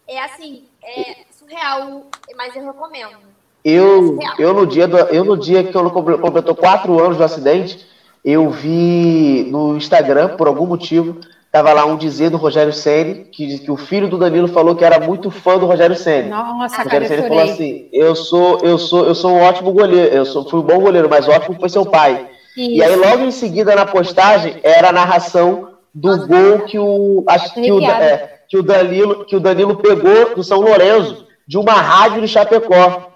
É 0.09 0.21
assim, 0.25 0.65
é 0.83 1.25
surreal, 1.31 2.07
mas 2.37 2.57
eu 2.57 2.67
recomendo. 2.67 3.21
Eu, 3.65 4.19
é 4.21 4.43
eu, 4.43 4.53
no 4.53 4.67
dia 4.67 4.89
do, 4.89 4.99
eu 4.99 5.25
no 5.25 5.37
dia 5.37 5.63
que 5.63 5.77
eu 5.77 5.89
completou 5.93 6.57
quatro 6.57 6.99
anos 6.99 7.17
do 7.17 7.23
acidente, 7.23 7.87
eu 8.25 8.51
vi 8.51 9.47
no 9.49 9.77
Instagram, 9.77 10.37
por 10.37 10.49
algum 10.49 10.67
motivo, 10.67 11.21
Tava 11.53 11.73
lá 11.73 11.85
um 11.85 11.97
dizer 11.97 12.31
do 12.31 12.37
Rogério 12.37 12.73
Ceni 12.73 13.25
que, 13.25 13.59
que 13.59 13.71
o 13.73 13.77
filho 13.77 14.09
do 14.09 14.17
Danilo 14.17 14.47
falou 14.47 14.77
que 14.77 14.85
era 14.85 15.01
muito 15.01 15.33
fã 15.33 15.59
do 15.59 15.67
Rogério 15.67 15.97
Ceni. 15.97 16.29
Nossa, 16.29 16.81
o 16.81 16.85
Rogério 16.85 17.09
Ceni 17.09 17.23
falou 17.23 17.43
assim: 17.43 17.89
"Eu 17.93 18.15
sou, 18.15 18.61
eu 18.61 18.79
sou, 18.79 19.05
eu 19.05 19.15
sou 19.17 19.33
um 19.33 19.41
ótimo 19.41 19.73
goleiro. 19.73 20.15
Eu 20.15 20.25
sou, 20.25 20.49
fui 20.49 20.61
um 20.61 20.65
bom 20.65 20.79
goleiro, 20.79 21.09
mas 21.11 21.27
ótimo 21.27 21.59
foi 21.59 21.69
seu 21.69 21.85
pai." 21.85 22.29
Isso. 22.57 22.71
E 22.71 22.83
aí 22.83 22.95
logo 22.95 23.25
em 23.25 23.33
seguida 23.33 23.75
na 23.75 23.85
postagem 23.85 24.61
era 24.63 24.91
a 24.91 24.93
narração 24.93 25.71
do 25.93 26.27
gol 26.27 26.61
que 26.67 26.79
o 26.79 27.25
acho 27.27 27.53
que 27.53 27.73
o, 27.73 27.85
é, 27.85 28.39
que 28.49 28.57
o 28.57 28.63
Danilo 28.63 29.25
que 29.25 29.35
o 29.35 29.41
Danilo 29.41 29.77
pegou 29.77 30.37
do 30.37 30.45
São 30.45 30.61
Lourenço 30.61 31.27
de 31.49 31.59
uma 31.59 31.73
rádio 31.73 32.21
de 32.21 32.29
Chapecó. 32.29 33.11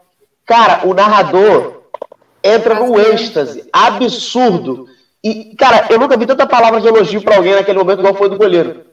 Cara, 0.44 0.80
o 0.84 0.92
narrador 0.92 1.82
entra 2.42 2.74
num 2.74 2.98
êxtase 2.98 3.64
absurdo 3.72 4.88
e, 5.24 5.54
cara, 5.56 5.86
eu 5.88 5.98
nunca 5.98 6.18
vi 6.18 6.26
tanta 6.26 6.46
palavra 6.46 6.82
de 6.82 6.86
elogio 6.86 7.22
para 7.22 7.36
alguém 7.36 7.54
naquele 7.54 7.78
momento 7.78 8.00
igual 8.00 8.14
foi 8.14 8.28
do 8.28 8.36
goleiro. 8.36 8.84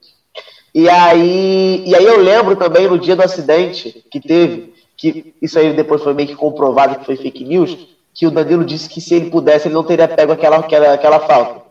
E 0.74 0.88
aí, 0.88 1.84
e 1.86 1.94
aí 1.94 2.06
eu 2.06 2.18
lembro 2.22 2.56
também 2.56 2.88
no 2.88 2.98
dia 2.98 3.18
do 3.18 3.22
acidente 3.22 4.06
que 4.10 4.22
teve, 4.22 4.74
que 4.96 5.34
isso 5.42 5.60
aí 5.60 5.74
depois 5.74 6.02
foi 6.02 6.14
meio 6.14 6.30
que 6.30 6.36
comprovado 6.36 7.00
que 7.00 7.06
foi 7.06 7.18
fake 7.18 7.44
news, 7.44 7.78
que 8.14 8.26
o 8.26 8.32
Danilo 8.32 8.64
disse 8.64 8.88
que 8.88 9.02
se 9.02 9.14
ele 9.14 9.30
pudesse, 9.30 9.68
ele 9.68 9.74
não 9.74 9.84
teria 9.84 10.08
pego 10.08 10.32
aquela, 10.32 10.60
aquela, 10.60 10.94
aquela 10.94 11.20
falta. 11.20 11.64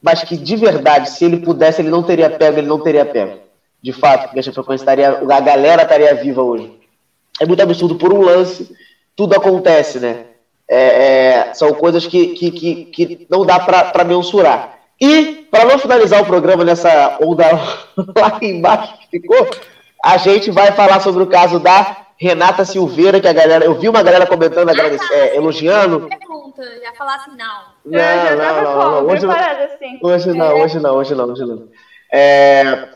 Mas 0.00 0.24
que 0.24 0.34
de 0.34 0.56
verdade, 0.56 1.10
se 1.10 1.26
ele 1.26 1.36
pudesse, 1.36 1.82
ele 1.82 1.90
não 1.90 2.02
teria 2.02 2.30
pego, 2.30 2.58
ele 2.58 2.66
não 2.66 2.80
teria 2.80 3.04
pego. 3.04 3.38
De 3.82 3.92
fato, 3.92 4.24
porque 4.24 4.40
a 4.40 4.42
Chapecoense 4.42 4.82
estaria, 4.82 5.10
a 5.10 5.40
galera 5.40 5.82
estaria 5.82 6.14
viva 6.14 6.42
hoje. 6.42 6.72
É 7.38 7.44
muito 7.44 7.62
absurdo 7.62 7.96
por 7.96 8.14
um 8.14 8.22
lance, 8.22 8.74
tudo 9.14 9.34
acontece, 9.34 10.00
né? 10.00 10.24
É, 10.72 11.48
é, 11.48 11.54
são 11.54 11.74
coisas 11.74 12.06
que, 12.06 12.28
que, 12.28 12.50
que, 12.52 12.84
que 12.84 13.26
não 13.28 13.44
dá 13.44 13.58
para 13.58 14.04
mensurar. 14.04 14.78
E, 15.00 15.48
para 15.50 15.64
não 15.64 15.78
finalizar 15.80 16.22
o 16.22 16.26
programa 16.26 16.64
nessa 16.64 17.18
onda 17.20 17.44
lá 18.16 18.38
embaixo 18.40 18.96
que 18.98 19.18
ficou, 19.18 19.48
a 20.04 20.16
gente 20.16 20.52
vai 20.52 20.70
falar 20.70 21.00
sobre 21.00 21.24
o 21.24 21.26
caso 21.26 21.58
da 21.58 21.96
Renata 22.16 22.64
Silveira, 22.64 23.18
que 23.18 23.26
a 23.26 23.32
galera. 23.32 23.64
Eu 23.64 23.74
vi 23.74 23.88
uma 23.88 24.02
galera 24.02 24.26
comentando, 24.26 24.68
ah, 24.68 24.74
tá, 24.74 25.14
é, 25.14 25.36
elogiando. 25.36 26.06
Pergunta, 26.06 26.62
já 26.84 26.92
falar 26.92 27.16
assim, 27.16 27.30
não. 27.30 27.62
Não, 27.86 28.36
não, 28.36 28.62
não, 28.62 29.02
não, 29.02 29.10
Hoje, 29.10 29.26
não, 29.26 29.34
assim. 29.34 29.98
hoje 30.02 30.32
não, 30.34 30.54
hoje 30.60 30.78
não, 30.78 30.94
hoje 30.94 31.14
não, 31.14 31.24
hoje 31.24 31.44
não. 31.46 31.68
É, 32.12 32.88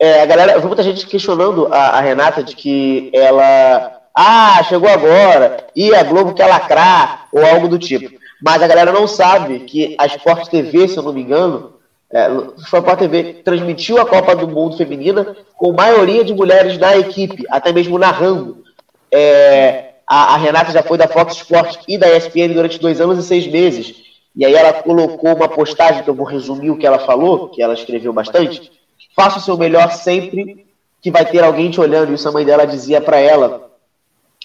é, 0.00 0.22
a 0.22 0.26
galera, 0.26 0.52
eu 0.52 0.60
vi 0.60 0.66
muita 0.66 0.82
gente 0.82 1.06
questionando 1.06 1.72
a, 1.72 1.90
a 1.90 2.00
Renata 2.00 2.42
de 2.42 2.56
que 2.56 3.10
ela 3.14 4.01
ah, 4.14 4.62
chegou 4.68 4.88
agora, 4.88 5.66
e 5.74 5.94
a 5.94 6.02
Globo 6.02 6.34
quer 6.34 6.46
lacrar, 6.46 7.28
ou 7.32 7.44
algo 7.44 7.68
do 7.68 7.78
tipo. 7.78 8.20
Mas 8.42 8.62
a 8.62 8.66
galera 8.66 8.92
não 8.92 9.06
sabe 9.06 9.60
que 9.60 9.94
a 9.98 10.06
Sport 10.06 10.48
TV, 10.48 10.88
se 10.88 10.96
eu 10.96 11.02
não 11.02 11.12
me 11.12 11.22
engano, 11.22 11.74
é, 12.12 12.28
Sport 12.58 12.98
TV 12.98 13.40
transmitiu 13.44 13.98
a 13.98 14.06
Copa 14.06 14.36
do 14.36 14.46
Mundo 14.46 14.76
Feminina 14.76 15.34
com 15.56 15.72
maioria 15.72 16.22
de 16.22 16.34
mulheres 16.34 16.76
na 16.76 16.96
equipe, 16.96 17.44
até 17.48 17.72
mesmo 17.72 17.98
narrando. 17.98 18.62
É, 19.10 19.92
a, 20.06 20.34
a, 20.34 20.36
Renata 20.36 20.72
já 20.72 20.82
foi 20.82 20.98
da 20.98 21.08
Fox 21.08 21.36
Sports 21.36 21.78
e 21.88 21.96
da 21.96 22.14
ESPN 22.14 22.52
durante 22.52 22.78
dois 22.78 23.00
anos 23.00 23.18
e 23.18 23.22
seis 23.22 23.46
meses. 23.46 23.94
E 24.36 24.44
aí 24.44 24.54
ela 24.54 24.74
colocou 24.74 25.34
uma 25.34 25.48
postagem, 25.48 26.02
que 26.02 26.10
eu 26.10 26.14
vou 26.14 26.26
resumir 26.26 26.70
o 26.70 26.76
que 26.76 26.86
ela 26.86 26.98
falou, 26.98 27.48
que 27.48 27.62
ela 27.62 27.74
escreveu 27.74 28.12
bastante. 28.12 28.70
Faça 29.16 29.38
o 29.38 29.42
seu 29.42 29.56
melhor 29.56 29.90
sempre 29.92 30.66
que 31.00 31.10
vai 31.10 31.24
ter 31.24 31.42
alguém 31.42 31.70
te 31.70 31.80
olhando. 31.80 32.12
Isso 32.12 32.28
a 32.28 32.32
mãe 32.32 32.44
dela 32.44 32.66
dizia 32.66 33.00
para 33.00 33.18
ela 33.18 33.71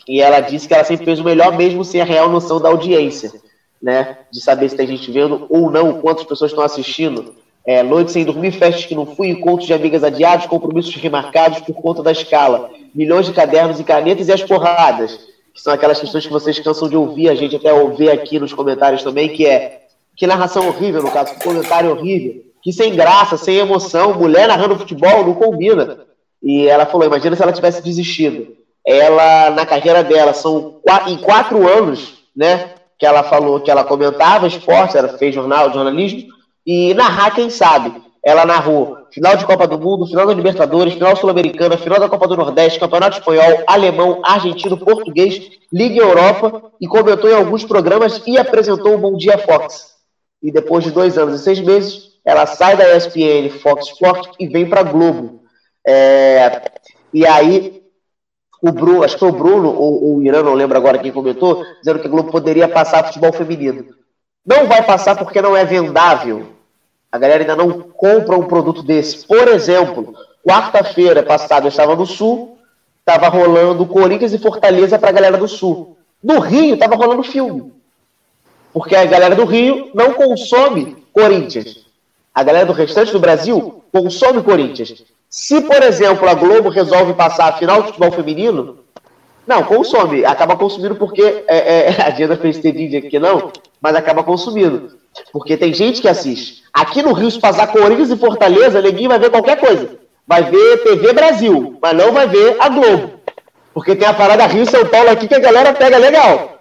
e 0.08 0.22
ela 0.22 0.40
disse 0.40 0.68
que 0.68 0.74
ela 0.74 0.84
sempre 0.84 1.06
fez 1.06 1.20
o 1.20 1.24
melhor, 1.24 1.56
mesmo 1.58 1.84
sem 1.84 2.00
a 2.00 2.06
real 2.06 2.30
noção 2.30 2.62
da 2.62 2.70
audiência, 2.70 3.32
né? 3.82 4.20
De 4.32 4.40
saber 4.40 4.70
se 4.70 4.78
tem 4.78 4.88
gente 4.88 5.12
vendo 5.12 5.46
ou 5.50 5.70
não, 5.70 6.00
quantas 6.00 6.24
pessoas 6.24 6.52
estão 6.52 6.64
assistindo. 6.64 7.36
É, 7.66 7.84
noite 7.84 8.14
sem 8.14 8.24
dormir, 8.24 8.52
festas 8.54 8.86
que 8.86 8.96
não 8.96 9.06
fui, 9.06 9.28
encontros 9.28 9.68
de 9.68 9.74
amigas 9.74 10.02
adiados, 10.02 10.46
compromissos 10.46 10.96
remarcados 10.96 11.60
por 11.60 11.74
conta 11.74 12.02
da 12.02 12.14
escala, 12.14 12.70
milhões 12.96 13.26
de 13.26 13.34
cadernos 13.34 13.78
e 13.78 13.84
canetas 13.84 14.30
e 14.30 14.32
as 14.32 14.42
porradas, 14.42 15.20
que 15.54 15.62
são 15.62 15.74
aquelas 15.74 16.00
questões 16.00 16.26
que 16.26 16.32
vocês 16.32 16.58
cansam 16.60 16.88
de 16.88 16.96
ouvir, 16.96 17.28
a 17.28 17.36
gente 17.36 17.58
até 17.58 17.74
ouvir 17.74 18.10
aqui 18.10 18.40
nos 18.40 18.54
comentários 18.54 19.04
também, 19.04 19.28
que 19.28 19.46
é 19.46 19.82
que 20.16 20.26
narração 20.26 20.68
horrível, 20.68 21.04
no 21.04 21.12
caso, 21.12 21.34
que 21.34 21.44
comentário 21.44 21.92
horrível, 21.92 22.42
que 22.64 22.72
sem 22.72 22.96
graça, 22.96 23.36
sem 23.36 23.58
emoção, 23.58 24.14
mulher 24.14 24.48
narrando 24.48 24.80
futebol 24.80 25.26
não 25.26 25.34
combina. 25.34 26.06
E 26.42 26.68
ela 26.68 26.86
falou, 26.86 27.06
imagina 27.06 27.36
se 27.36 27.44
ela 27.44 27.52
tivesse 27.52 27.84
desistido 27.84 28.58
ela, 28.88 29.50
na 29.50 29.66
carreira 29.66 30.02
dela, 30.02 30.34
são 30.34 30.80
quatro, 30.82 31.12
em 31.12 31.18
quatro 31.18 31.68
anos, 31.68 32.24
né? 32.34 32.72
Que 32.98 33.06
ela 33.06 33.22
falou 33.22 33.60
que 33.60 33.70
ela 33.70 33.84
comentava 33.84 34.48
esporte, 34.48 34.98
ela 34.98 35.18
fez 35.18 35.36
jornal, 35.36 35.74
jornalismo, 35.74 36.30
e 36.66 36.94
narrar, 36.94 37.36
quem 37.36 37.50
sabe? 37.50 38.02
Ela 38.24 38.46
narrou 38.46 38.98
final 39.12 39.36
de 39.36 39.46
Copa 39.46 39.68
do 39.68 39.78
Mundo, 39.78 40.08
final 40.08 40.26
da 40.26 40.34
Libertadores, 40.34 40.94
final 40.94 41.16
Sul-Americana, 41.18 41.78
final 41.78 42.00
da 42.00 42.08
Copa 42.08 42.30
do 42.30 42.38
Nordeste, 42.38 42.80
Campeonato 42.80 43.20
Espanhol, 43.20 43.64
Alemão, 43.68 44.22
Argentino, 44.24 44.78
Português, 44.78 45.50
Liga 45.72 46.02
Europa 46.02 46.72
e 46.80 46.88
comentou 46.88 47.30
em 47.30 47.36
alguns 47.36 47.66
programas 47.66 48.22
e 48.26 48.38
apresentou 48.38 48.96
o 48.96 48.98
Bom 48.98 49.18
Dia 49.18 49.38
Fox. 49.38 49.98
E 50.42 50.52
depois 50.52 50.84
de 50.84 50.92
dois 50.92 51.18
anos 51.18 51.42
e 51.42 51.44
seis 51.44 51.60
meses, 51.60 52.12
ela 52.26 52.46
sai 52.46 52.78
da 52.78 52.96
ESPN 52.96 53.50
Fox 53.62 53.88
Sport 53.88 54.36
e 54.40 54.48
vem 54.48 54.70
para 54.70 54.84
Globo. 54.84 55.42
É... 55.86 56.62
E 57.14 57.26
aí 57.26 57.77
o 58.62 58.72
Bruno, 58.72 59.04
acho 59.04 59.16
que 59.16 59.20
foi 59.20 59.30
o 59.30 59.34
Bruno 59.34 59.70
ou, 59.70 60.16
o 60.16 60.24
Irã, 60.24 60.42
não 60.42 60.54
lembro 60.54 60.78
agora 60.78 60.98
quem 60.98 61.12
comentou, 61.12 61.64
dizendo 61.80 62.00
que 62.00 62.08
a 62.08 62.10
Globo 62.10 62.32
poderia 62.32 62.68
passar 62.68 63.06
futebol 63.06 63.32
feminino. 63.32 63.86
Não 64.46 64.66
vai 64.66 64.84
passar 64.84 65.16
porque 65.16 65.42
não 65.42 65.56
é 65.56 65.64
vendável. 65.64 66.48
A 67.12 67.18
galera 67.18 67.44
ainda 67.44 67.56
não 67.56 67.80
compra 67.80 68.38
um 68.38 68.48
produto 68.48 68.82
desse. 68.82 69.26
Por 69.26 69.48
exemplo, 69.48 70.14
quarta-feira 70.46 71.22
passada 71.22 71.66
eu 71.66 71.70
estava 71.70 71.96
no 71.96 72.06
Sul, 72.06 72.58
estava 73.00 73.28
rolando 73.28 73.86
Corinthians 73.86 74.34
e 74.34 74.40
Fortaleza 74.40 74.98
para 74.98 75.10
a 75.10 75.14
galera 75.14 75.38
do 75.38 75.48
Sul. 75.48 75.98
No 76.24 76.40
Rio 76.40 76.74
estava 76.74 76.96
rolando 76.96 77.24
filme. 77.24 77.74
Porque 78.74 78.96
a 78.96 79.06
galera 79.06 79.36
do 79.36 79.46
Rio 79.46 79.92
não 79.94 80.14
consome 80.14 80.98
Corinthians. 81.14 81.86
A 82.34 82.44
galera 82.44 82.66
do 82.66 82.74
restante 82.74 83.12
do 83.12 83.20
Brasil 83.20 83.84
consome 83.92 84.44
Corinthians. 84.44 85.04
Se, 85.30 85.62
por 85.62 85.84
exemplo, 85.84 86.28
a 86.28 86.34
Globo 86.34 86.70
resolve 86.70 87.14
passar 87.14 87.50
a 87.50 87.58
final 87.58 87.82
do 87.82 87.88
futebol 87.88 88.12
feminino, 88.12 88.80
Não, 89.46 89.64
consome. 89.64 90.26
Acaba 90.26 90.58
consumindo 90.58 90.96
porque. 90.96 91.44
É, 91.48 91.90
é, 91.90 91.96
a 92.06 92.10
Diana 92.10 92.36
fez 92.36 92.58
vídeo 92.58 93.00
aqui, 93.00 93.18
não, 93.20 93.52
mas 93.82 93.96
acaba 93.96 94.24
consumindo. 94.24 94.98
Porque 95.32 95.58
tem 95.58 95.74
gente 95.74 96.02
que 96.02 96.08
assiste. 96.08 96.64
Aqui 96.74 97.02
no 97.02 97.14
Rio, 97.14 97.32
se 97.32 97.40
passar 97.40 97.68
Corinthians 97.68 98.12
e 98.12 98.18
Fortaleza, 98.18 98.82
ninguém 98.82 99.08
vai 99.08 99.20
ver 99.20 99.30
qualquer 99.30 99.58
coisa. 99.58 99.98
Vai 100.28 100.44
ver 100.44 100.84
TV 100.84 101.14
Brasil, 101.14 101.78
mas 101.82 101.94
não 101.94 102.12
vai 102.12 102.28
ver 102.28 102.58
a 102.60 102.70
Globo. 102.70 103.14
Porque 103.74 103.96
tem 103.96 104.08
a 104.08 104.14
parada 104.14 104.46
Rio 104.46 104.66
São 104.70 104.86
Paulo 104.86 105.10
aqui 105.10 105.28
que 105.28 105.36
a 105.36 105.40
galera 105.40 105.74
pega 105.74 105.98
legal. 105.98 106.60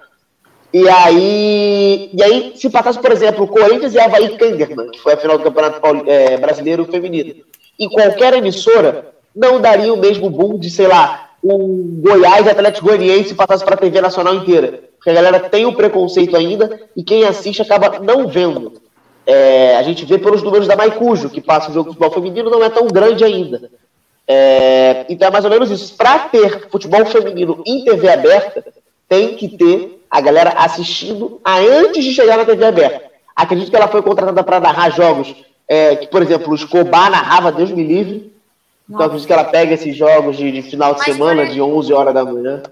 E 0.72 0.88
aí, 0.88 2.10
e 2.12 2.22
aí 2.22 2.52
se 2.56 2.68
passasse, 2.68 2.98
por 2.98 3.10
exemplo, 3.10 3.48
Corinthians 3.48 3.94
e 3.94 3.98
Havaí 3.98 4.36
Kangerman, 4.36 4.90
que 4.90 5.00
foi 5.00 5.14
a 5.14 5.16
final 5.16 5.38
do 5.38 5.44
Campeonato 5.44 5.80
é, 6.06 6.36
Brasileiro 6.36 6.84
Feminino, 6.84 7.34
em 7.78 7.88
qualquer 7.88 8.34
emissora, 8.34 9.12
não 9.34 9.60
daria 9.60 9.92
o 9.92 9.98
mesmo 9.98 10.30
boom 10.30 10.58
de, 10.58 10.70
sei 10.70 10.86
lá, 10.86 11.30
um 11.42 12.00
Goiás 12.00 12.46
Atlético 12.48 12.86
Goianiense 12.86 13.34
passasse 13.34 13.64
para 13.64 13.74
a 13.74 13.78
TV 13.78 14.00
nacional 14.00 14.34
inteira. 14.34 14.84
Porque 14.96 15.10
a 15.10 15.14
galera 15.14 15.40
tem 15.40 15.66
o 15.66 15.74
preconceito 15.74 16.36
ainda 16.36 16.80
e 16.96 17.02
quem 17.02 17.24
assiste 17.24 17.62
acaba 17.62 18.00
não 18.00 18.26
vendo. 18.26 18.80
É, 19.26 19.76
a 19.76 19.82
gente 19.82 20.04
vê 20.04 20.18
pelos 20.18 20.42
números 20.42 20.66
da 20.66 20.76
Maicujo, 20.76 21.28
que 21.28 21.40
passa 21.40 21.70
o 21.70 21.74
jogo 21.74 21.90
de 21.90 21.96
futebol 21.96 22.14
feminino, 22.14 22.50
não 22.50 22.64
é 22.64 22.70
tão 22.70 22.86
grande 22.86 23.24
ainda. 23.24 23.70
É, 24.26 25.04
então 25.08 25.28
é 25.28 25.30
mais 25.30 25.44
ou 25.44 25.50
menos 25.50 25.70
isso. 25.70 25.96
Para 25.96 26.20
ter 26.20 26.68
futebol 26.70 27.04
feminino 27.06 27.62
em 27.66 27.84
TV 27.84 28.08
aberta, 28.08 28.64
tem 29.08 29.36
que 29.36 29.48
ter 29.56 30.02
a 30.10 30.20
galera 30.20 30.50
assistindo 30.56 31.40
antes 31.44 32.04
de 32.04 32.14
chegar 32.14 32.36
na 32.36 32.44
TV 32.44 32.64
aberta. 32.64 33.02
Acredito 33.34 33.70
que 33.70 33.76
ela 33.76 33.88
foi 33.88 34.02
contratada 34.02 34.42
para 34.42 34.60
narrar 34.60 34.90
jogos 34.90 35.34
é, 35.68 35.96
que, 35.96 36.06
por 36.06 36.22
exemplo, 36.22 36.50
o 36.50 36.54
Escobar 36.54 37.10
narrava, 37.10 37.52
Deus 37.52 37.70
me 37.70 37.84
livre. 37.84 38.34
Nossa. 38.88 39.04
Então 39.04 39.06
acredito 39.06 39.26
que 39.26 39.32
ela 39.32 39.44
pega 39.44 39.74
esses 39.74 39.96
jogos 39.96 40.36
de, 40.36 40.50
de 40.52 40.62
final 40.62 40.94
de 40.94 40.98
Mas, 40.98 41.06
semana, 41.06 41.42
exemplo, 41.42 41.54
de 41.54 41.60
11 41.60 41.92
horas 41.92 42.14
da 42.14 42.24
manhã. 42.24 42.62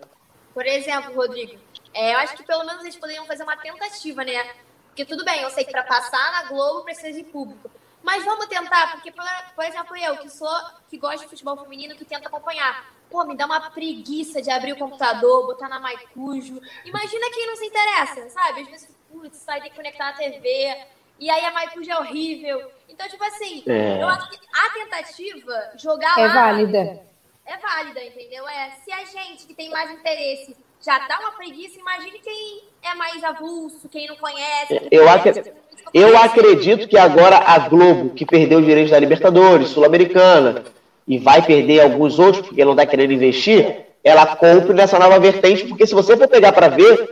Por 0.53 0.65
exemplo, 0.65 1.15
Rodrigo, 1.15 1.57
é, 1.93 2.15
eu 2.15 2.19
acho 2.19 2.37
que 2.37 2.45
pelo 2.45 2.65
menos 2.65 2.83
eles 2.83 2.97
poderiam 2.97 3.27
fazer 3.27 3.43
uma 3.43 3.57
tentativa, 3.57 4.25
né? 4.25 4.45
Porque 4.89 5.05
tudo 5.05 5.25
bem, 5.25 5.43
eu 5.43 5.51
sei 5.51 5.65
que 5.65 5.73
para 5.73 5.83
passar 5.83 6.33
na 6.33 6.49
Globo 6.49 6.83
precisa 6.83 7.13
de 7.13 7.25
público. 7.25 7.69
Mas 8.01 8.25
vamos 8.25 8.47
tentar, 8.47 8.93
porque, 8.93 9.11
por 9.11 9.65
exemplo, 9.65 9.97
eu 9.97 10.19
que 10.19 10.29
sou, 10.29 10.49
que 10.89 10.99
gosto 10.99 11.23
de 11.23 11.29
futebol 11.29 11.57
feminino, 11.57 11.97
que 11.97 12.05
tento 12.05 12.27
acompanhar. 12.27 12.85
Pô, 13.11 13.25
me 13.25 13.35
dá 13.35 13.47
uma 13.47 13.71
preguiça 13.71 14.43
de 14.43 14.51
abrir 14.51 14.73
o 14.73 14.77
computador, 14.77 15.47
botar 15.47 15.69
na 15.69 15.81
Maicujo. 15.81 16.61
Imagina 16.85 17.31
quem 17.33 17.47
não 17.47 17.57
se 17.57 17.65
interessa, 17.65 18.29
sabe? 18.29 18.61
Às 18.61 18.69
vezes, 18.69 18.97
putz, 19.11 19.45
vai 19.47 19.61
ter 19.61 19.71
que 19.71 19.77
conectar 19.77 20.13
na 20.13 20.13
TV. 20.13 20.87
E 21.19 21.31
aí 21.31 21.45
a 21.45 21.53
Maicujo 21.53 21.91
é 21.91 21.99
horrível. 21.99 22.71
Então, 22.89 23.09
tipo 23.09 23.25
assim, 23.25 23.63
é. 23.67 24.03
eu 24.03 24.09
acho 24.09 24.31
que 24.31 24.39
a 24.53 24.71
tentativa, 24.71 25.71
jogar 25.77 26.19
é 26.19 26.27
lá. 26.27 26.31
É 26.31 26.35
válida. 26.35 27.03
É 27.47 27.59
válida, 27.59 28.03
entendeu? 28.03 28.49
É, 28.49 28.73
se 28.85 28.93
a 28.93 29.05
gente 29.05 29.47
que 29.47 29.55
tem 29.55 29.69
mais 29.71 29.91
interesse 29.91 30.57
já 30.85 30.99
dá 31.09 31.19
uma 31.21 31.33
preguiça, 31.33 31.81
imagine 31.81 32.19
quem 32.19 32.61
é 32.83 32.95
mais 32.95 33.25
avulso, 33.25 33.89
quem 33.89 34.07
não 34.07 34.17
conhece. 34.17 34.79
Quem 34.79 34.89
eu, 34.91 35.07
conhece, 35.07 35.53
eu 35.95 36.19
acredito 36.19 36.87
que 36.87 36.99
agora 36.99 37.39
a 37.39 37.59
Globo, 37.59 38.11
que 38.11 38.27
perdeu 38.27 38.59
os 38.59 38.67
direitos 38.67 38.91
da 38.91 38.99
Libertadores, 38.99 39.69
Sul-Americana, 39.69 40.63
e 41.09 41.19
vai 41.19 41.41
perder 41.41 41.81
alguns 41.81 42.19
outros, 42.19 42.47
porque 42.47 42.65
não 42.65 42.73
está 42.73 42.85
querendo 42.85 43.13
investir, 43.13 43.85
ela 44.03 44.37
compre 44.37 44.75
nessa 44.75 44.99
nova 44.99 45.19
vertente, 45.19 45.67
porque 45.67 45.87
se 45.87 45.95
você 45.95 46.17
for 46.17 46.29
pegar 46.29 46.53
para 46.53 46.69
ver, 46.69 47.11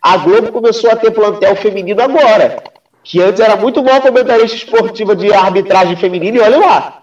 a 0.00 0.16
Globo 0.16 0.52
começou 0.52 0.90
a 0.90 0.96
ter 0.96 1.10
plantel 1.10 1.56
feminino 1.56 2.00
agora, 2.00 2.62
que 3.02 3.20
antes 3.20 3.40
era 3.40 3.56
muito 3.56 3.82
bom 3.82 4.00
comentarista 4.00 4.56
esportiva 4.56 5.16
de 5.16 5.32
arbitragem 5.32 5.96
feminina, 5.96 6.38
e 6.38 6.40
olha 6.40 6.58
lá. 6.58 6.96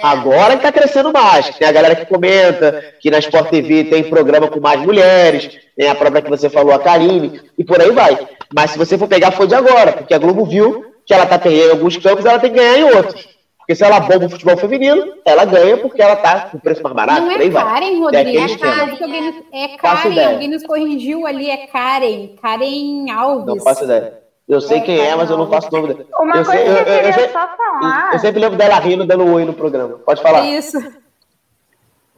Agora 0.00 0.50
que 0.50 0.64
está 0.64 0.70
crescendo 0.70 1.12
mais. 1.12 1.56
Tem 1.56 1.66
a 1.66 1.72
galera 1.72 1.96
que 1.96 2.06
comenta, 2.06 2.94
que 3.00 3.10
na 3.10 3.18
Sport 3.18 3.50
TV 3.50 3.84
tem 3.84 4.04
programa 4.04 4.46
com 4.46 4.60
mais 4.60 4.80
mulheres, 4.80 5.58
tem 5.76 5.88
a 5.88 5.94
própria 5.94 6.22
que 6.22 6.30
você 6.30 6.48
falou, 6.48 6.72
a 6.72 6.78
Karine, 6.78 7.40
e 7.58 7.64
por 7.64 7.80
aí 7.80 7.90
vai. 7.90 8.16
Mas 8.54 8.70
se 8.70 8.78
você 8.78 8.96
for 8.96 9.08
pegar, 9.08 9.32
foi 9.32 9.48
de 9.48 9.56
agora, 9.56 9.92
porque 9.92 10.14
a 10.14 10.18
Globo 10.18 10.44
viu 10.44 10.84
que 11.04 11.12
ela 11.12 11.24
está 11.24 11.38
perdendo 11.38 11.68
em 11.68 11.70
alguns 11.70 11.96
campos, 11.96 12.24
ela 12.24 12.38
tem 12.38 12.50
que 12.50 12.58
ganhar 12.58 12.78
em 12.78 12.84
outros. 12.84 13.26
Porque 13.58 13.74
se 13.74 13.84
ela 13.84 14.00
bomba 14.00 14.26
o 14.26 14.30
futebol 14.30 14.56
feminino, 14.56 15.14
ela 15.26 15.44
ganha 15.44 15.76
porque 15.76 16.00
ela 16.00 16.16
tá 16.16 16.48
com 16.50 16.58
preço 16.58 16.82
mais 16.82 16.94
barato. 16.94 17.22
Não 17.22 17.32
é 17.32 17.50
Karen, 17.50 17.98
Rodrigo, 17.98 18.38
é 18.38 18.56
Karen. 18.56 19.32
É 19.52 19.68
Karen, 19.76 20.26
alguém 20.26 20.48
nos 20.48 20.62
corrigiu 20.64 21.26
ali, 21.26 21.50
é 21.50 21.66
Karen. 21.66 22.28
Karen 22.40 23.10
Alves. 23.10 23.46
Não 23.46 23.60
faço 23.60 23.84
ideia. 23.84 24.27
Eu 24.48 24.62
sei 24.62 24.78
é, 24.78 24.80
quem 24.80 24.98
é, 24.98 25.14
mas 25.14 25.28
eu 25.28 25.36
não 25.36 25.46
faço 25.46 25.70
dela. 25.70 25.94
Uma 26.18 26.36
eu 26.36 26.44
coisa 26.44 26.52
sei, 26.52 26.64
que 26.64 26.70
eu, 26.70 26.76
eu 26.76 26.84
queria 26.84 27.26
eu, 27.26 27.32
só 27.32 27.48
falar. 27.48 28.10
Eu 28.14 28.18
sempre 28.18 28.40
lembro 28.40 28.56
dela 28.56 28.78
rindo, 28.78 29.04
dando 29.04 29.30
oi 29.30 29.44
no 29.44 29.52
programa. 29.52 29.98
Pode 29.98 30.22
falar. 30.22 30.46
Isso. 30.46 30.78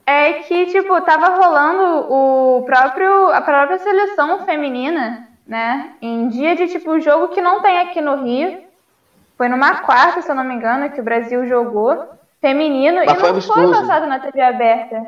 É 0.07 0.35
que, 0.35 0.67
tipo, 0.67 1.01
tava 1.01 1.37
rolando 1.37 2.13
o 2.13 2.63
próprio, 2.65 3.29
a 3.33 3.41
própria 3.41 3.79
seleção 3.79 4.45
feminina, 4.45 5.29
né? 5.47 5.95
Em 6.01 6.29
dia 6.29 6.55
de, 6.55 6.69
tipo, 6.69 7.01
jogo 7.01 7.29
que 7.29 7.41
não 7.41 7.61
tem 7.61 7.81
aqui 7.81 8.01
no 8.01 8.23
Rio. 8.23 8.63
Foi 9.37 9.49
numa 9.49 9.77
quarta, 9.77 10.23
se 10.23 10.31
eu 10.31 10.35
não 10.35 10.45
me 10.45 10.55
engano, 10.55 10.91
que 10.91 11.01
o 11.01 11.05
Brasil 11.05 11.47
jogou. 11.47 12.11
Feminino. 12.41 13.03
Mas 13.05 13.19
e 13.19 13.23
não 13.23 13.41
foi 13.43 13.71
passado 13.71 14.07
na 14.07 14.21
TV 14.21 14.41
aberta. 14.41 15.05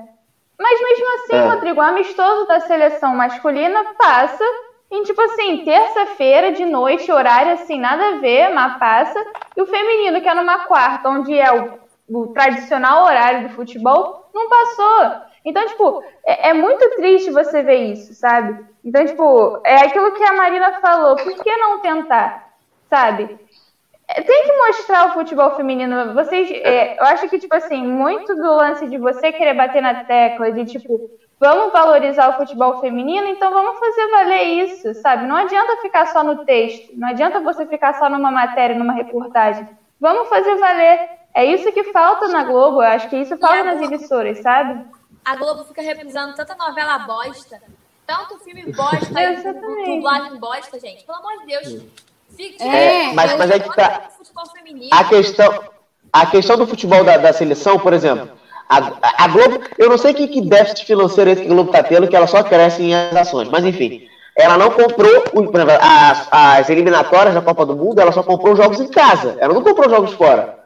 Mas 0.58 0.80
mesmo 0.80 1.06
assim, 1.16 1.36
é. 1.36 1.48
Rodrigo, 1.48 1.80
o 1.80 1.84
amistoso 1.84 2.46
da 2.46 2.60
seleção 2.60 3.14
masculina 3.14 3.84
passa 3.98 4.44
em 4.92 5.02
tipo 5.04 5.20
assim, 5.22 5.64
terça-feira 5.64 6.52
de 6.52 6.66
noite, 6.66 7.10
horário 7.10 7.54
assim, 7.54 7.80
nada 7.80 8.08
a 8.08 8.18
ver, 8.18 8.50
mas 8.50 8.78
passa. 8.78 9.18
E 9.56 9.62
o 9.62 9.66
feminino, 9.66 10.20
que 10.20 10.28
é 10.28 10.34
numa 10.34 10.66
quarta, 10.66 11.08
onde 11.08 11.36
é 11.36 11.50
o, 11.50 11.78
o 12.08 12.26
tradicional 12.28 13.06
horário 13.06 13.48
do 13.48 13.54
futebol, 13.54 14.28
não 14.34 14.50
passou. 14.50 15.22
Então, 15.44 15.66
tipo, 15.66 16.04
é, 16.26 16.50
é, 16.50 16.52
muito 16.52 16.88
triste 16.96 17.30
você 17.30 17.62
ver 17.62 17.92
isso, 17.92 18.12
sabe? 18.14 18.64
Então, 18.84 19.04
tipo, 19.06 19.60
é 19.64 19.76
aquilo 19.76 20.12
que 20.12 20.22
a 20.22 20.34
Marina 20.34 20.78
falou, 20.80 21.16
por 21.16 21.42
que 21.42 21.56
não 21.56 21.80
tentar, 21.80 22.52
sabe? 22.90 23.38
É, 24.06 24.20
tem 24.20 24.42
que 24.42 24.58
mostrar 24.58 25.08
o 25.08 25.12
futebol 25.14 25.56
feminino. 25.56 26.12
Vocês, 26.12 26.50
é, 26.50 26.98
eu 27.00 27.04
acho 27.04 27.30
que, 27.30 27.38
tipo 27.38 27.54
assim, 27.54 27.82
muito 27.82 28.34
do 28.36 28.56
lance 28.56 28.86
de 28.88 28.98
você 28.98 29.32
querer 29.32 29.54
bater 29.54 29.80
na 29.80 30.04
tecla, 30.04 30.52
de 30.52 30.66
tipo, 30.66 31.10
vamos 31.42 31.72
valorizar 31.72 32.28
o 32.28 32.36
futebol 32.36 32.80
feminino, 32.80 33.26
então 33.26 33.52
vamos 33.52 33.80
fazer 33.80 34.08
valer 34.12 34.44
isso, 34.64 34.94
sabe? 35.02 35.26
Não 35.26 35.34
adianta 35.34 35.82
ficar 35.82 36.06
só 36.06 36.22
no 36.22 36.44
texto, 36.44 36.92
não 36.94 37.08
adianta 37.08 37.40
você 37.40 37.66
ficar 37.66 37.98
só 37.98 38.08
numa 38.08 38.30
matéria, 38.30 38.78
numa 38.78 38.92
reportagem. 38.92 39.68
Vamos 40.00 40.28
fazer 40.28 40.54
valer. 40.54 41.00
É 41.34 41.44
isso 41.44 41.72
que 41.72 41.82
falta 41.92 42.28
na 42.28 42.44
Globo, 42.44 42.80
eu 42.80 42.86
acho 42.86 43.08
que 43.08 43.16
isso 43.16 43.36
falta 43.38 43.64
nas 43.64 43.82
emissoras, 43.82 44.38
sabe? 44.38 44.86
A 45.24 45.34
Globo 45.34 45.64
fica 45.64 45.82
reprisando 45.82 46.36
tanta 46.36 46.54
novela 46.54 47.00
bosta, 47.00 47.60
tanto 48.06 48.38
filme 48.44 48.70
bosta, 48.72 49.42
dublagem 49.84 50.38
bosta, 50.38 50.78
gente. 50.78 51.04
Pelo 51.04 51.18
amor 51.18 51.40
de 51.40 51.46
Deus. 51.46 51.82
Fica, 52.36 52.62
é, 52.62 53.12
mas, 53.14 53.36
mas 53.36 53.50
é 53.50 53.58
que 53.58 53.74
tá. 53.74 54.08
A 54.92 55.04
questão, 55.04 55.64
a 56.12 56.24
questão 56.24 56.56
do 56.56 56.68
futebol 56.68 57.02
da, 57.02 57.16
da 57.16 57.32
seleção, 57.32 57.80
por 57.80 57.92
exemplo, 57.92 58.30
a, 58.68 59.24
a, 59.24 59.28
Globo, 59.28 59.60
eu 59.78 59.88
não 59.88 59.98
sei 59.98 60.14
que, 60.14 60.26
que 60.28 60.40
déficit 60.40 60.86
financeiro 60.86 61.30
esse 61.30 61.42
que 61.42 61.48
a 61.48 61.54
Globo 61.54 61.70
está 61.70 61.82
tendo, 61.82 62.08
que 62.08 62.16
ela 62.16 62.26
só 62.26 62.42
cresce 62.42 62.82
em 62.82 62.94
ações, 62.94 63.48
mas 63.48 63.64
enfim. 63.64 64.08
Ela 64.36 64.56
não 64.56 64.70
comprou 64.70 65.24
as, 65.80 66.28
as 66.30 66.70
eliminatórias 66.70 67.34
da 67.34 67.42
Copa 67.42 67.66
do 67.66 67.76
Mundo, 67.76 68.00
ela 68.00 68.12
só 68.12 68.22
comprou 68.22 68.56
jogos 68.56 68.80
em 68.80 68.88
casa. 68.88 69.36
Ela 69.38 69.52
não 69.52 69.62
comprou 69.62 69.90
jogos 69.90 70.12
fora. 70.14 70.58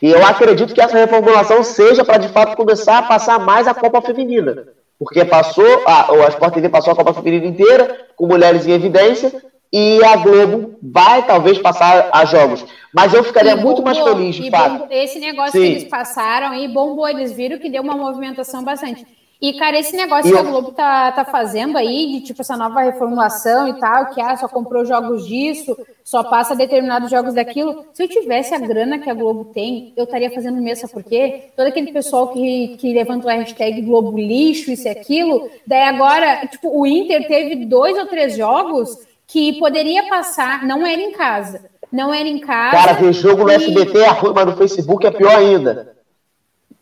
E 0.00 0.10
eu 0.10 0.26
acredito 0.26 0.74
que 0.74 0.80
essa 0.80 0.98
reformulação 0.98 1.62
seja 1.62 2.04
para 2.04 2.18
de 2.18 2.28
fato 2.28 2.56
começar 2.56 2.98
a 2.98 3.02
passar 3.02 3.38
mais 3.38 3.68
a 3.68 3.74
Copa 3.74 4.02
Feminina. 4.02 4.66
Porque 4.98 5.24
passou, 5.24 5.82
a, 5.86 6.10
a 6.10 6.28
Sport 6.28 6.54
TV 6.54 6.68
passou 6.68 6.92
a 6.92 6.96
Copa 6.96 7.14
Feminina 7.14 7.46
inteira, 7.46 8.06
com 8.16 8.26
mulheres 8.26 8.66
em 8.66 8.72
evidência, 8.72 9.32
e 9.72 10.04
a 10.04 10.16
Globo 10.16 10.76
vai 10.82 11.26
talvez 11.26 11.58
passar 11.58 12.10
a 12.12 12.24
jogos. 12.26 12.64
Mas 12.92 13.14
eu 13.14 13.24
ficaria 13.24 13.56
bombou, 13.56 13.72
muito 13.72 13.82
mais 13.82 13.98
feliz, 13.98 14.36
de 14.36 14.50
fato. 14.50 14.86
Esse 14.90 15.18
negócio 15.18 15.52
Sim. 15.52 15.60
que 15.60 15.72
eles 15.72 15.84
passaram 15.84 16.52
e 16.54 16.68
bombou, 16.68 17.08
eles 17.08 17.32
viram 17.32 17.58
que 17.58 17.70
deu 17.70 17.82
uma 17.82 17.96
movimentação 17.96 18.62
bastante. 18.62 19.06
E, 19.42 19.54
cara, 19.54 19.76
esse 19.76 19.96
negócio 19.96 20.28
e 20.28 20.32
que 20.32 20.38
a 20.38 20.42
Globo 20.42 20.70
tá, 20.70 21.10
tá 21.10 21.24
fazendo 21.24 21.76
aí, 21.76 22.12
de 22.12 22.20
tipo 22.20 22.42
essa 22.42 22.56
nova 22.56 22.82
reformulação 22.82 23.66
e 23.66 23.72
tal, 23.80 24.10
que 24.10 24.20
ah, 24.20 24.36
só 24.36 24.46
comprou 24.46 24.84
jogos 24.84 25.26
disso, 25.26 25.76
só 26.04 26.22
passa 26.22 26.54
determinados 26.54 27.10
jogos 27.10 27.34
daquilo. 27.34 27.84
Se 27.92 28.04
eu 28.04 28.08
tivesse 28.08 28.54
a 28.54 28.58
grana 28.58 29.00
que 29.00 29.10
a 29.10 29.14
Globo 29.14 29.46
tem, 29.46 29.92
eu 29.96 30.04
estaria 30.04 30.30
fazendo 30.30 30.62
mesmo, 30.62 30.82
sabe 30.82 30.92
por 30.92 31.02
quê? 31.02 31.50
Todo 31.56 31.66
aquele 31.66 31.90
pessoal 31.90 32.28
que, 32.28 32.76
que 32.76 32.92
levantou 32.92 33.28
a 33.28 33.34
hashtag 33.34 33.82
Globo 33.82 34.16
lixo, 34.16 34.70
isso 34.70 34.86
e 34.86 34.90
aquilo, 34.90 35.50
daí 35.66 35.82
agora, 35.88 36.46
tipo, 36.46 36.68
o 36.78 36.86
Inter 36.86 37.26
teve 37.26 37.66
dois 37.66 37.98
ou 37.98 38.06
três 38.06 38.36
jogos 38.36 38.96
que 39.32 39.58
poderia 39.58 40.06
passar, 40.08 40.62
não 40.66 40.86
era 40.86 41.00
em 41.00 41.12
casa. 41.12 41.64
Não 41.90 42.12
era 42.12 42.28
em 42.28 42.38
casa. 42.38 42.76
Cara, 42.76 42.92
ver 42.92 43.12
jogo 43.14 43.44
no 43.44 43.50
e... 43.50 43.54
SBT 43.54 43.98
é 43.98 44.08
ruim, 44.08 44.32
mas 44.34 44.46
no 44.46 44.56
Facebook 44.56 45.06
é 45.06 45.10
pior 45.10 45.34
ainda. 45.34 45.96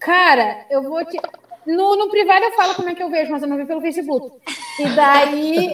Cara, 0.01 0.67
eu 0.69 0.83
vou 0.83 1.05
te. 1.05 1.17
No, 1.65 1.95
no 1.95 2.11
privado 2.11 2.45
eu 2.45 2.53
falo 2.53 2.75
como 2.75 2.89
é 2.89 2.95
que 2.95 3.03
eu 3.03 3.11
vejo, 3.11 3.31
mas 3.31 3.43
eu 3.43 3.49
não 3.49 3.57
vejo 3.57 3.69
pelo 3.69 3.81
Facebook. 3.81 4.37
E 4.81 4.85
daí. 4.89 5.69
uh, 5.69 5.73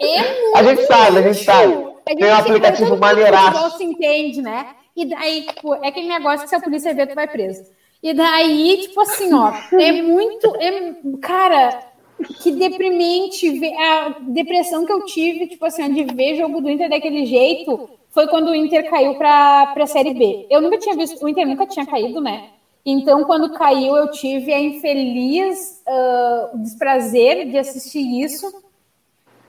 é 0.00 0.40
muito 0.40 0.56
a 0.56 0.62
gente 0.62 0.86
sabe, 0.86 1.18
a 1.18 1.22
gente 1.22 1.44
sabe. 1.44 1.74
Tem 2.04 2.24
um 2.24 2.34
aplicativo 2.34 2.96
maneiraço. 2.96 3.78
se 3.78 3.84
entende, 3.84 4.42
né? 4.42 4.68
E 4.94 5.06
daí, 5.06 5.42
tipo, 5.42 5.74
é 5.74 5.88
aquele 5.88 6.08
negócio 6.08 6.44
que 6.44 6.48
se 6.48 6.54
a 6.54 6.60
polícia 6.60 6.94
ver, 6.94 7.08
tu 7.08 7.16
vai 7.16 7.26
preso. 7.26 7.64
E 8.00 8.14
daí, 8.14 8.78
tipo 8.82 9.00
assim, 9.00 9.32
ó, 9.34 9.52
é 9.72 9.92
muito. 10.02 10.54
É, 10.56 10.94
cara, 11.20 11.93
que 12.42 12.52
deprimente. 12.52 13.60
A 13.76 14.16
depressão 14.20 14.84
que 14.86 14.92
eu 14.92 15.04
tive, 15.04 15.48
tipo 15.48 15.64
assim, 15.64 15.92
de 15.92 16.04
ver 16.14 16.36
jogo 16.36 16.60
do 16.60 16.70
Inter 16.70 16.88
daquele 16.88 17.26
jeito, 17.26 17.88
foi 18.10 18.28
quando 18.28 18.48
o 18.48 18.54
Inter 18.54 18.88
caiu 18.88 19.14
pra, 19.16 19.66
pra 19.74 19.86
Série 19.86 20.14
B. 20.14 20.46
Eu 20.48 20.60
nunca 20.60 20.78
tinha 20.78 20.94
visto, 20.94 21.22
o 21.22 21.28
Inter 21.28 21.46
nunca 21.46 21.66
tinha 21.66 21.84
caído, 21.84 22.20
né? 22.20 22.50
Então, 22.86 23.24
quando 23.24 23.54
caiu, 23.54 23.96
eu 23.96 24.10
tive 24.10 24.52
a 24.52 24.60
infeliz 24.60 25.82
ah, 25.86 26.50
desprazer 26.54 27.48
de 27.48 27.58
assistir 27.58 28.22
isso. 28.22 28.62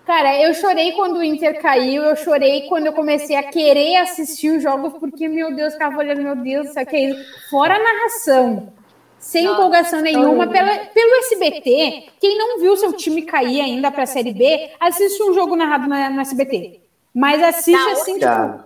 Cara, 0.05 0.39
eu 0.41 0.53
chorei 0.53 0.93
quando 0.93 1.17
o 1.17 1.23
Inter 1.23 1.59
caiu, 1.61 2.03
eu 2.03 2.15
chorei 2.15 2.67
quando 2.67 2.85
eu 2.85 2.93
comecei 2.93 3.35
a 3.35 3.43
querer 3.43 3.97
assistir 3.97 4.51
os 4.51 4.63
jogos, 4.63 4.93
porque, 4.99 5.27
meu 5.27 5.55
Deus, 5.55 5.73
ficava 5.73 5.97
olhando, 5.97 6.21
meu 6.21 6.35
Deus, 6.35 6.69
isso 6.69 6.79
aqui 6.79 6.95
é 6.95 7.09
isso. 7.09 7.49
Fora 7.49 7.75
a 7.75 7.79
narração, 7.79 8.71
sem 9.27 9.45
empolgação 9.45 10.01
nenhuma, 10.01 10.45
horrível. 10.45 10.51
pela, 10.51 10.77
pelo 10.87 11.15
SBT, 11.15 12.03
quem 12.19 12.37
não 12.37 12.59
viu 12.59 12.75
seu 12.77 12.93
time 12.93 13.23
cair 13.23 13.61
ainda 13.61 13.91
para 13.91 14.03
a 14.03 14.07
Série 14.07 14.33
B, 14.33 14.71
assiste 14.79 15.21
um 15.23 15.33
jogo 15.33 15.55
narrado 15.55 15.87
na, 15.87 16.09
no 16.09 16.21
SBT. 16.21 16.79
Mas 17.13 17.41
assiste 17.41 17.85
Tá 17.85 17.91
assim, 17.91 18.19
tipo, 18.19 18.63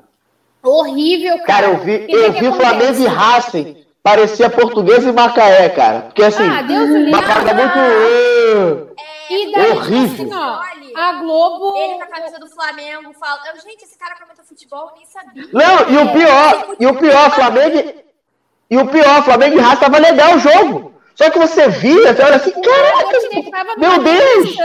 horrível, 0.63 1.37
cara. 1.39 1.45
cara, 1.47 1.67
eu 1.67 1.77
vi, 1.79 1.95
o 1.95 2.07
que 2.07 2.13
eu 2.15 2.33
que 2.33 2.39
vi 2.41 2.47
acontece? 2.47 2.67
Flamengo 2.69 3.01
e 3.03 3.07
Racing. 3.07 3.85
Parecia 4.01 4.49
português 4.49 5.05
e 5.05 5.11
Macaé, 5.11 5.69
cara. 5.69 6.01
Porque 6.03 6.23
assim, 6.23 6.47
Ah, 6.47 6.61
Deus 6.61 6.89
o 6.89 6.97
livre. 6.97 7.13
uma 7.13 7.21
parada 7.21 7.53
muito. 7.53 8.95
E 9.29 9.51
daí, 9.51 9.71
Horrível. 9.71 10.25
assim, 10.25 10.33
ó, 10.33 10.99
a 10.99 11.11
Globo... 11.13 11.77
Ele 11.77 11.93
com 11.95 12.03
a 12.03 12.07
camisa 12.07 12.39
do 12.39 12.47
Flamengo 12.47 13.13
fala. 13.19 13.39
Eu, 13.53 13.61
gente, 13.61 13.83
esse 13.83 13.97
cara 13.97 14.15
comenta 14.15 14.41
futebol, 14.43 14.89
eu 14.89 14.95
nem 14.97 15.05
sabia. 15.05 15.43
Não, 15.53 15.89
e 15.89 15.97
o 15.97 16.13
pior, 16.13 16.75
e 16.79 16.87
o 16.87 16.95
pior, 16.97 17.31
Flamengo. 17.31 17.93
E 18.69 18.77
o 18.77 18.87
pior, 18.87 19.23
Flamengo 19.23 19.57
e 19.57 19.59
Racing 19.59 19.79
tava 19.81 19.97
legal 19.97 20.35
o 20.35 20.39
jogo. 20.39 20.93
Só 21.15 21.29
que 21.29 21.39
você 21.39 21.67
via, 21.67 22.13
você 22.13 22.21
olha 22.21 22.35
assim, 22.35 22.51
O 22.55 22.61
caraca, 22.61 23.77
meu 23.77 24.03
Deus! 24.03 24.55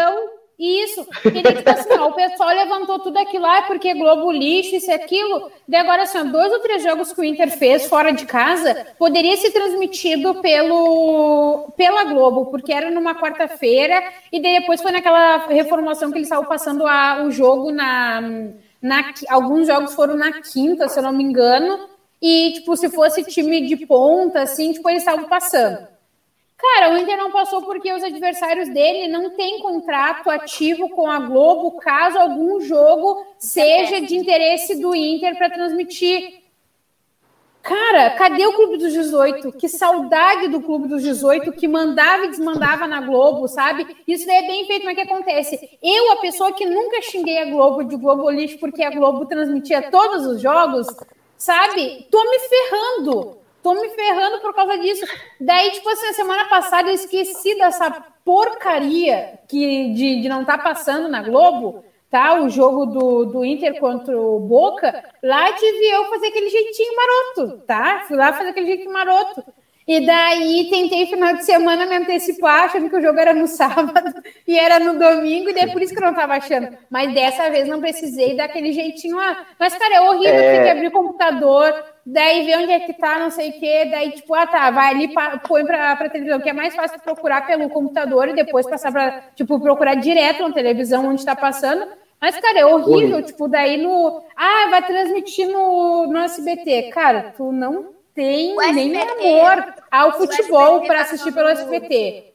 Isso. 0.59 1.05
E 1.25 1.43
tipo 1.43 1.69
assim, 1.69 1.99
ó, 1.99 2.09
o 2.09 2.13
pessoal 2.13 2.51
levantou 2.51 3.01
tudo 3.01 3.19
aquilo 3.19 3.43
lá, 3.43 3.63
porque 3.63 3.93
Globo 3.93 4.31
lixo, 4.31 4.77
isso 4.77 4.91
e 4.91 4.95
aquilo. 4.95 5.51
Daí 5.67 5.81
agora, 5.81 6.05
assim, 6.05 6.25
dois 6.31 6.53
ou 6.53 6.61
três 6.61 6.83
jogos 6.83 7.13
que 7.13 7.21
o 7.21 7.25
Inter 7.25 7.51
fez 7.51 7.87
fora 7.87 8.13
de 8.13 8.25
casa 8.25 8.87
poderia 8.99 9.37
ser 9.37 9.51
transmitido 9.51 10.37
pelo, 10.37 11.73
pela 11.77 12.05
Globo, 12.05 12.47
porque 12.47 12.73
era 12.73 12.91
numa 12.91 13.17
quarta-feira, 13.17 14.01
e 14.33 14.41
daí 14.41 14.61
depois 14.61 14.81
foi 14.81 14.93
naquela 14.93 15.47
reformulação 15.49 16.11
que 16.13 16.19
eles 16.19 16.29
estavam 16.29 16.47
passando 16.47 16.87
a, 16.87 17.25
o 17.25 17.33
jogo 17.33 17.73
na, 17.73 18.21
na. 18.81 19.13
Alguns 19.29 19.67
jogos 19.67 19.93
foram 19.95 20.15
na 20.15 20.41
quinta, 20.41 20.89
se 20.89 20.99
eu 21.01 21.03
não 21.03 21.13
me 21.13 21.25
engano. 21.25 21.94
E, 22.27 22.53
tipo, 22.55 22.75
se 22.75 22.89
fosse 22.89 23.23
time 23.23 23.67
de 23.67 23.85
ponta, 23.85 24.41
assim, 24.41 24.73
tipo, 24.73 24.89
eles 24.89 25.03
estavam 25.03 25.29
passando. 25.29 25.87
Cara, 26.57 26.95
o 26.95 26.97
Inter 26.97 27.19
não 27.19 27.31
passou 27.31 27.61
porque 27.61 27.93
os 27.93 28.03
adversários 28.03 28.67
dele 28.71 29.13
não 29.13 29.37
têm 29.37 29.61
contrato 29.61 30.31
ativo 30.31 30.89
com 30.89 31.07
a 31.07 31.21
Globo 31.21 31.73
caso 31.73 32.19
algum 32.19 32.63
jogo 32.63 33.23
seja 33.39 34.01
de 34.01 34.17
interesse 34.17 34.81
do 34.81 34.95
Inter 34.95 35.37
para 35.37 35.51
transmitir. 35.51 36.43
Cara, 37.63 38.13
cadê 38.13 38.47
o 38.47 38.55
Clube 38.55 38.79
dos 38.79 38.95
18? 38.95 39.53
Que 39.53 39.69
saudade 39.69 40.49
do 40.49 40.63
Clube 40.63 40.89
dos 40.89 41.03
18 41.03 41.53
que 41.53 41.69
mandava 41.69 42.25
e 42.25 42.31
desmandava 42.31 42.87
na 42.87 43.03
Globo, 43.03 43.47
sabe? 43.49 43.87
Isso 44.09 44.27
daí 44.27 44.45
é 44.45 44.47
bem 44.47 44.67
feito, 44.67 44.87
mas 44.87 44.95
o 44.95 44.97
que 44.97 45.13
acontece? 45.13 45.79
Eu, 45.83 46.13
a 46.13 46.17
pessoa 46.17 46.55
que 46.55 46.65
nunca 46.65 47.03
xinguei 47.03 47.37
a 47.43 47.51
Globo 47.51 47.85
de 47.85 47.97
Globo 47.97 48.31
lixo 48.31 48.59
porque 48.59 48.83
a 48.83 48.89
Globo 48.89 49.27
transmitia 49.27 49.91
todos 49.91 50.25
os 50.25 50.41
jogos, 50.41 50.87
sabe? 51.45 52.07
Tô 52.11 52.25
me 52.31 52.39
ferrando. 52.39 53.39
Tô 53.63 53.75
me 53.75 53.89
ferrando 53.91 54.41
por 54.41 54.55
causa 54.55 54.79
disso. 54.79 55.07
Daí, 55.41 55.71
tipo 55.73 55.89
assim, 55.91 56.13
semana 56.15 56.47
passada 56.47 56.89
eu 56.89 56.95
esqueci 56.95 57.55
dessa 57.57 57.91
porcaria 58.25 59.39
que, 59.47 59.93
de, 59.93 60.23
de 60.23 60.29
não 60.29 60.41
estar 60.41 60.59
passando 60.59 61.07
na 61.09 61.23
Globo, 61.23 61.85
tá? 62.11 62.41
O 62.41 62.49
jogo 62.49 62.87
do, 62.87 63.25
do 63.27 63.45
Inter 63.45 63.79
contra 63.79 64.19
o 64.19 64.41
Boca. 64.41 65.05
Lá 65.23 65.53
tive 65.53 65.85
eu 65.87 66.07
fazer 66.07 66.29
aquele 66.29 66.49
jeitinho 66.49 66.97
maroto, 66.97 67.59
tá? 67.67 68.05
Fui 68.09 68.17
lá 68.17 68.33
fazer 68.33 68.51
aquele 68.51 68.67
jeitinho 68.67 68.93
maroto. 68.93 69.45
E 69.87 70.01
daí 70.07 70.69
tentei 70.71 71.05
final 71.07 71.35
de 71.35 71.45
semana 71.45 71.85
me 71.85 71.95
antecipar, 71.97 72.65
achando 72.65 72.89
que 72.89 72.97
o 72.97 73.03
jogo 73.03 73.19
era 73.19 73.35
no 73.35 73.47
sábado 73.49 74.15
e 74.49 74.59
era 74.59 74.79
no 74.79 74.99
domingo, 74.99 75.51
e 75.51 75.53
daí 75.53 75.65
é 75.65 75.73
por 75.73 75.83
isso 75.83 75.93
que 75.93 75.99
eu 76.03 76.07
não 76.07 76.15
tava 76.15 76.35
achando. 76.35 76.69
Mas 76.89 77.13
dessa 77.13 77.51
vez 77.51 77.69
não 77.69 77.81
precisei 77.81 78.35
daquele 78.35 78.73
jeitinho 78.73 79.17
lá. 79.17 79.45
Mas, 79.59 79.77
cara, 79.77 79.97
é 79.97 80.01
horrível 80.01 80.35
É. 80.35 80.57
ter 80.57 80.63
que 80.65 80.71
abrir 80.71 80.87
o 80.89 80.91
computador, 80.91 81.85
daí 82.07 82.47
ver 82.47 82.59
onde 82.61 82.73
é 82.73 82.81
que 82.81 82.95
tá, 82.95 83.19
não 83.19 83.31
sei 83.31 83.51
o 83.51 83.61
quê, 83.61 83.89
daí, 83.91 84.13
tipo, 84.13 84.33
ah, 84.35 84.47
tá, 84.47 84.71
vai 84.71 84.95
ali, 84.95 85.11
põe 85.47 85.65
pra, 85.67 85.95
pra 85.97 86.09
televisão, 86.09 86.41
que 86.41 86.49
é 86.49 86.55
mais 86.55 86.75
fácil 86.75 86.99
procurar 87.01 87.47
pelo 87.47 87.69
computador 87.69 88.29
e 88.29 88.35
depois 88.35 88.67
passar 88.67 88.91
pra, 88.91 89.23
tipo, 89.37 89.61
procurar 89.61 89.97
direto 89.97 90.43
na 90.49 90.55
televisão 90.55 91.07
onde 91.09 91.25
tá 91.27 91.37
passando. 91.37 91.87
Mas, 92.19 92.39
cara, 92.41 92.59
é 92.61 92.65
horrível, 92.65 92.93
Horrível. 92.95 93.23
tipo, 93.23 93.47
daí 93.49 93.77
no. 93.77 94.23
Ah, 94.35 94.69
vai 94.71 94.83
transmitir 94.87 95.47
no, 95.47 96.07
no 96.07 96.19
SBT. 96.21 96.85
Cara, 96.91 97.35
tu 97.37 97.53
não 97.53 97.93
tem 98.15 98.57
O 98.57 98.61
nem 98.73 98.97
SBT. 98.97 99.41
amor 99.41 99.75
ao 99.91 100.09
O 100.11 100.13
futebol 100.13 100.75
SBT 100.75 100.87
para 100.87 100.97
tá 100.99 101.03
assistir 101.05 101.33
pelo 101.33 101.49
SBT. 101.49 102.35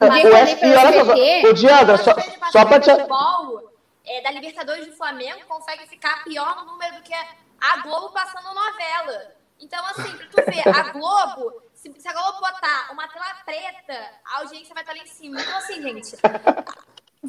O 0.00 0.06
Podia 0.06 0.22
fazer 0.30 0.46
SP, 0.54 0.60
pelo 0.60 0.78
olha 0.78 1.04
só, 1.04 1.12
SBT. 1.12 1.46
ô 1.48 1.52
Diandra, 1.54 1.96
só, 1.98 2.14
só 2.52 2.64
no 2.64 2.80
te. 2.80 2.90
futebol 2.90 3.72
é, 4.06 4.20
da 4.22 4.30
Libertadores 4.30 4.86
do 4.86 4.96
Flamengo 4.96 5.40
consegue 5.48 5.86
ficar 5.88 6.22
pior 6.24 6.56
no 6.64 6.72
número 6.72 6.96
do 6.96 7.02
que 7.02 7.14
a 7.14 7.76
Globo 7.82 8.10
passando 8.10 8.54
novela. 8.54 9.32
Então, 9.60 9.84
assim, 9.86 10.16
pra 10.16 10.26
tu 10.28 10.50
ver, 10.50 10.68
a 10.68 10.92
Globo, 10.92 11.62
se, 11.74 11.92
se 11.98 12.08
a 12.08 12.12
Globo 12.12 12.38
botar 12.40 12.92
uma 12.92 13.08
tela 13.08 13.34
preta, 13.44 14.10
a 14.24 14.38
audiência 14.40 14.72
vai 14.72 14.84
estar 14.84 14.94
lá 14.94 15.02
em 15.02 15.06
cima. 15.06 15.40
Então, 15.40 15.58
assim, 15.58 15.82
gente, 15.82 16.16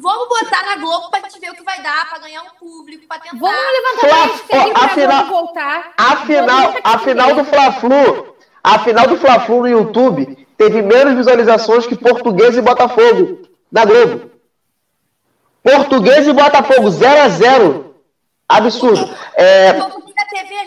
vamos 0.00 0.28
botar 0.28 0.62
na 0.64 0.76
Globo 0.76 1.10
pra 1.10 1.20
gente 1.20 1.38
ver 1.40 1.50
o 1.50 1.54
que 1.54 1.62
vai 1.62 1.80
dar, 1.82 2.08
pra 2.08 2.18
ganhar 2.18 2.42
um 2.42 2.50
público, 2.58 3.06
pra 3.06 3.18
tentar. 3.18 3.36
Vamos 3.38 3.72
levantar 3.72 4.26
hashtag 4.26 4.70
ó, 4.70 4.72
pra 4.74 4.84
afinal- 4.84 5.24
Globo 5.26 5.30
voltar. 5.46 5.92
A 5.96 6.16
final, 6.26 6.62
Vamos 6.62 6.80
a 6.84 6.98
final 6.98 7.34
do 7.34 7.44
Fla-Flu, 7.44 8.36
a 8.64 8.78
final 8.80 9.06
do 9.06 9.16
Fla-Flu 9.16 9.60
no 9.60 9.68
YouTube 9.68 10.46
teve 10.56 10.82
menos 10.82 11.14
visualizações 11.14 11.86
que 11.86 11.96
Português 11.96 12.56
e 12.56 12.60
Botafogo 12.62 13.42
na 13.72 13.84
Globo. 13.84 14.30
Português 15.62 16.26
e 16.26 16.32
Botafogo 16.32 16.90
0 16.90 17.22
a 17.22 17.28
0. 17.28 17.94
Absurdo. 18.48 19.08
É, 19.34 19.72
da 19.74 19.84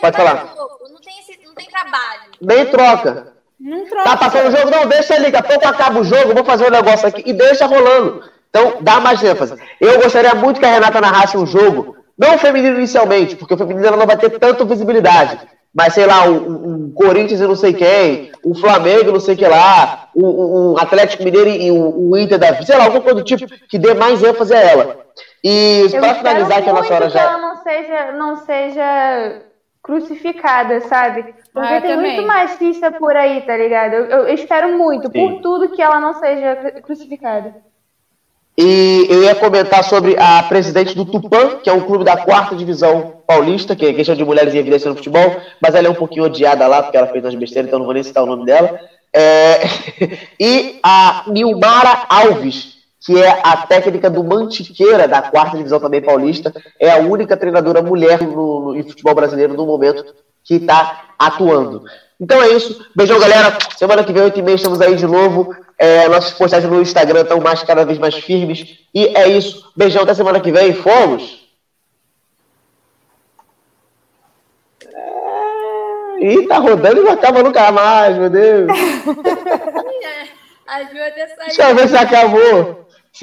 tá 0.00 0.12
falar. 0.12 0.54
não 0.90 1.00
tem, 1.00 1.18
esse, 1.20 1.38
não 1.44 1.54
tem 1.54 1.66
trabalho. 1.68 2.22
nem 2.40 2.66
troca. 2.66 3.34
Não 3.60 3.84
troca. 3.86 4.04
Tá 4.10 4.16
passando 4.16 4.48
o 4.48 4.56
jogo? 4.56 4.70
Não, 4.70 4.86
deixa 4.86 5.14
ali. 5.14 5.30
Daqui 5.30 5.36
a 5.36 5.42
pouco 5.50 5.68
acaba 5.68 6.00
o 6.00 6.04
jogo, 6.04 6.34
vou 6.34 6.44
fazer 6.44 6.66
um 6.66 6.70
negócio 6.70 7.06
aqui. 7.06 7.22
E 7.26 7.32
deixa 7.32 7.66
rolando. 7.66 8.24
Então, 8.54 8.74
dá 8.82 9.00
mais 9.00 9.20
ênfase. 9.24 9.56
Eu 9.80 10.00
gostaria 10.00 10.32
muito 10.36 10.60
que 10.60 10.66
a 10.66 10.70
Renata 10.74 11.00
narrasse 11.00 11.36
um 11.36 11.44
jogo, 11.44 11.96
não 12.16 12.36
o 12.36 12.38
feminino 12.38 12.76
inicialmente, 12.78 13.34
porque 13.34 13.52
o 13.54 13.58
feminino 13.58 13.84
ela 13.84 13.96
não 13.96 14.06
vai 14.06 14.16
ter 14.16 14.30
tanta 14.38 14.64
visibilidade. 14.64 15.40
Mas, 15.74 15.94
sei 15.94 16.06
lá, 16.06 16.22
um, 16.28 16.36
um 16.86 16.92
Corinthians 16.94 17.40
e 17.40 17.46
não 17.48 17.56
sei 17.56 17.72
quem, 17.72 18.30
um 18.46 18.54
Flamengo 18.54 19.08
e 19.08 19.12
não 19.12 19.18
sei 19.18 19.34
que 19.34 19.44
lá, 19.44 20.08
um, 20.14 20.24
um- 20.24 20.72
um 20.74 20.78
Atlético 20.78 21.24
Mineiro 21.24 21.50
e 21.50 21.72
um, 21.72 22.10
um 22.12 22.16
Inter 22.16 22.38
da 22.38 22.52
vida, 22.52 22.64
sei 22.64 22.76
lá, 22.76 22.84
alguma 22.84 23.00
coisa 23.02 23.18
do 23.18 23.24
tipo 23.24 23.44
que 23.68 23.76
dê 23.76 23.92
mais 23.92 24.22
ênfase 24.22 24.54
a 24.54 24.60
ela. 24.60 24.96
E 25.42 25.80
Eu 25.80 25.90
pra 25.90 26.12
espero 26.12 26.14
finalizar, 26.18 26.62
que 26.62 26.70
a 26.70 26.72
nossa 26.72 26.94
hora 26.94 27.06
que 27.08 27.12
já. 27.12 27.20
ela 27.22 27.38
não 27.38 27.56
seja, 27.56 28.12
não 28.12 28.36
seja 28.36 29.42
crucificada, 29.82 30.80
sabe? 30.82 31.34
Porque 31.52 31.74
Ah, 31.74 31.80
tem 31.80 31.96
também. 31.96 32.14
muito 32.14 32.26
machista 32.26 32.92
por 32.92 33.16
aí, 33.16 33.40
tá 33.42 33.56
ligado? 33.56 33.94
Eu, 33.94 34.04
eu 34.28 34.28
espero 34.34 34.78
muito, 34.78 35.10
Sim. 35.10 35.12
por 35.12 35.40
tudo, 35.42 35.70
que 35.70 35.82
ela 35.82 35.98
não 36.00 36.14
seja 36.14 36.54
cru- 36.56 36.82
crucificada. 36.82 37.56
E 38.56 39.06
eu 39.10 39.24
ia 39.24 39.34
comentar 39.34 39.82
sobre 39.82 40.16
a 40.16 40.42
presidente 40.44 40.94
do 40.94 41.04
Tupã, 41.04 41.56
que 41.62 41.68
é 41.68 41.72
um 41.72 41.80
clube 41.80 42.04
da 42.04 42.16
quarta 42.16 42.54
divisão 42.54 43.14
paulista, 43.26 43.74
que 43.74 43.84
é 43.84 43.92
questão 43.92 44.14
de 44.14 44.24
mulheres 44.24 44.54
em 44.54 44.58
evidência 44.58 44.88
no 44.88 44.96
futebol, 44.96 45.36
mas 45.60 45.74
ela 45.74 45.88
é 45.88 45.90
um 45.90 45.94
pouquinho 45.94 46.24
odiada 46.24 46.66
lá, 46.66 46.82
porque 46.82 46.96
ela 46.96 47.08
fez 47.08 47.24
umas 47.24 47.34
besteiras, 47.34 47.68
então 47.68 47.80
não 47.80 47.86
vou 47.86 47.94
nem 47.94 48.02
citar 48.02 48.22
o 48.22 48.26
nome 48.26 48.44
dela. 48.44 48.78
É, 49.12 49.60
E 50.38 50.78
a 50.84 51.24
Nilmara 51.26 52.06
Alves, 52.08 52.74
que 53.04 53.20
é 53.20 53.40
a 53.42 53.56
técnica 53.56 54.08
do 54.08 54.22
Mantiqueira, 54.22 55.08
da 55.08 55.20
quarta 55.20 55.56
divisão 55.56 55.80
também 55.80 56.00
paulista, 56.00 56.54
é 56.80 56.90
a 56.90 56.98
única 56.98 57.36
treinadora 57.36 57.82
mulher 57.82 58.22
no, 58.22 58.60
no, 58.60 58.76
em 58.76 58.82
futebol 58.82 59.14
brasileiro 59.14 59.54
no 59.54 59.66
momento 59.66 60.04
que 60.44 60.54
está 60.54 61.06
atuando. 61.18 61.82
Então 62.20 62.42
é 62.42 62.48
isso. 62.48 62.86
Beijão, 62.94 63.18
galera. 63.18 63.58
Semana 63.76 64.04
que 64.04 64.12
vem, 64.12 64.22
8 64.22 64.38
e 64.38 64.42
meia, 64.42 64.54
estamos 64.56 64.80
aí 64.80 64.94
de 64.96 65.06
novo. 65.06 65.54
É, 65.76 66.08
nossas 66.08 66.32
postagens 66.32 66.70
no 66.70 66.80
Instagram 66.80 67.22
estão 67.22 67.40
mais, 67.40 67.62
cada 67.62 67.84
vez 67.84 67.98
mais 67.98 68.14
firmes. 68.14 68.78
E 68.94 69.06
é 69.16 69.28
isso. 69.28 69.70
Beijão, 69.76 70.02
até 70.02 70.14
semana 70.14 70.40
que 70.40 70.52
vem. 70.52 70.72
Fomos! 70.72 71.44
É... 74.86 76.26
Ih, 76.26 76.46
tá 76.46 76.58
rodando 76.58 77.00
e 77.00 77.04
não 77.04 77.12
acaba 77.12 77.42
nunca 77.42 77.72
mais, 77.72 78.16
meu 78.16 78.30
Deus. 78.30 78.70
Ajuda 80.66 81.08
a 81.24 81.28
sair. 81.28 81.46
Deixa 81.46 81.70
eu 81.70 81.74
ver 81.74 81.88
se 81.88 81.96
acabou. 81.96 82.83